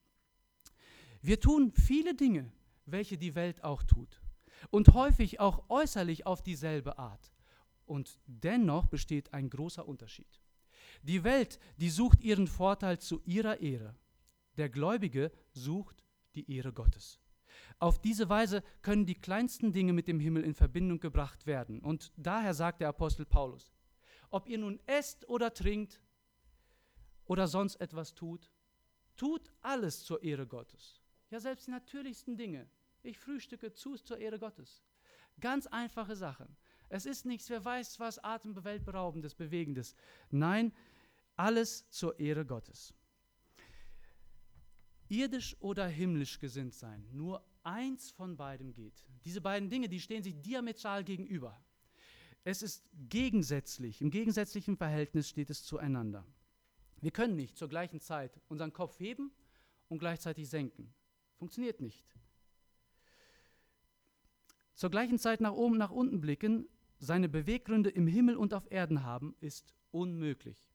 Wir 1.22 1.40
tun 1.40 1.72
viele 1.72 2.14
Dinge, 2.14 2.52
welche 2.84 3.18
die 3.18 3.34
Welt 3.34 3.64
auch 3.64 3.82
tut 3.82 4.20
und 4.70 4.94
häufig 4.94 5.40
auch 5.40 5.64
äußerlich 5.68 6.26
auf 6.26 6.42
dieselbe 6.42 6.98
Art. 6.98 7.32
Und 7.84 8.18
dennoch 8.26 8.86
besteht 8.86 9.32
ein 9.32 9.50
großer 9.50 9.86
Unterschied. 9.86 10.40
Die 11.02 11.24
Welt, 11.24 11.58
die 11.76 11.90
sucht 11.90 12.22
ihren 12.22 12.48
Vorteil 12.48 12.98
zu 12.98 13.22
ihrer 13.24 13.60
Ehre. 13.60 13.94
Der 14.56 14.68
Gläubige 14.68 15.30
sucht 15.52 16.04
die 16.34 16.50
Ehre 16.50 16.72
Gottes. 16.72 17.20
Auf 17.78 18.00
diese 18.00 18.28
Weise 18.28 18.62
können 18.82 19.06
die 19.06 19.14
kleinsten 19.14 19.72
Dinge 19.72 19.92
mit 19.92 20.08
dem 20.08 20.20
Himmel 20.20 20.44
in 20.44 20.54
Verbindung 20.54 21.00
gebracht 21.00 21.46
werden. 21.46 21.80
Und 21.80 22.12
daher 22.16 22.54
sagt 22.54 22.80
der 22.80 22.88
Apostel 22.88 23.26
Paulus, 23.26 23.72
ob 24.30 24.48
ihr 24.48 24.58
nun 24.58 24.80
esst 24.86 25.28
oder 25.28 25.52
trinkt 25.52 26.00
oder 27.26 27.46
sonst 27.46 27.76
etwas 27.76 28.14
tut, 28.14 28.50
tut 29.16 29.52
alles 29.62 30.04
zur 30.04 30.22
Ehre 30.22 30.46
Gottes. 30.46 31.00
Ja, 31.30 31.40
selbst 31.40 31.66
die 31.66 31.70
natürlichsten 31.70 32.36
Dinge. 32.36 32.68
Ich 33.06 33.18
frühstücke 33.18 33.72
zu 33.72 33.94
zur 33.96 34.18
Ehre 34.18 34.40
Gottes. 34.40 34.82
Ganz 35.40 35.68
einfache 35.68 36.16
Sachen. 36.16 36.56
Es 36.88 37.06
ist 37.06 37.24
nichts, 37.24 37.48
wer 37.50 37.64
weiß 37.64 38.00
was, 38.00 38.22
atembeweltberaubendes, 38.22 39.34
bewegendes. 39.36 39.94
Nein, 40.30 40.72
alles 41.36 41.88
zur 41.90 42.18
Ehre 42.18 42.44
Gottes. 42.44 42.92
Irdisch 45.08 45.56
oder 45.60 45.86
himmlisch 45.86 46.40
gesinnt 46.40 46.74
sein, 46.74 47.06
nur 47.12 47.44
eins 47.62 48.10
von 48.10 48.36
beidem 48.36 48.72
geht. 48.72 49.06
Diese 49.24 49.40
beiden 49.40 49.70
Dinge, 49.70 49.88
die 49.88 50.00
stehen 50.00 50.24
sich 50.24 50.40
diametral 50.40 51.04
gegenüber. 51.04 51.60
Es 52.42 52.60
ist 52.60 52.84
gegensätzlich, 53.08 54.00
im 54.00 54.10
gegensätzlichen 54.10 54.76
Verhältnis 54.76 55.28
steht 55.28 55.50
es 55.50 55.62
zueinander. 55.62 56.26
Wir 57.00 57.12
können 57.12 57.36
nicht 57.36 57.56
zur 57.56 57.68
gleichen 57.68 58.00
Zeit 58.00 58.40
unseren 58.48 58.72
Kopf 58.72 58.98
heben 58.98 59.30
und 59.88 59.98
gleichzeitig 59.98 60.48
senken. 60.48 60.92
Funktioniert 61.36 61.80
nicht. 61.80 62.04
Zur 64.76 64.90
gleichen 64.90 65.18
Zeit 65.18 65.40
nach 65.40 65.54
oben, 65.54 65.78
nach 65.78 65.90
unten 65.90 66.20
blicken, 66.20 66.68
seine 66.98 67.30
Beweggründe 67.30 67.88
im 67.88 68.06
Himmel 68.06 68.36
und 68.36 68.52
auf 68.52 68.70
Erden 68.70 69.04
haben, 69.04 69.34
ist 69.40 69.74
unmöglich. 69.90 70.70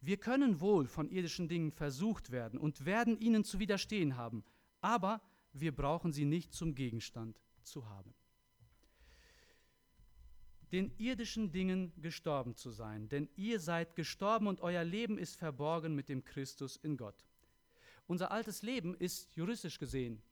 Wir 0.00 0.16
können 0.16 0.60
wohl 0.60 0.86
von 0.86 1.10
irdischen 1.10 1.48
Dingen 1.48 1.72
versucht 1.72 2.30
werden 2.30 2.60
und 2.60 2.84
werden 2.84 3.18
ihnen 3.18 3.42
zu 3.42 3.58
widerstehen 3.58 4.16
haben, 4.16 4.44
aber 4.80 5.20
wir 5.52 5.74
brauchen 5.74 6.12
sie 6.12 6.24
nicht 6.24 6.52
zum 6.52 6.76
Gegenstand 6.76 7.40
zu 7.64 7.88
haben. 7.88 8.14
Den 10.70 10.92
irdischen 10.98 11.50
Dingen 11.50 11.92
gestorben 12.00 12.54
zu 12.54 12.70
sein, 12.70 13.08
denn 13.08 13.28
ihr 13.34 13.58
seid 13.58 13.96
gestorben 13.96 14.46
und 14.46 14.60
euer 14.60 14.84
Leben 14.84 15.18
ist 15.18 15.36
verborgen 15.36 15.96
mit 15.96 16.08
dem 16.08 16.24
Christus 16.24 16.76
in 16.76 16.96
Gott. 16.96 17.26
Unser 18.06 18.30
altes 18.30 18.62
Leben 18.62 18.94
ist 18.94 19.34
juristisch 19.34 19.80
gesehen 19.80 20.22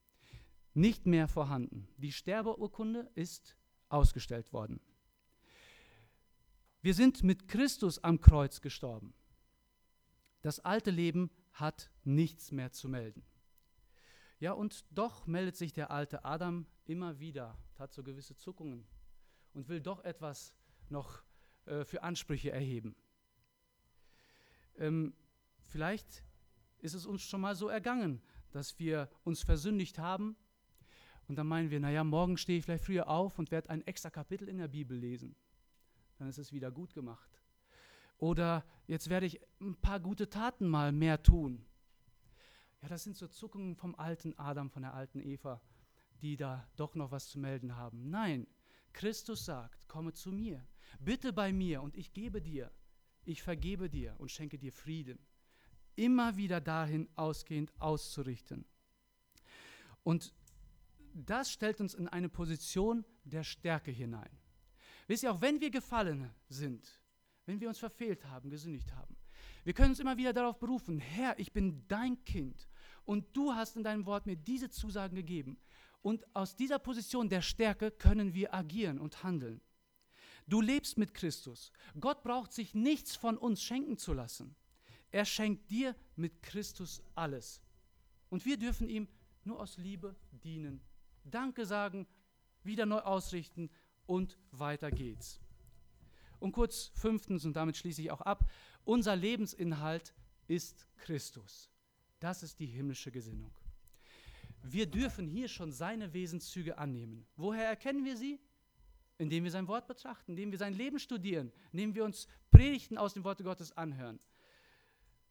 nicht 0.75 1.07
mehr 1.07 1.29
vorhanden. 1.29 1.89
Die 1.97 2.13
Sterbeurkunde 2.13 3.11
ist 3.15 3.57
ausgestellt 3.89 4.53
worden. 4.53 4.81
Wir 6.83 6.95
sind 6.95 7.23
mit 7.23 7.49
Christus 7.49 8.03
am 8.03 8.21
Kreuz 8.21 8.61
gestorben. 8.61 9.13
Das 10.43 10.61
alte 10.61 10.91
Leben 10.91 11.31
hat 11.53 11.91
nichts 12.05 12.53
mehr 12.53 12.73
zu 12.73 12.89
melden. 12.89 13.23
Ja, 14.39 14.53
und 14.53 14.87
doch 14.91 15.27
meldet 15.27 15.57
sich 15.57 15.75
der 15.75 15.91
alte 15.91 16.25
Adam 16.25 16.67
immer 16.87 17.19
wieder, 17.19 17.59
hat 17.79 17.93
so 17.93 18.03
gewisse 18.03 18.37
Zuckungen 18.37 18.87
und 19.53 19.69
will 19.69 19.83
doch 19.83 20.03
etwas 20.05 20.55
noch 20.89 21.23
äh, 21.67 21.85
für 21.85 22.03
Ansprüche 22.03 22.51
erheben. 22.51 22.97
Ähm, 24.79 25.13
vielleicht 25.67 26.25
ist 26.79 26.95
es 26.95 27.05
uns 27.05 27.23
schon 27.23 27.43
mal 27.43 27.55
so 27.55 27.69
ergangen, 27.69 28.23
dass 28.51 28.79
wir 28.79 29.11
uns 29.25 29.43
versündigt 29.43 29.99
haben 29.99 30.37
und 31.31 31.37
dann 31.37 31.47
meinen 31.47 31.71
wir, 31.71 31.79
naja, 31.79 32.03
morgen 32.03 32.37
stehe 32.37 32.59
ich 32.59 32.65
vielleicht 32.65 32.83
früher 32.83 33.09
auf 33.09 33.39
und 33.39 33.53
werde 33.53 33.71
ein 33.71 33.87
extra 33.87 34.11
Kapitel 34.11 34.49
in 34.49 34.59
der 34.59 34.67
Bibel 34.67 34.99
lesen. 34.99 35.37
Dann 36.19 36.29
ist 36.29 36.39
es 36.39 36.53
wieder 36.53 36.73
gut 36.73 36.93
gemacht. 36.93 37.41
Oder 38.19 38.65
jetzt 38.89 39.09
werde 39.11 39.27
ich 39.27 39.41
ein 39.61 39.77
paar 39.77 40.01
gute 40.01 40.29
Taten 40.29 40.67
mal 40.67 40.91
mehr 40.91 41.23
tun. 41.23 41.65
Ja, 42.83 42.89
das 42.89 43.05
sind 43.05 43.17
so 43.17 43.29
Zuckungen 43.29 43.77
vom 43.77 43.95
alten 43.95 44.37
Adam, 44.41 44.71
von 44.71 44.83
der 44.83 44.93
alten 44.93 45.21
Eva, 45.21 45.61
die 46.21 46.37
da 46.37 46.69
doch 46.75 46.97
noch 46.97 47.13
was 47.13 47.29
zu 47.29 47.39
melden 47.39 47.77
haben. 47.77 48.11
Nein, 48.11 48.49
Christus 48.93 49.45
sagt, 49.45 49.87
komme 49.87 50.13
zu 50.13 50.33
mir, 50.33 50.67
bitte 50.99 51.33
bei 51.33 51.53
mir 51.53 51.81
und 51.81 51.97
ich 51.97 52.13
gebe 52.13 52.43
dir, 52.43 52.73
ich 53.25 53.45
vergebe 53.45 53.89
dir 53.89 54.17
und 54.19 54.33
schenke 54.33 54.59
dir 54.59 54.73
Frieden. 54.73 55.21
Immer 55.95 56.37
wieder 56.37 56.61
dahin 56.61 57.09
ausgehend 57.15 57.73
auszurichten. 57.79 58.65
Und 60.03 60.35
das 61.15 61.51
stellt 61.51 61.81
uns 61.81 61.95
in 61.95 62.09
eine 62.09 62.29
Position 62.29 63.05
der 63.25 63.45
Stärke 63.45 63.91
hinein. 63.91 64.31
Wisst 65.07 65.23
ihr, 65.23 65.33
auch 65.33 65.41
wenn 65.41 65.61
wir 65.61 65.71
gefallen 65.71 66.31
sind, 66.49 67.01
wenn 67.47 67.61
wir 67.61 67.69
uns 67.69 67.79
verfehlt 67.79 68.25
haben, 68.27 68.51
gesündigt 68.51 68.93
haben, 68.93 69.17
wir 69.65 69.73
können 69.73 69.91
uns 69.91 70.01
immer 70.01 70.17
wieder 70.17 70.33
darauf 70.33 70.59
berufen, 70.59 70.99
Herr, 70.99 71.39
ich 71.39 71.53
bin 71.53 71.87
dein 71.89 72.25
Kind 72.25 72.69
und 73.05 73.37
du 73.37 73.53
hast 73.53 73.77
in 73.77 73.83
deinem 73.83 74.07
Wort 74.07 74.27
mir 74.27 74.37
diese 74.37 74.71
Zusagen 74.71 75.17
gegeben. 75.17 75.59
Und 76.03 76.25
aus 76.35 76.57
dieser 76.57 76.79
Position 76.79 77.29
der 77.29 77.43
Stärke 77.43 77.91
können 77.91 78.33
wir 78.33 78.55
agieren 78.55 78.99
und 78.99 79.23
handeln. 79.23 79.61
Du 80.47 80.61
lebst 80.61 80.97
mit 80.97 81.13
Christus. 81.13 81.73
Gott 81.99 82.23
braucht 82.23 82.53
sich 82.53 82.75
nichts 82.75 83.17
von 83.17 83.37
uns 83.37 83.63
schenken 83.63 83.99
zu 83.99 84.15
lassen. 84.15 84.57
Er 85.11 85.25
schenkt 85.25 85.71
dir 85.71 85.95
mit 86.17 86.43
Christus 86.43 87.03
alles. 87.15 87.61
Und 88.31 88.47
wir 88.47 88.57
dürfen 88.57 88.89
ihm 88.89 89.09
nur 89.45 89.61
aus 89.61 89.77
Liebe 89.77 90.17
dienen. 90.31 90.81
Danke 91.31 91.67
sagen, 91.67 92.07
wieder 92.63 92.87
neu 92.87 93.01
ausrichten 93.01 93.71
und 94.07 94.39
weiter 94.51 94.91
geht's. 94.91 95.41
Und 96.39 96.53
kurz 96.53 96.91
fünftens, 96.95 97.45
und 97.45 97.55
damit 97.55 97.77
schließe 97.77 98.03
ich 98.03 98.11
auch 98.11 98.23
ab, 98.23 98.51
unser 98.85 99.15
Lebensinhalt 99.15 100.15
ist 100.49 100.87
Christus. 100.97 101.71
Das 102.19 102.43
ist 102.43 102.59
die 102.59 102.67
himmlische 102.67 103.11
Gesinnung. 103.11 103.53
Wir 104.63 104.87
dürfen 104.87 105.27
hier 105.27 105.49
schon 105.49 105.73
seine 105.73 106.13
Wesenszüge 106.13 106.77
annehmen. 106.77 107.27
Woher 107.37 107.67
erkennen 107.67 108.05
wir 108.05 108.17
sie? 108.17 108.41
Indem 109.19 109.45
wir 109.45 109.51
sein 109.51 109.69
Wort 109.69 109.87
betrachten, 109.87 110.33
indem 110.33 110.51
wir 110.51 110.59
sein 110.59 110.75
Leben 110.75 110.99
studieren, 110.99 111.53
indem 111.73 111.95
wir 111.95 112.05
uns 112.05 112.27
Predigten 112.51 112.99
aus 112.99 113.15
dem 113.15 113.25
Worte 113.25 113.45
Gottes 113.45 113.77
anhören. 113.77 114.19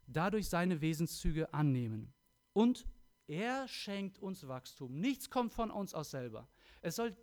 Dadurch 0.08 0.48
seine 0.48 0.82
Wesenszüge 0.82 1.54
annehmen. 1.54 2.14
Und 2.54 2.86
er 3.30 3.68
schenkt 3.68 4.18
uns 4.20 4.48
Wachstum. 4.48 5.00
Nichts 5.00 5.30
kommt 5.30 5.54
von 5.54 5.70
uns 5.70 5.94
aus 5.94 6.12
selber. 6.12 6.50
Es 6.82 6.96
soll 6.96 7.16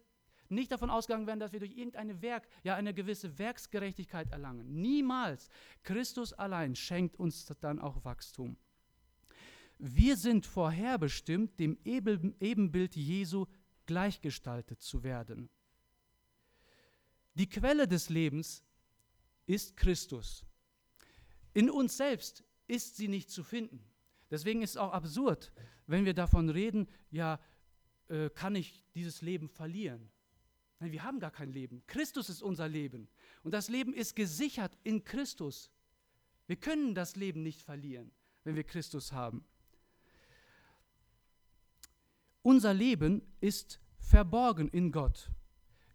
nicht 0.49 0.71
davon 0.71 0.91
ausgegangen 0.91 1.27
werden, 1.27 1.41
dass 1.41 1.53
wir 1.53 1.59
durch 1.59 1.77
irgendeine 1.77 2.23
Werk, 2.23 2.49
ja 2.63 2.77
eine 2.77 2.95
gewisse 2.95 3.39
Werksgerechtigkeit 3.39 4.31
erlangen. 4.31 4.81
Niemals. 4.81 5.49
Christus 5.83 6.33
allein 6.33 6.77
schenkt 6.77 7.17
uns 7.17 7.47
dann 7.61 7.81
auch 7.81 8.05
Wachstum. 8.05 8.57
Wir 9.79 10.17
sind 10.17 10.47
vorherbestimmt, 10.47 11.59
dem 11.59 11.77
Ebenbild 11.85 12.95
Jesu 12.95 13.47
gleichgestaltet 13.85 14.81
zu 14.81 15.03
werden. 15.03 15.51
Die 17.35 17.49
Quelle 17.49 17.87
des 17.87 18.09
Lebens 18.09 18.65
ist 19.47 19.77
Christus. 19.77 20.47
In 21.53 21.69
uns 21.69 21.97
selbst 21.97 22.45
ist 22.69 22.97
sie 22.97 23.09
nicht 23.09 23.31
zu 23.31 23.43
finden. 23.43 23.85
Deswegen 24.31 24.63
ist 24.63 24.71
es 24.71 24.77
auch 24.77 24.93
absurd, 24.93 25.53
wenn 25.87 26.05
wir 26.05 26.15
davon 26.15 26.51
reden, 26.51 26.89
ja, 27.11 27.39
äh, 28.09 28.31
kann 28.31 28.55
ich 28.55 28.85
dieses 28.95 29.23
Leben 29.23 29.49
verlieren? 29.49 30.11
Nein, 30.79 30.93
wir 30.93 31.05
haben 31.05 31.21
gar 31.21 31.31
kein 31.31 31.53
Leben. 31.53 31.83
Christus 31.87 32.29
ist 32.29 32.43
unser 32.43 32.69
Leben. 32.69 33.09
Und 33.43 33.53
das 33.53 33.69
Leben 33.69 33.95
ist 33.95 34.15
gesichert 34.15 34.77
in 34.85 35.05
Christus. 35.05 35.71
Wir 36.47 36.57
können 36.57 36.95
das 36.95 37.17
Leben 37.17 37.43
nicht 37.43 37.63
verlieren, 37.63 38.11
wenn 38.45 38.57
wir 38.57 38.65
Christus 38.65 39.13
haben. 39.13 39.45
Unser 42.43 42.75
Leben 42.75 43.23
ist 43.41 43.81
verborgen 43.99 44.69
in 44.69 44.93
Gott. 44.93 45.31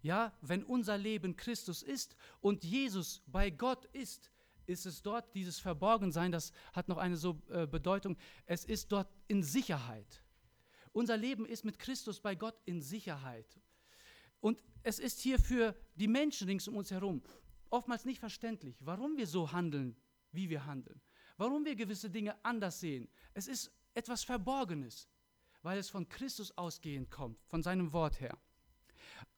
Ja, 0.02 0.34
wenn 0.42 0.64
unser 0.64 0.98
Leben 0.98 1.38
Christus 1.38 1.84
ist 1.84 2.16
und 2.42 2.64
Jesus 2.64 3.22
bei 3.28 3.52
Gott 3.52 3.86
ist, 3.94 4.32
ist 4.66 4.86
es 4.86 5.02
dort 5.02 5.34
dieses 5.36 5.60
Verborgensein, 5.60 6.32
das 6.32 6.52
hat 6.74 6.88
noch 6.88 6.98
eine 6.98 7.18
so 7.18 7.42
äh, 7.50 7.68
Bedeutung, 7.68 8.18
es 8.46 8.66
ist 8.66 8.92
dort 8.92 9.10
in 9.28 9.44
Sicherheit. 9.44 10.24
Unser 10.94 11.18
Leben 11.18 11.46
ist 11.46 11.64
mit 11.64 11.80
Christus 11.80 12.20
bei 12.20 12.36
Gott 12.36 12.60
in 12.66 12.82
Sicherheit. 12.82 13.60
Und 14.40 14.64
es 14.84 15.00
ist 15.00 15.20
hier 15.20 15.40
für 15.40 15.76
die 15.96 16.08
Menschen 16.08 16.48
rings 16.48 16.68
um 16.68 16.76
uns 16.76 16.92
herum 16.92 17.22
oftmals 17.70 18.04
nicht 18.04 18.20
verständlich, 18.20 18.76
warum 18.82 19.16
wir 19.16 19.28
so 19.28 19.54
handeln, 19.54 19.96
wie 20.34 20.50
wir 20.50 20.66
handeln, 20.66 21.00
warum 21.38 21.64
wir 21.64 21.76
gewisse 21.76 22.10
Dinge 22.10 22.36
anders 22.44 22.82
sehen. 22.82 23.08
Es 23.34 23.48
ist 23.48 23.72
etwas 23.94 24.26
Verborgenes 24.26 25.08
weil 25.64 25.78
es 25.78 25.90
von 25.90 26.08
Christus 26.10 26.58
ausgehend 26.58 27.12
kommt, 27.12 27.40
von 27.46 27.62
seinem 27.64 27.94
Wort 27.94 28.20
her. 28.20 28.38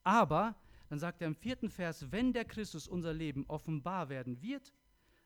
Aber, 0.03 0.55
dann 0.89 0.99
sagt 0.99 1.21
er 1.21 1.27
im 1.27 1.35
vierten 1.35 1.69
Vers, 1.69 2.11
wenn 2.11 2.33
der 2.33 2.45
Christus 2.45 2.87
unser 2.87 3.13
Leben 3.13 3.45
offenbar 3.47 4.09
werden 4.09 4.41
wird, 4.41 4.73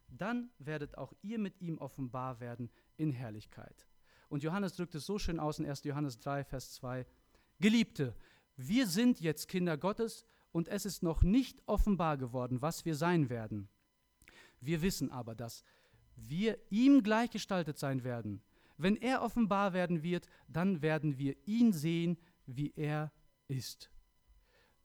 dann 0.07 0.49
werdet 0.57 0.97
auch 0.97 1.13
ihr 1.21 1.39
mit 1.39 1.59
ihm 1.61 1.77
offenbar 1.77 2.39
werden 2.39 2.69
in 2.97 3.11
Herrlichkeit. 3.11 3.87
Und 4.29 4.43
Johannes 4.43 4.75
drückt 4.75 4.95
es 4.95 5.05
so 5.05 5.17
schön 5.17 5.39
aus 5.39 5.59
in 5.59 5.65
1. 5.65 5.83
Johannes 5.83 6.19
3, 6.19 6.43
Vers 6.43 6.73
2. 6.73 7.05
Geliebte, 7.59 8.15
wir 8.55 8.87
sind 8.87 9.19
jetzt 9.19 9.47
Kinder 9.47 9.77
Gottes 9.77 10.25
und 10.51 10.67
es 10.67 10.85
ist 10.85 11.03
noch 11.03 11.21
nicht 11.21 11.61
offenbar 11.65 12.17
geworden, 12.17 12.61
was 12.61 12.85
wir 12.85 12.95
sein 12.95 13.29
werden. 13.29 13.69
Wir 14.59 14.81
wissen 14.81 15.11
aber, 15.11 15.35
dass 15.35 15.63
wir 16.15 16.57
ihm 16.69 17.03
gleichgestaltet 17.03 17.77
sein 17.77 18.03
werden, 18.03 18.41
wenn 18.77 18.95
er 18.95 19.23
offenbar 19.23 19.73
werden 19.73 20.03
wird, 20.03 20.27
dann 20.47 20.81
werden 20.81 21.17
wir 21.17 21.35
ihn 21.47 21.73
sehen, 21.73 22.17
wie 22.45 22.73
er 22.75 23.11
ist. 23.47 23.89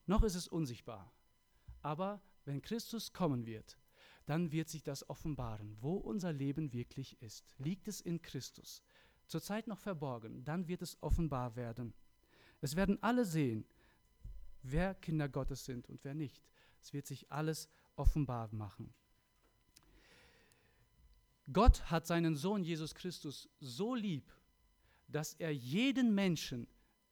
Noch 0.06 0.22
ist 0.22 0.34
es 0.34 0.48
unsichtbar. 0.48 1.12
Aber 1.82 2.22
wenn 2.44 2.62
Christus 2.62 3.12
kommen 3.12 3.46
wird, 3.46 3.78
dann 4.26 4.52
wird 4.52 4.68
sich 4.68 4.82
das 4.82 5.08
offenbaren, 5.08 5.76
wo 5.80 5.94
unser 5.96 6.32
Leben 6.32 6.72
wirklich 6.72 7.20
ist. 7.20 7.54
Liegt 7.58 7.88
es 7.88 8.00
in 8.00 8.22
Christus? 8.22 8.82
Zurzeit 9.26 9.66
noch 9.66 9.78
verborgen, 9.78 10.44
dann 10.44 10.68
wird 10.68 10.82
es 10.82 10.96
offenbar 11.02 11.56
werden. 11.56 11.94
Es 12.60 12.76
werden 12.76 13.02
alle 13.02 13.24
sehen, 13.24 13.64
wer 14.62 14.94
Kinder 14.94 15.28
Gottes 15.28 15.64
sind 15.64 15.88
und 15.88 16.04
wer 16.04 16.14
nicht. 16.14 16.42
Es 16.80 16.92
wird 16.92 17.06
sich 17.06 17.30
alles 17.30 17.68
offenbar 17.96 18.48
machen. 18.52 18.92
Gott 21.52 21.90
hat 21.90 22.06
seinen 22.06 22.36
Sohn 22.36 22.62
Jesus 22.62 22.94
Christus 22.94 23.48
so 23.60 23.94
lieb, 23.94 24.32
dass 25.08 25.34
er 25.34 25.52
jeden 25.52 26.14
Menschen 26.14 26.66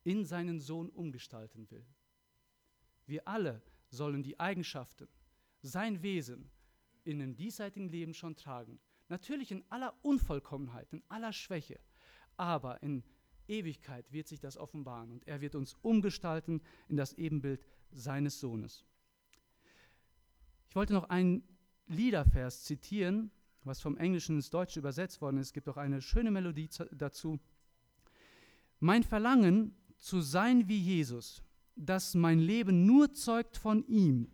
in 0.04 0.24
seinen 0.24 0.60
Sohn 0.60 0.88
umgestalten 0.90 1.70
will. 1.70 1.84
Wir 3.06 3.26
alle 3.26 3.60
sollen 3.90 4.22
die 4.22 4.38
Eigenschaften, 4.38 5.08
sein 5.62 6.02
Wesen 6.02 6.50
in 7.04 7.18
dem 7.18 7.36
diesseitigen 7.36 7.88
Leben 7.88 8.14
schon 8.14 8.36
tragen. 8.36 8.78
Natürlich 9.08 9.50
in 9.50 9.64
aller 9.70 9.94
Unvollkommenheit, 10.02 10.92
in 10.92 11.02
aller 11.08 11.32
Schwäche, 11.32 11.80
aber 12.36 12.82
in 12.82 13.02
Ewigkeit 13.48 14.10
wird 14.12 14.28
sich 14.28 14.40
das 14.40 14.56
offenbaren 14.56 15.10
und 15.10 15.26
er 15.26 15.40
wird 15.40 15.54
uns 15.54 15.76
umgestalten 15.82 16.62
in 16.88 16.96
das 16.96 17.14
Ebenbild 17.14 17.64
seines 17.90 18.38
Sohnes. 18.38 18.84
Ich 20.68 20.76
wollte 20.76 20.92
noch 20.92 21.10
einen 21.10 21.42
Liedervers 21.88 22.62
zitieren, 22.62 23.32
was 23.64 23.80
vom 23.80 23.96
Englischen 23.96 24.36
ins 24.36 24.50
Deutsche 24.50 24.78
übersetzt 24.78 25.20
worden 25.20 25.38
ist. 25.38 25.48
Es 25.48 25.52
gibt 25.52 25.68
auch 25.68 25.76
eine 25.76 26.00
schöne 26.00 26.30
Melodie 26.30 26.68
dazu. 26.92 27.40
Mein 28.78 29.02
Verlangen 29.02 29.74
zu 29.98 30.20
sein 30.20 30.68
wie 30.68 30.78
Jesus, 30.78 31.42
dass 31.74 32.14
mein 32.14 32.38
Leben 32.38 32.86
nur 32.86 33.12
zeugt 33.12 33.56
von 33.56 33.86
ihm, 33.86 34.30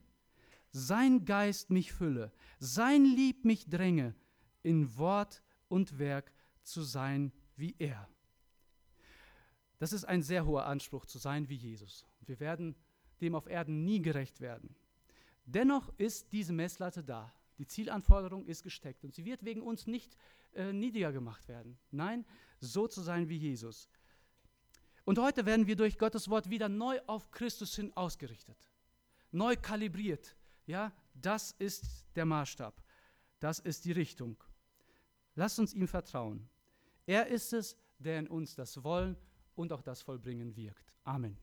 sein 0.77 1.25
Geist 1.25 1.71
mich 1.71 1.93
fülle, 1.93 2.33
sein 2.59 3.05
Lieb 3.05 3.45
mich 3.45 3.69
dränge, 3.69 4.15
in 4.63 4.97
Wort 4.99 5.43
und 5.69 5.99
Werk 5.99 6.33
zu 6.63 6.83
sein 6.83 7.33
wie 7.57 7.75
er. 7.79 8.09
Das 9.79 9.93
ist 9.93 10.05
ein 10.05 10.23
sehr 10.23 10.47
hoher 10.47 10.67
Anspruch, 10.67 11.07
zu 11.07 11.19
sein 11.19 11.49
wie 11.49 11.55
Jesus. 11.55 12.07
Wir 12.21 12.41
werden 12.41 12.75
dem 13.21 13.35
auf 13.35 13.47
Erden 13.47 13.85
nie 13.85 14.03
gerecht 14.03 14.41
werden. 14.41 14.75
Dennoch 15.45 15.93
ist 15.99 16.33
diese 16.33 16.53
Messlatte 16.53 17.03
da. 17.03 17.33
Die 17.59 17.67
Zielanforderung 17.67 18.45
ist 18.47 18.63
gesteckt 18.63 19.05
und 19.05 19.15
sie 19.15 19.25
wird 19.25 19.45
wegen 19.45 19.63
uns 19.63 19.87
nicht 19.87 20.17
äh, 20.55 20.73
niedriger 20.73 21.13
gemacht 21.13 21.49
werden. 21.49 21.79
Nein, 21.91 22.27
so 22.61 22.87
zu 22.87 23.01
sein 23.01 23.29
wie 23.29 23.37
Jesus. 23.37 23.89
Und 25.05 25.19
heute 25.19 25.47
werden 25.47 25.67
wir 25.67 25.77
durch 25.77 25.99
Gottes 25.99 26.29
Wort 26.29 26.51
wieder 26.51 26.69
neu 26.69 27.01
auf 27.07 27.31
Christus 27.31 27.77
hin 27.77 27.93
ausgerichtet, 27.97 28.59
neu 29.31 29.57
kalibriert. 29.57 30.37
Ja, 30.67 30.93
das 31.15 31.53
ist 31.59 32.07
der 32.15 32.27
Maßstab, 32.27 32.75
das 33.41 33.59
ist 33.59 33.85
die 33.85 33.93
Richtung. 33.93 34.37
Lasst 35.35 35.59
uns 35.59 35.73
ihm 35.73 35.89
vertrauen. 35.89 36.49
Er 37.07 37.27
ist 37.29 37.53
es, 37.53 37.77
der 37.99 38.19
in 38.19 38.29
uns 38.29 38.55
das 38.55 38.83
Wollen 38.85 39.17
und 39.55 39.73
auch 39.73 39.83
das 39.83 40.03
Vollbringen 40.03 40.55
wirkt. 40.55 40.93
Amen. 41.05 41.35